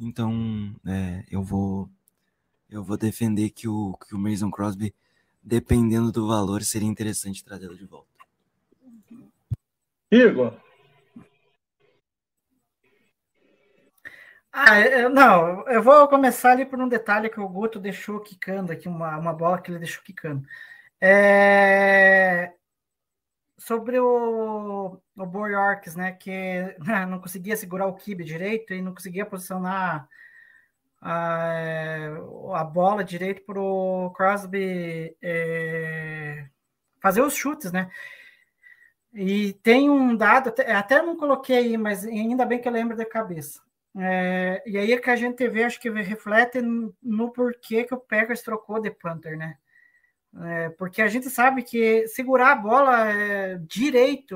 Então, 0.00 0.74
é, 0.86 1.24
eu 1.30 1.42
vou 1.42 1.90
eu 2.72 2.82
vou 2.82 2.96
defender 2.96 3.50
que 3.50 3.68
o, 3.68 3.94
que 4.08 4.14
o 4.14 4.18
Mason 4.18 4.50
Crosby, 4.50 4.94
dependendo 5.42 6.10
do 6.10 6.26
valor, 6.26 6.62
seria 6.62 6.88
interessante 6.88 7.44
trazê-lo 7.44 7.76
de 7.76 7.84
volta. 7.84 8.08
Igor, 10.10 10.58
Ah, 14.52 14.80
eu- 14.80 15.08
não, 15.10 15.66
eu 15.68 15.82
vou 15.82 16.06
começar 16.08 16.52
ali 16.52 16.66
por 16.66 16.80
um 16.80 16.88
detalhe 16.88 17.30
que 17.30 17.40
o 17.40 17.48
Guto 17.48 17.80
deixou 17.80 18.20
quicando 18.20 18.70
aqui, 18.72 18.86
uma, 18.88 19.16
uma 19.18 19.32
bola 19.32 19.60
que 19.60 19.70
ele 19.70 19.78
deixou 19.78 20.02
quicando. 20.02 20.46
É, 21.00 22.54
Sobre 23.58 23.98
o, 24.00 25.00
o 25.16 25.26
Boyorks, 25.26 25.94
né, 25.94 26.12
que 26.12 26.30
não 27.08 27.20
conseguia 27.20 27.56
segurar 27.56 27.86
o 27.86 27.94
kibe 27.94 28.24
direito 28.24 28.74
e 28.74 28.82
não 28.82 28.92
conseguia 28.94 29.24
posicionar 29.26 30.08
a, 31.00 32.08
a 32.56 32.64
bola 32.64 33.04
direito 33.04 33.42
para 33.44 33.60
o 33.60 34.10
Crosby 34.12 35.16
é, 35.22 36.48
fazer 37.02 37.22
os 37.22 37.34
chutes, 37.34 37.72
né? 37.72 37.90
E 39.14 39.54
tem 39.62 39.88
um 39.90 40.14
dado, 40.16 40.48
até 40.66 41.00
não 41.02 41.16
coloquei 41.16 41.56
aí, 41.56 41.76
mas 41.78 42.04
ainda 42.04 42.44
bem 42.46 42.60
que 42.60 42.68
eu 42.68 42.72
lembro 42.72 42.96
da 42.96 43.04
cabeça. 43.06 43.60
É, 43.96 44.62
e 44.66 44.78
aí 44.78 44.92
é 44.92 44.98
que 44.98 45.10
a 45.10 45.16
gente 45.16 45.46
vê, 45.48 45.64
acho 45.64 45.80
que 45.80 45.90
reflete 45.90 46.60
no, 46.62 47.30
porquê 47.32 47.84
que 47.84 47.94
o 47.94 48.00
Packers 48.00 48.42
trocou 48.42 48.80
de 48.80 48.90
Panther, 48.90 49.36
né? 49.36 49.58
É, 50.40 50.70
porque 50.70 51.02
a 51.02 51.08
gente 51.08 51.28
sabe 51.28 51.62
que 51.62 52.06
segurar 52.08 52.52
a 52.52 52.56
bola 52.56 53.10
é, 53.12 53.58
direito 53.58 54.34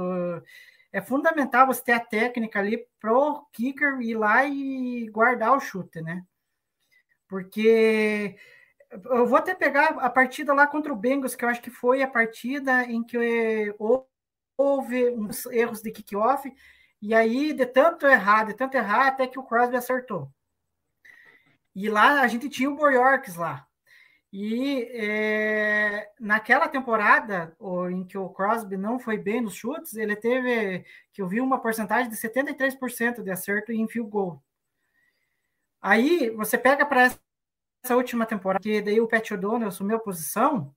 é 0.92 1.00
fundamental 1.00 1.66
você 1.66 1.82
ter 1.82 1.92
a 1.92 2.00
técnica 2.00 2.58
ali 2.58 2.86
pro 3.00 3.46
kicker 3.52 3.98
ir 4.00 4.14
lá 4.16 4.46
e 4.46 5.08
guardar 5.10 5.56
o 5.56 5.60
chute, 5.60 6.02
né? 6.02 6.22
Porque 7.28 8.36
eu 8.90 9.26
vou 9.26 9.38
até 9.38 9.54
pegar 9.54 9.88
a 9.98 10.10
partida 10.10 10.54
lá 10.54 10.66
contra 10.66 10.92
o 10.92 10.96
Bengals, 10.96 11.34
que 11.34 11.44
eu 11.44 11.48
acho 11.48 11.62
que 11.62 11.70
foi 11.70 12.02
a 12.02 12.08
partida 12.08 12.84
em 12.84 13.02
que 13.02 13.74
houve 14.56 15.10
uns 15.10 15.46
erros 15.46 15.82
de 15.82 15.90
kickoff, 15.90 16.50
e 17.00 17.14
aí, 17.14 17.52
de 17.52 17.66
tanto 17.66 18.06
errar, 18.06 18.44
de 18.44 18.54
tanto 18.54 18.76
errar, 18.76 19.08
até 19.08 19.26
que 19.26 19.38
o 19.38 19.44
Crosby 19.44 19.76
acertou. 19.76 20.30
E 21.74 21.88
lá 21.90 22.22
a 22.22 22.28
gente 22.28 22.48
tinha 22.48 22.70
o 22.70 22.76
Boyorks 22.76 23.36
lá. 23.36 23.66
E 24.32 24.82
é, 24.92 26.10
naquela 26.18 26.68
temporada 26.68 27.56
em 27.90 28.04
que 28.04 28.18
o 28.18 28.28
Crosby 28.28 28.76
não 28.76 28.98
foi 28.98 29.16
bem 29.18 29.40
nos 29.40 29.54
chutes, 29.54 29.94
ele 29.94 30.16
teve, 30.16 30.84
que 31.12 31.22
eu 31.22 31.28
vi 31.28 31.40
uma 31.40 31.60
porcentagem 31.60 32.10
de 32.10 32.16
73% 32.16 33.22
de 33.22 33.30
acerto 33.30 33.72
em 33.72 33.88
field 33.88 34.10
goal. 34.10 34.42
Aí 35.80 36.30
você 36.30 36.58
pega 36.58 36.84
para 36.84 37.14
essa 37.84 37.96
última 37.96 38.26
temporada, 38.26 38.62
que 38.62 38.80
daí 38.82 39.00
o 39.00 39.08
Pat 39.08 39.30
O'Donnell 39.30 39.68
assumiu 39.68 39.96
a 39.96 40.00
posição, 40.00 40.74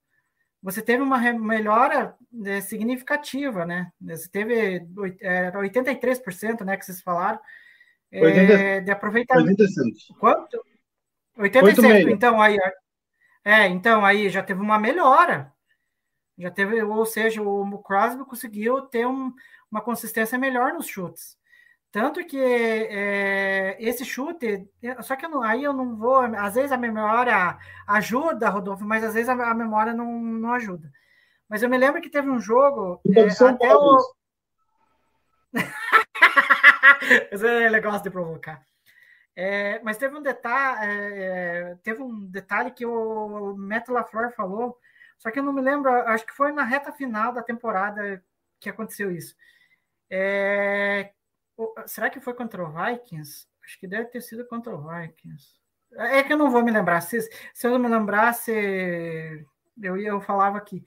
você 0.61 0.81
teve 0.81 1.01
uma 1.01 1.17
melhora 1.33 2.15
né, 2.31 2.59
significativa, 2.61 3.65
né? 3.65 3.91
Você 4.01 4.29
teve 4.29 4.85
era 5.21 5.59
83%, 5.59 6.65
né, 6.65 6.75
que 6.75 6.85
vocês 6.85 7.01
falaram, 7.01 7.39
80, 8.11 8.53
é, 8.53 8.81
de 8.81 8.91
aproveitamento. 8.91 9.61
86. 9.61 10.07
Quanto? 10.19 10.65
86. 11.37 12.07
Então 12.07 12.41
aí, 12.41 12.57
é, 13.45 13.67
então 13.67 14.03
aí 14.03 14.29
já 14.29 14.43
teve 14.43 14.59
uma 14.61 14.77
melhora. 14.77 15.53
Já 16.37 16.51
teve, 16.51 16.81
ou 16.83 17.05
seja, 17.05 17.41
o 17.41 17.83
Crosby 17.83 18.25
conseguiu 18.25 18.81
ter 18.81 19.05
um, 19.05 19.33
uma 19.71 19.81
consistência 19.81 20.37
melhor 20.37 20.73
nos 20.73 20.87
chutes. 20.87 21.37
Tanto 21.91 22.23
que 22.23 22.37
é, 22.39 23.75
esse 23.79 24.05
chute, 24.05 24.69
só 25.01 25.15
que 25.15 25.25
eu 25.25 25.29
não, 25.29 25.41
aí 25.41 25.63
eu 25.63 25.73
não 25.73 25.95
vou, 25.95 26.17
às 26.17 26.53
vezes 26.53 26.71
a 26.71 26.77
memória 26.77 27.57
ajuda, 27.87 28.49
Rodolfo, 28.49 28.85
mas 28.85 29.03
às 29.03 29.15
vezes 29.15 29.27
a, 29.27 29.33
a 29.33 29.53
memória 29.55 29.91
não, 29.91 30.21
não 30.21 30.53
ajuda. 30.53 30.91
Mas 31.49 31.63
eu 31.63 31.69
me 31.69 31.77
lembro 31.79 31.99
que 31.99 32.09
teve 32.09 32.29
um 32.29 32.39
jogo. 32.39 33.01
É, 33.07 33.43
até 33.43 33.75
o... 33.75 33.97
Esse 37.31 37.69
negócio 37.71 38.03
de 38.03 38.11
provocar. 38.11 38.63
É, 39.35 39.81
mas 39.81 39.97
teve 39.97 40.15
um 40.15 40.21
detalhe, 40.21 40.79
é, 40.83 41.75
teve 41.81 42.03
um 42.03 42.25
detalhe 42.25 42.71
que 42.71 42.85
o 42.85 43.55
Matt 43.57 43.87
LaFleur 43.87 44.31
falou, 44.35 44.77
só 45.17 45.31
que 45.31 45.39
eu 45.39 45.43
não 45.43 45.53
me 45.53 45.61
lembro, 45.61 45.89
acho 45.89 46.25
que 46.25 46.33
foi 46.33 46.51
na 46.51 46.63
reta 46.63 46.91
final 46.91 47.33
da 47.33 47.41
temporada 47.41 48.23
que 48.59 48.69
aconteceu 48.69 49.11
isso. 49.11 49.35
É, 50.09 51.13
será 51.85 52.09
que 52.09 52.19
foi 52.19 52.33
contra 52.33 52.63
o 52.63 52.71
Vikings? 52.71 53.47
Acho 53.63 53.79
que 53.79 53.87
deve 53.87 54.05
ter 54.05 54.21
sido 54.21 54.45
contra 54.47 54.75
o 54.75 54.81
Vikings. 54.81 55.59
É 55.93 56.23
que 56.23 56.33
eu 56.33 56.37
não 56.37 56.51
vou 56.51 56.63
me 56.63 56.71
lembrar. 56.71 57.01
Se, 57.01 57.19
se 57.53 57.67
eu 57.67 57.71
não 57.71 57.79
me 57.79 57.87
lembrasse, 57.87 58.51
eu, 59.81 59.97
eu 59.97 60.21
falava 60.21 60.57
aqui. 60.57 60.83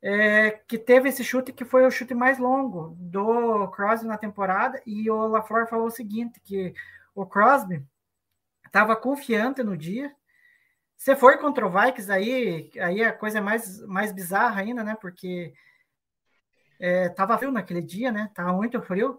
É, 0.00 0.50
que 0.50 0.78
teve 0.78 1.08
esse 1.08 1.24
chute 1.24 1.52
que 1.52 1.64
foi 1.64 1.84
o 1.84 1.90
chute 1.90 2.14
mais 2.14 2.38
longo 2.38 2.96
do 2.98 3.66
Crosby 3.68 4.06
na 4.06 4.16
temporada, 4.16 4.80
e 4.86 5.10
o 5.10 5.26
LaFleur 5.26 5.66
falou 5.66 5.86
o 5.86 5.90
seguinte, 5.90 6.40
que 6.40 6.72
o 7.14 7.26
Crosby 7.26 7.84
estava 8.64 8.94
confiante 8.94 9.62
no 9.62 9.76
dia. 9.76 10.14
Se 10.96 11.16
for 11.16 11.38
contra 11.38 11.66
o 11.66 11.70
Vikings, 11.70 12.10
aí, 12.10 12.70
aí 12.80 13.02
a 13.02 13.12
coisa 13.12 13.38
é 13.38 13.40
mais, 13.40 13.84
mais 13.86 14.12
bizarra 14.12 14.60
ainda, 14.60 14.84
né? 14.84 14.96
Porque 15.00 15.52
estava 16.80 17.34
é, 17.34 17.38
frio 17.38 17.50
naquele 17.50 17.82
dia, 17.82 18.12
né? 18.12 18.30
Tava 18.34 18.52
muito 18.52 18.80
frio. 18.82 19.18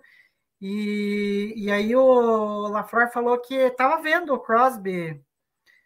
E, 0.62 1.54
e 1.56 1.72
aí 1.72 1.96
o 1.96 2.68
LaFleur 2.68 3.12
falou 3.12 3.40
que 3.40 3.56
estava 3.56 4.02
vendo 4.02 4.34
o 4.34 4.40
Crosby 4.40 5.24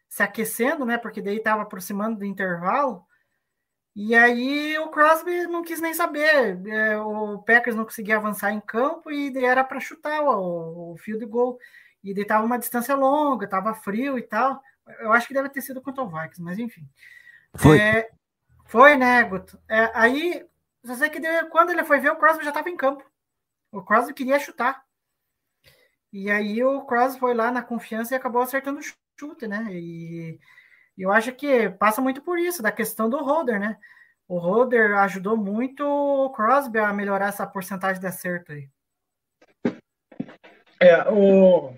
se 0.10 0.24
aquecendo, 0.24 0.86
né? 0.86 0.98
Porque 0.98 1.22
daí 1.22 1.38
estava 1.38 1.62
aproximando 1.62 2.20
do 2.20 2.26
intervalo. 2.26 3.06
E 3.96 4.16
aí 4.16 4.78
o 4.80 4.90
Crosby 4.90 5.46
não 5.48 5.64
quis 5.64 5.80
nem 5.80 5.94
saber. 5.94 6.60
É, 6.68 6.98
o 6.98 7.40
Packers 7.44 7.76
não 7.76 7.84
conseguia 7.84 8.18
avançar 8.18 8.52
em 8.52 8.60
campo 8.60 9.12
e 9.12 9.36
era 9.44 9.64
para 9.64 9.80
chutar 9.80 10.22
o, 10.22 10.94
o 10.94 10.98
field 10.98 11.26
goal. 11.26 11.60
E 12.04 12.10
ele 12.10 12.22
estava 12.22 12.46
uma 12.46 12.58
distância 12.58 12.96
longa, 12.96 13.46
estava 13.46 13.74
frio 13.76 14.18
e 14.18 14.24
tal. 14.24 14.62
Eu 15.00 15.14
acho 15.14 15.28
que 15.28 15.34
deve 15.34 15.50
ter 15.50 15.62
sido 15.62 15.82
contra 15.82 16.04
o 16.04 16.10
Vikings, 16.10 16.42
mas 16.42 16.58
enfim. 16.58 16.88
Foi. 17.56 17.80
É, 17.80 18.10
foi, 18.66 18.98
né, 18.98 19.24
Guto? 19.24 19.60
É, 19.70 19.92
aí, 19.94 20.46
só 20.84 20.96
sei 20.96 21.10
que 21.10 21.20
deu, 21.20 21.48
quando 21.50 21.70
ele 21.70 21.84
foi 21.84 22.00
ver, 22.00 22.12
o 22.12 22.16
Crosby 22.18 22.44
já 22.44 22.50
estava 22.50 22.70
em 22.70 22.76
campo. 22.76 23.04
O 23.74 23.82
Crosby 23.82 24.14
queria 24.14 24.40
chutar. 24.40 24.84
E 26.12 26.30
aí 26.30 26.64
o 26.64 26.82
Crosby 26.86 27.20
foi 27.20 27.34
lá 27.34 27.52
na 27.52 27.64
confiança 27.64 28.14
e 28.14 28.18
acabou 28.18 28.44
acertando 28.44 28.80
o 28.80 28.84
chute, 29.20 29.48
né? 29.48 29.68
E 29.72 30.40
eu 30.96 31.12
acho 31.12 31.34
que 31.34 31.70
passa 31.72 32.00
muito 32.00 32.22
por 32.22 32.38
isso, 32.38 32.62
da 32.62 32.72
questão 32.72 33.10
do 33.10 33.18
holder, 33.18 33.60
né? 33.60 33.78
O 34.28 34.38
holder 34.38 34.96
ajudou 35.00 35.36
muito 35.36 35.84
o 35.84 36.30
Crosby 36.30 36.78
a 36.78 36.94
melhorar 36.94 37.30
essa 37.30 37.48
porcentagem 37.48 38.00
de 38.00 38.06
acerto 38.06 38.52
aí. 38.52 38.70
É, 40.80 41.10
o... 41.12 41.74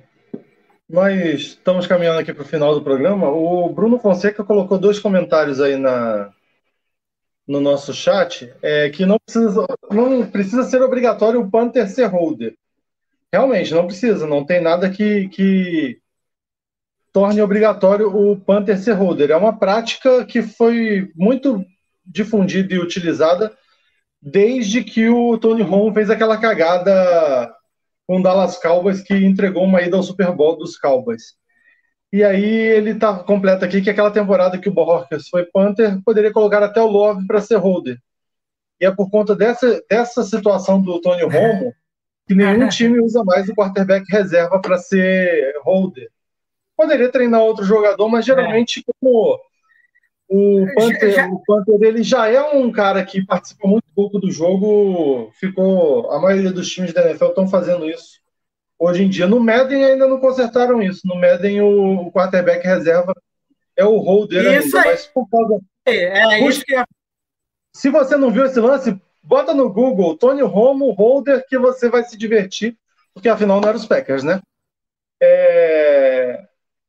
nós 0.89 1.17
estamos 1.17 1.87
caminhando 1.87 2.19
aqui 2.19 2.33
para 2.33 2.43
o 2.43 2.47
final 2.47 2.73
do 2.73 2.83
programa. 2.83 3.29
O 3.29 3.69
Bruno 3.69 3.97
Fonseca 3.97 4.43
colocou 4.43 4.77
dois 4.77 4.99
comentários 4.99 5.61
aí 5.61 5.77
na, 5.77 6.34
no 7.47 7.59
nosso 7.59 7.93
chat, 7.93 8.51
é, 8.61 8.89
que 8.89 9.05
não 9.05 9.17
precisa, 9.19 9.65
não 9.91 10.25
precisa 10.27 10.63
ser 10.63 10.81
obrigatório 10.81 11.39
o 11.39 11.49
Panther 11.49 11.87
ser 11.87 12.05
holder. 12.05 12.55
Realmente, 13.31 13.73
não 13.73 13.85
precisa, 13.85 14.25
não 14.25 14.45
tem 14.45 14.61
nada 14.61 14.89
que, 14.89 15.27
que 15.29 15.99
torne 17.13 17.41
obrigatório 17.41 18.07
o 18.07 18.39
Panther 18.39 18.77
ser 18.77 18.93
holder. 18.93 19.31
É 19.31 19.35
uma 19.35 19.57
prática 19.57 20.25
que 20.25 20.41
foi 20.41 21.11
muito 21.15 21.63
difundida 22.05 22.73
e 22.73 22.79
utilizada 22.79 23.55
desde 24.21 24.83
que 24.83 25.07
o 25.07 25.37
Tony 25.37 25.61
Romo 25.61 25.93
fez 25.93 26.09
aquela 26.09 26.37
cagada 26.37 27.53
com 28.07 28.19
o 28.19 28.23
Dallas 28.23 28.57
Cowboys 28.57 29.01
que 29.01 29.13
entregou 29.13 29.63
uma 29.63 29.81
ida 29.81 29.95
ao 29.97 30.03
Super 30.03 30.31
Bowl 30.31 30.57
dos 30.57 30.77
Cowboys. 30.77 31.35
E 32.15 32.23
aí 32.23 32.45
ele 32.45 32.95
tá 32.95 33.13
completo 33.13 33.65
aqui 33.65 33.81
que 33.81 33.89
aquela 33.89 34.09
temporada 34.09 34.57
que 34.57 34.69
o 34.69 34.71
Borges 34.71 35.27
foi 35.27 35.43
Panther 35.43 36.01
poderia 36.01 36.31
colocar 36.31 36.63
até 36.63 36.81
o 36.81 36.87
Love 36.87 37.27
para 37.27 37.41
ser 37.41 37.57
holder. 37.57 37.97
E 38.79 38.85
é 38.85 38.91
por 38.91 39.09
conta 39.09 39.35
dessa, 39.35 39.83
dessa 39.89 40.23
situação 40.23 40.81
do 40.81 41.01
Tony 41.01 41.23
Romo 41.23 41.75
que 42.25 42.33
nenhum 42.33 42.69
time 42.71 43.01
usa 43.01 43.21
mais 43.25 43.49
o 43.49 43.53
quarterback 43.53 44.05
reserva 44.09 44.61
para 44.61 44.77
ser 44.77 45.59
holder 45.65 46.09
poderia 46.77 47.11
treinar 47.11 47.41
outro 47.41 47.65
jogador, 47.65 48.07
mas 48.07 48.25
geralmente 48.25 48.79
é. 48.79 48.83
como 48.93 49.37
o 50.29 50.65
Panther, 50.73 51.11
já... 51.11 51.27
o 51.27 51.43
Panther 51.45 51.81
ele 51.81 52.01
já 52.01 52.29
é 52.29 52.41
um 52.41 52.71
cara 52.71 53.03
que 53.03 53.25
participa 53.25 53.67
muito 53.67 53.87
pouco 53.93 54.19
do 54.19 54.31
jogo, 54.31 55.31
ficou 55.33 56.09
a 56.13 56.19
maioria 56.21 56.53
dos 56.53 56.69
times 56.69 56.93
da 56.93 57.09
NFL 57.09 57.25
estão 57.25 57.45
fazendo 57.45 57.89
isso 57.89 58.23
hoje 58.79 59.03
em 59.03 59.09
dia. 59.09 59.27
No 59.27 59.39
Madden 59.39 59.83
ainda 59.83 60.07
não 60.07 60.19
consertaram 60.19 60.81
isso. 60.81 61.07
No 61.07 61.15
Madden 61.15 61.61
o, 61.61 62.11
quarterback 62.11 62.65
reserva 62.65 63.13
é 63.75 63.85
o 63.85 63.97
holder 63.97 64.59
isso 64.59 64.77
ainda, 64.77 64.89
mas 64.89 65.07
por 65.07 65.29
causa 65.29 65.59
é, 65.85 66.39
é 66.39 66.47
isso 66.47 66.63
que 66.63 66.75
é... 66.75 66.83
Se 67.73 67.89
você 67.89 68.15
não 68.15 68.31
viu 68.31 68.45
esse 68.45 68.59
lance, 68.59 68.99
bota 69.21 69.53
no 69.53 69.71
Google 69.71 70.17
Tony 70.17 70.41
Romo 70.41 70.91
holder 70.91 71.45
que 71.47 71.57
você 71.57 71.89
vai 71.89 72.03
se 72.03 72.17
divertir, 72.17 72.77
porque 73.13 73.27
afinal 73.27 73.59
não 73.59 73.67
era 73.67 73.77
os 73.77 73.85
Packers, 73.85 74.23
né? 74.23 74.41
É... 75.21 76.45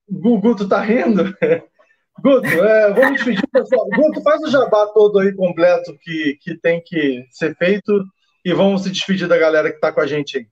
Guto 0.08 0.68
tá 0.68 0.80
rindo? 0.80 1.34
Guto, 2.18 2.46
é, 2.46 2.92
vamos 2.94 3.16
despedir, 3.16 3.46
pessoal. 3.52 3.86
Guto, 3.94 4.22
faz 4.22 4.40
o 4.42 4.50
jabá 4.50 4.86
todo 4.86 5.18
aí 5.18 5.34
completo 5.34 5.96
que, 6.00 6.38
que 6.40 6.56
tem 6.56 6.80
que 6.82 7.26
ser 7.30 7.54
feito 7.56 8.04
e 8.44 8.54
vamos 8.54 8.84
se 8.84 8.90
despedir 8.90 9.28
da 9.28 9.36
galera 9.36 9.70
que 9.70 9.78
tá 9.78 9.92
com 9.92 10.00
a 10.00 10.06
gente 10.06 10.38
aí. 10.38 10.46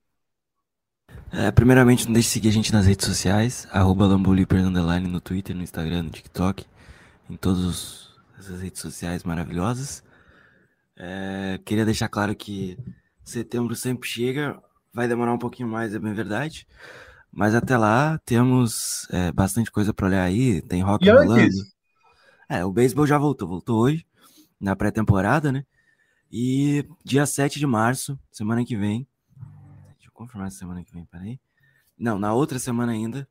É, 1.37 1.51
primeiramente, 1.51 2.07
não 2.07 2.13
deixe 2.13 2.29
de 2.29 2.33
seguir 2.33 2.49
a 2.49 2.53
gente 2.53 2.73
nas 2.73 2.87
redes 2.87 3.05
sociais, 3.05 3.67
arroba 3.73 4.07
no 4.07 5.21
Twitter, 5.21 5.57
no 5.57 5.63
Instagram, 5.63 6.05
no 6.05 6.11
TikTok, 6.11 6.65
em 7.29 7.37
todas 7.37 8.09
essas 8.39 8.63
redes 8.63 8.81
sociais 8.81 9.25
maravilhosas. 9.25 10.05
É, 10.97 11.59
queria 11.65 11.85
deixar 11.85 12.09
claro 12.09 12.37
que 12.37 12.79
setembro 13.25 13.75
sempre 13.75 14.09
chega, 14.09 14.63
vai 14.93 15.09
demorar 15.09 15.33
um 15.33 15.39
pouquinho 15.39 15.69
mais, 15.69 15.93
é 15.93 15.99
bem 15.99 16.15
verdade. 16.15 16.69
Mas 17.33 17.53
até 17.53 17.77
lá 17.77 18.17
temos 18.25 19.09
é, 19.11 19.33
bastante 19.33 19.73
coisa 19.73 19.93
para 19.93 20.07
olhar 20.07 20.23
aí. 20.23 20.63
Tem 20.63 20.83
rock 20.83 21.05
rolando. 21.11 21.51
É, 22.49 22.65
o 22.65 22.71
beisebol 22.71 23.09
já 23.09 23.19
voltou, 23.19 23.49
voltou 23.49 23.81
hoje, 23.81 24.07
na 24.61 24.77
pré-temporada, 24.77 25.51
né? 25.51 25.65
E 26.31 26.87
dia 27.05 27.27
7 27.27 27.59
de 27.59 27.67
março, 27.67 28.17
semana 28.31 28.65
que 28.65 28.77
vem. 28.77 29.05
Confirmar 30.15 30.47
essa 30.47 30.59
semana 30.59 30.83
que 30.83 30.93
vem, 30.93 31.05
peraí. 31.05 31.39
Não, 31.99 32.19
na 32.19 32.33
outra 32.33 32.59
semana 32.59 32.93
ainda. 32.93 33.29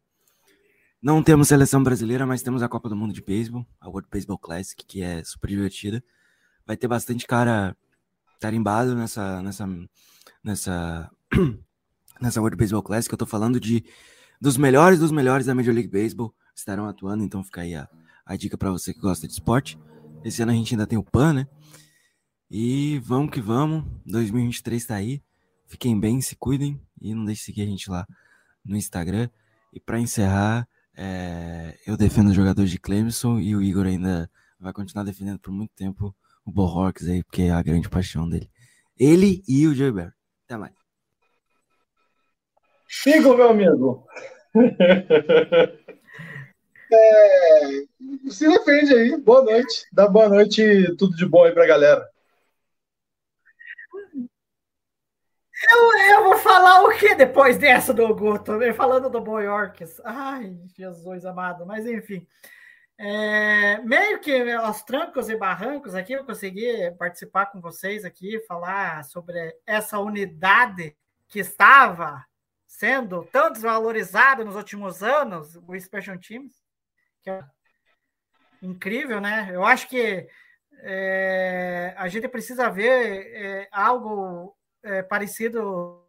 Não 1.01 1.23
temos 1.23 1.47
seleção 1.47 1.81
brasileira, 1.81 2.25
mas 2.25 2.41
temos 2.41 2.61
a 2.61 2.69
Copa 2.69 2.87
do 2.87 2.95
Mundo 2.95 3.13
de 3.13 3.21
Beisebol, 3.21 3.65
a 3.79 3.89
World 3.89 4.07
Baseball 4.11 4.37
Classic, 4.37 4.85
que 4.85 5.01
é 5.01 5.23
super 5.23 5.49
divertida. 5.49 6.03
Vai 6.65 6.77
ter 6.77 6.87
bastante 6.87 7.25
cara 7.25 7.75
tarimbado 8.39 8.95
nessa, 8.95 9.41
nessa, 9.41 9.67
nessa 10.43 11.11
nessa 12.21 12.39
World 12.39 12.57
Baseball 12.57 12.83
Classic. 12.83 13.11
Eu 13.11 13.17
tô 13.17 13.25
falando 13.25 13.59
de 13.59 13.83
dos 14.39 14.57
melhores 14.57 14.99
dos 14.99 15.11
melhores 15.11 15.45
da 15.45 15.55
Major 15.55 15.73
League 15.73 15.89
Baseball 15.89 16.33
estarão 16.55 16.85
atuando, 16.85 17.23
então 17.23 17.43
fica 17.43 17.61
aí 17.61 17.75
a, 17.75 17.87
a 18.25 18.35
dica 18.35 18.57
para 18.57 18.71
você 18.71 18.93
que 18.93 18.99
gosta 18.99 19.27
de 19.27 19.33
esporte. 19.33 19.79
Esse 20.23 20.41
ano 20.41 20.51
a 20.51 20.55
gente 20.55 20.73
ainda 20.73 20.87
tem 20.87 20.97
o 20.97 21.03
PAN, 21.03 21.33
né? 21.33 21.47
E 22.49 22.99
vamos 22.99 23.31
que 23.31 23.41
vamos, 23.41 23.83
2023 24.05 24.85
tá 24.85 24.95
aí. 24.95 25.21
Fiquem 25.65 25.99
bem, 25.99 26.21
se 26.21 26.35
cuidem 26.35 26.79
e 27.01 27.13
não 27.13 27.25
deixe 27.25 27.41
de 27.41 27.45
seguir 27.45 27.61
a 27.63 27.65
gente 27.65 27.89
lá 27.89 28.07
no 28.63 28.75
Instagram. 28.75 29.29
E 29.71 29.79
para 29.79 29.99
encerrar, 29.99 30.67
é, 30.95 31.77
eu 31.85 31.97
defendo 31.97 32.29
os 32.29 32.35
jogadores 32.35 32.69
de 32.69 32.79
Clemson 32.79 33.39
e 33.39 33.55
o 33.55 33.61
Igor 33.61 33.85
ainda 33.85 34.29
vai 34.59 34.71
continuar 34.71 35.03
defendendo 35.03 35.39
por 35.39 35.51
muito 35.51 35.71
tempo 35.75 36.15
o 36.45 36.51
Bohawks 36.51 37.07
aí, 37.07 37.23
porque 37.23 37.43
é 37.43 37.51
a 37.51 37.63
grande 37.63 37.89
paixão 37.89 38.29
dele. 38.29 38.49
Ele 38.97 39.43
e 39.47 39.67
o 39.67 39.73
Joey 39.73 39.91
Barry. 39.91 40.11
Até 40.45 40.57
mais. 40.57 40.73
Siga 42.87 43.35
meu 43.35 43.49
amigo. 43.49 44.05
É, 46.95 48.29
se 48.29 48.47
defende 48.47 48.93
aí. 48.93 49.17
Boa 49.17 49.43
noite. 49.43 49.83
Dá 49.91 50.07
boa 50.07 50.29
noite, 50.29 50.95
tudo 50.95 51.15
de 51.15 51.25
bom 51.25 51.43
aí 51.43 51.51
pra 51.51 51.65
galera. 51.65 52.07
Eu, 55.73 55.97
eu 55.97 56.23
vou 56.23 56.37
falar 56.37 56.83
o 56.83 56.97
que 56.97 57.15
depois 57.15 57.57
dessa 57.57 57.91
do 57.91 58.13
Guto? 58.13 58.53
Falando 58.75 59.09
do 59.09 59.19
Boyorks. 59.19 59.99
Ai, 60.05 60.55
Jesus 60.77 61.25
amado. 61.25 61.65
Mas 61.65 61.87
enfim. 61.87 62.27
É, 62.95 63.79
meio 63.79 64.19
que 64.19 64.51
aos 64.51 64.83
trancos 64.83 65.29
e 65.29 65.35
barrancos 65.35 65.95
aqui, 65.95 66.13
eu 66.13 66.23
consegui 66.25 66.91
participar 66.91 67.47
com 67.47 67.59
vocês 67.59 68.05
aqui, 68.05 68.39
falar 68.47 69.03
sobre 69.03 69.57
essa 69.65 69.97
unidade 69.97 70.95
que 71.27 71.39
estava 71.39 72.23
sendo 72.67 73.23
tão 73.31 73.51
desvalorizado 73.51 74.45
nos 74.45 74.55
últimos 74.55 75.01
anos, 75.01 75.55
o 75.67 75.79
Special 75.79 76.19
Teams, 76.19 76.53
que 77.23 77.31
é 77.31 77.43
incrível, 78.61 79.19
né? 79.19 79.49
Eu 79.51 79.65
acho 79.65 79.89
que 79.89 80.27
é, 80.83 81.95
a 81.97 82.07
gente 82.07 82.27
precisa 82.27 82.69
ver 82.69 83.31
é, 83.33 83.69
algo 83.71 84.55
é, 84.83 85.01
parecido 85.01 86.03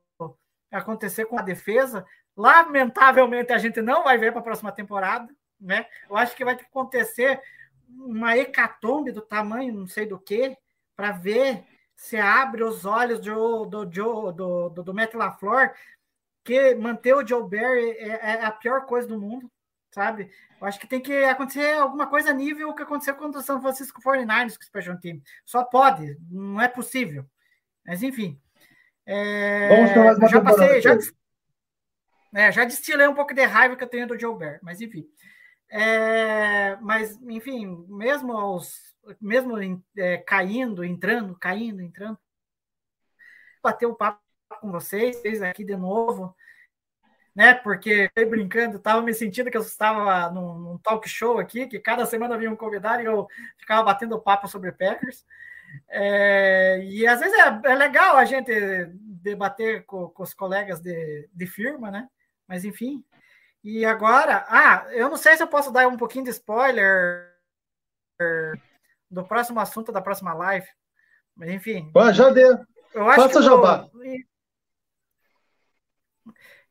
acontecer 0.70 1.26
com 1.26 1.38
a 1.38 1.42
defesa. 1.42 2.04
Lamentavelmente, 2.36 3.52
a 3.52 3.58
gente 3.58 3.80
não 3.80 4.04
vai 4.04 4.18
ver 4.18 4.32
para 4.32 4.40
a 4.40 4.44
próxima 4.44 4.72
temporada, 4.72 5.32
né? 5.60 5.86
Eu 6.08 6.16
acho 6.16 6.34
que 6.36 6.44
vai 6.44 6.56
que 6.56 6.64
acontecer 6.64 7.40
uma 7.88 8.36
hecatombe 8.36 9.12
do 9.12 9.20
tamanho, 9.20 9.72
não 9.72 9.86
sei 9.86 10.04
do 10.04 10.18
que, 10.18 10.56
para 10.96 11.12
ver 11.12 11.64
se 11.94 12.16
abre 12.16 12.64
os 12.64 12.84
olhos 12.84 13.20
do, 13.20 13.64
do, 13.66 13.86
do, 13.86 14.32
do, 14.32 14.68
do, 14.68 14.82
do 14.82 14.94
Matt 14.94 15.14
LaFleur 15.14 15.72
que 16.44 16.74
manter 16.74 17.14
o 17.14 17.26
Joe 17.26 17.48
Barry 17.48 17.92
é, 17.92 18.08
é, 18.08 18.44
a 18.44 18.50
pior 18.50 18.84
coisa 18.84 19.08
do 19.08 19.18
mundo, 19.18 19.50
sabe? 19.90 20.30
Eu 20.60 20.66
acho 20.66 20.78
que 20.78 20.86
tem 20.86 21.00
que 21.00 21.24
acontecer 21.24 21.74
alguma 21.74 22.06
coisa 22.06 22.32
nível 22.32 22.74
que 22.74 22.82
aconteceu 22.82 23.14
com 23.14 23.28
o 23.28 23.42
São 23.42 23.62
Francisco 23.62 24.02
49ers 24.02 24.56
com 24.56 24.62
o 24.62 24.66
Special 24.66 24.98
Team. 24.98 25.22
Só 25.44 25.64
pode, 25.64 26.18
não 26.30 26.60
é 26.60 26.68
possível. 26.68 27.24
Mas 27.86 28.02
enfim. 28.02 28.38
É, 29.06 29.86
já 30.28 30.40
passei, 30.40 30.80
já, 30.80 30.96
é, 32.34 32.50
já 32.50 32.64
destilei 32.64 33.06
um 33.06 33.14
pouco 33.14 33.34
de 33.34 33.44
raiva 33.44 33.76
que 33.76 33.84
eu 33.84 33.88
tenho 33.88 34.06
do 34.06 34.18
Joe 34.18 34.36
Barry, 34.36 34.58
mas 34.62 34.80
enfim. 34.80 35.06
É, 35.70 36.76
mas, 36.76 37.16
enfim, 37.22 37.84
mesmo 37.88 38.32
aos, 38.32 38.94
mesmo 39.20 39.56
é, 39.96 40.18
caindo, 40.18 40.84
entrando, 40.84 41.36
caindo, 41.38 41.82
entrando, 41.82 42.18
bater 43.62 43.86
o 43.86 43.94
papo 43.94 44.20
com 44.60 44.70
vocês, 44.70 45.42
aqui 45.42 45.64
de 45.64 45.76
novo. 45.76 46.34
né? 47.34 47.54
Porque 47.54 48.10
brincando, 48.28 48.76
estava 48.76 49.02
me 49.02 49.12
sentindo 49.12 49.50
que 49.50 49.56
eu 49.56 49.62
estava 49.62 50.30
num, 50.30 50.58
num, 50.58 50.78
talk 50.78 51.08
show 51.08 51.38
aqui, 51.38 51.66
que 51.66 51.80
cada 51.80 52.06
semana 52.06 52.38
vinha 52.38 52.50
um 52.50 52.56
convidado 52.56 53.02
e 53.02 53.06
eu 53.06 53.26
ficava 53.58 53.82
batendo 53.82 54.20
papo 54.20 54.48
sobre 54.48 54.72
Packers. 54.72 55.24
É, 55.88 56.80
e 56.84 57.06
às 57.06 57.20
vezes 57.20 57.36
é, 57.38 57.60
é, 57.64 57.74
legal 57.74 58.16
a 58.16 58.24
gente 58.24 58.52
debater 59.22 59.84
com, 59.86 60.08
com 60.08 60.22
os 60.22 60.34
colegas 60.34 60.80
de, 60.80 61.28
de 61.32 61.46
firma, 61.46 61.90
né? 61.90 62.08
Mas 62.46 62.64
enfim. 62.64 63.04
E 63.62 63.84
agora, 63.84 64.44
ah, 64.48 64.86
eu 64.90 65.08
não 65.08 65.16
sei 65.16 65.36
se 65.36 65.42
eu 65.42 65.48
posso 65.48 65.72
dar 65.72 65.88
um 65.88 65.96
pouquinho 65.96 66.24
de 66.24 66.30
spoiler 66.30 67.32
do 69.10 69.24
próximo 69.24 69.60
assunto 69.60 69.90
da 69.90 70.02
próxima 70.02 70.34
live, 70.34 70.66
mas 71.34 71.50
enfim. 71.50 71.90
Ah, 71.96 72.12
já 72.12 72.30
deu. 72.30 72.58
Eu 72.92 73.08
acho 73.08 73.22
Faça 73.22 73.40
que 73.40 73.44
jabá. 73.44 73.88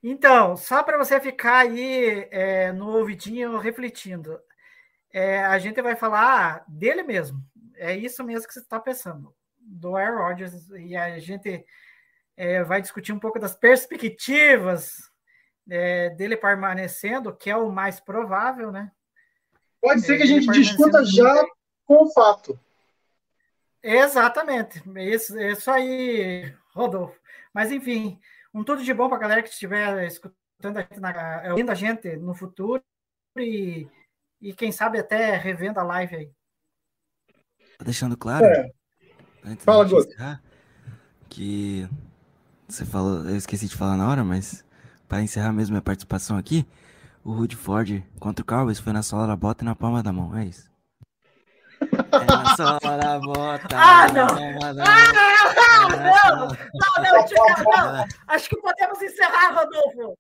Então, 0.01 0.57
só 0.57 0.83
para 0.83 0.97
você 0.97 1.19
ficar 1.19 1.59
aí 1.59 2.27
é, 2.29 2.73
no 2.73 2.89
ouvidinho 2.97 3.57
refletindo, 3.57 4.37
é, 5.13 5.43
a 5.45 5.57
gente 5.57 5.81
vai 5.81 5.95
falar 5.95 6.65
dele 6.67 7.03
mesmo. 7.03 7.41
É 7.75 7.95
isso 7.95 8.23
mesmo 8.23 8.47
que 8.47 8.53
você 8.53 8.59
está 8.59 8.79
pensando, 8.79 9.33
do 9.57 9.95
Aaron 9.95 10.17
Rodgers, 10.17 10.69
e 10.71 10.95
a 10.95 11.19
gente 11.19 11.65
é, 12.35 12.63
vai 12.63 12.81
discutir 12.81 13.13
um 13.13 13.19
pouco 13.19 13.39
das 13.39 13.55
perspectivas 13.55 15.11
é, 15.69 16.09
dele 16.11 16.35
permanecendo, 16.35 17.35
que 17.35 17.49
é 17.49 17.57
o 17.57 17.71
mais 17.71 17.99
provável, 17.99 18.71
né? 18.71 18.91
Pode 19.81 20.01
ser 20.01 20.17
que 20.17 20.23
a 20.23 20.27
gente 20.27 20.47
discuta 20.51 21.03
já 21.05 21.45
com 21.85 22.03
o 22.03 22.11
fato. 22.11 22.59
Exatamente. 23.81 24.81
Isso, 24.97 25.37
isso 25.37 25.69
aí, 25.69 26.53
Rodolfo. 26.73 27.19
Mas, 27.53 27.71
enfim, 27.71 28.17
um 28.53 28.63
tudo 28.63 28.81
de 28.81 28.93
bom 28.93 29.09
para 29.09 29.17
a 29.17 29.21
galera 29.21 29.43
que 29.43 29.49
estiver 29.49 30.07
escutando 30.07 30.77
a 30.77 30.81
gente, 30.81 30.99
na, 30.99 31.43
ouvindo 31.49 31.69
a 31.69 31.75
gente 31.75 32.15
no 32.15 32.33
futuro 32.33 32.81
e, 33.37 33.87
e, 34.41 34.53
quem 34.53 34.71
sabe, 34.71 34.99
até 34.99 35.35
revendo 35.35 35.79
a 35.79 35.83
live 35.83 36.15
aí. 36.15 36.31
Tá 37.83 37.87
deixando 37.87 38.15
claro? 38.15 38.45
É. 38.45 38.71
Fala, 39.59 39.83
Guto. 39.83 40.07
Que 41.27 41.85
você 42.65 42.85
falou, 42.85 43.27
eu 43.27 43.35
esqueci 43.35 43.67
de 43.67 43.75
falar 43.75 43.97
na 43.97 44.09
hora, 44.09 44.23
mas 44.23 44.63
para 45.07 45.21
encerrar 45.21 45.51
mesmo 45.51 45.73
minha 45.73 45.81
participação 45.81 46.37
aqui, 46.37 46.65
o 47.25 47.33
Rudy 47.33 47.57
Ford 47.57 48.01
contra 48.21 48.41
o 48.41 48.45
Cowboys 48.45 48.79
foi 48.79 48.93
na 48.93 49.03
sola 49.03 49.27
da 49.27 49.35
bota 49.35 49.65
e 49.65 49.65
na 49.65 49.75
palma 49.75 50.01
da 50.01 50.13
mão, 50.13 50.35
é 50.37 50.45
isso. 50.45 50.71
É 51.81 52.25
na 52.25 52.55
sola 52.55 52.97
da 52.97 53.19
bota. 53.19 53.75
Ah, 53.75 54.07
não! 54.13 54.27
Ah, 54.27 54.73
não! 54.73 55.97
Não, 55.97 57.03
não, 57.03 57.95
não, 57.97 58.05
Acho 58.27 58.49
que 58.49 58.55
podemos 58.61 59.01
encerrar, 59.01 59.55
Rodolfo. 59.55 60.17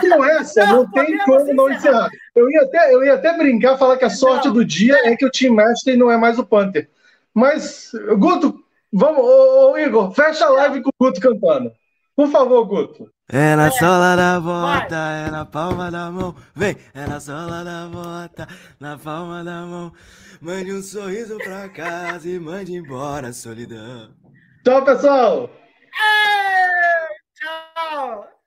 Com 0.00 0.24
essa, 0.24 0.64
não, 0.64 0.76
não 0.76 0.90
tem 0.90 1.18
como 1.18 1.52
não 1.52 1.70
encerrar. 1.70 2.08
Eu 2.34 2.48
ia, 2.48 2.62
até, 2.62 2.94
eu 2.94 3.04
ia 3.04 3.14
até 3.14 3.36
brincar, 3.36 3.76
falar 3.76 3.98
que 3.98 4.04
a 4.04 4.10
sorte 4.10 4.46
não. 4.46 4.54
do 4.54 4.64
dia 4.64 4.96
é 5.04 5.14
que 5.14 5.26
o 5.26 5.30
Team 5.30 5.54
Master 5.54 5.98
não 5.98 6.10
é 6.10 6.16
mais 6.16 6.38
o 6.38 6.46
Panther. 6.46 6.88
Mas, 7.34 7.90
Guto, 8.18 8.54
vamos, 8.92 9.24
ô, 9.24 9.72
ô, 9.72 9.78
Igor, 9.78 10.12
fecha 10.12 10.46
a 10.46 10.50
live 10.50 10.82
com 10.82 10.90
o 10.90 11.06
Guto 11.06 11.20
cantando. 11.20 11.72
Por 12.14 12.28
favor, 12.28 12.66
Guto. 12.66 13.10
É 13.28 13.56
na 13.56 13.70
sola 13.70 14.14
da 14.14 14.38
bota, 14.38 14.94
é 14.96 15.30
na 15.30 15.46
palma 15.46 15.90
da 15.90 16.10
mão. 16.10 16.34
Vem, 16.54 16.76
é 16.92 17.06
na 17.06 17.18
sola 17.18 17.64
da 17.64 17.86
bota, 17.86 18.46
na 18.78 18.98
palma 18.98 19.42
da 19.42 19.62
mão. 19.62 19.92
Mande 20.40 20.72
um 20.72 20.82
sorriso 20.82 21.38
pra 21.38 21.68
casa 21.70 22.28
e 22.28 22.38
mande 22.38 22.74
embora 22.74 23.28
a 23.28 23.32
solidão. 23.32 24.10
Tchau, 24.64 24.84
pessoal! 24.84 25.50
É, 25.98 27.08
tchau! 27.34 28.41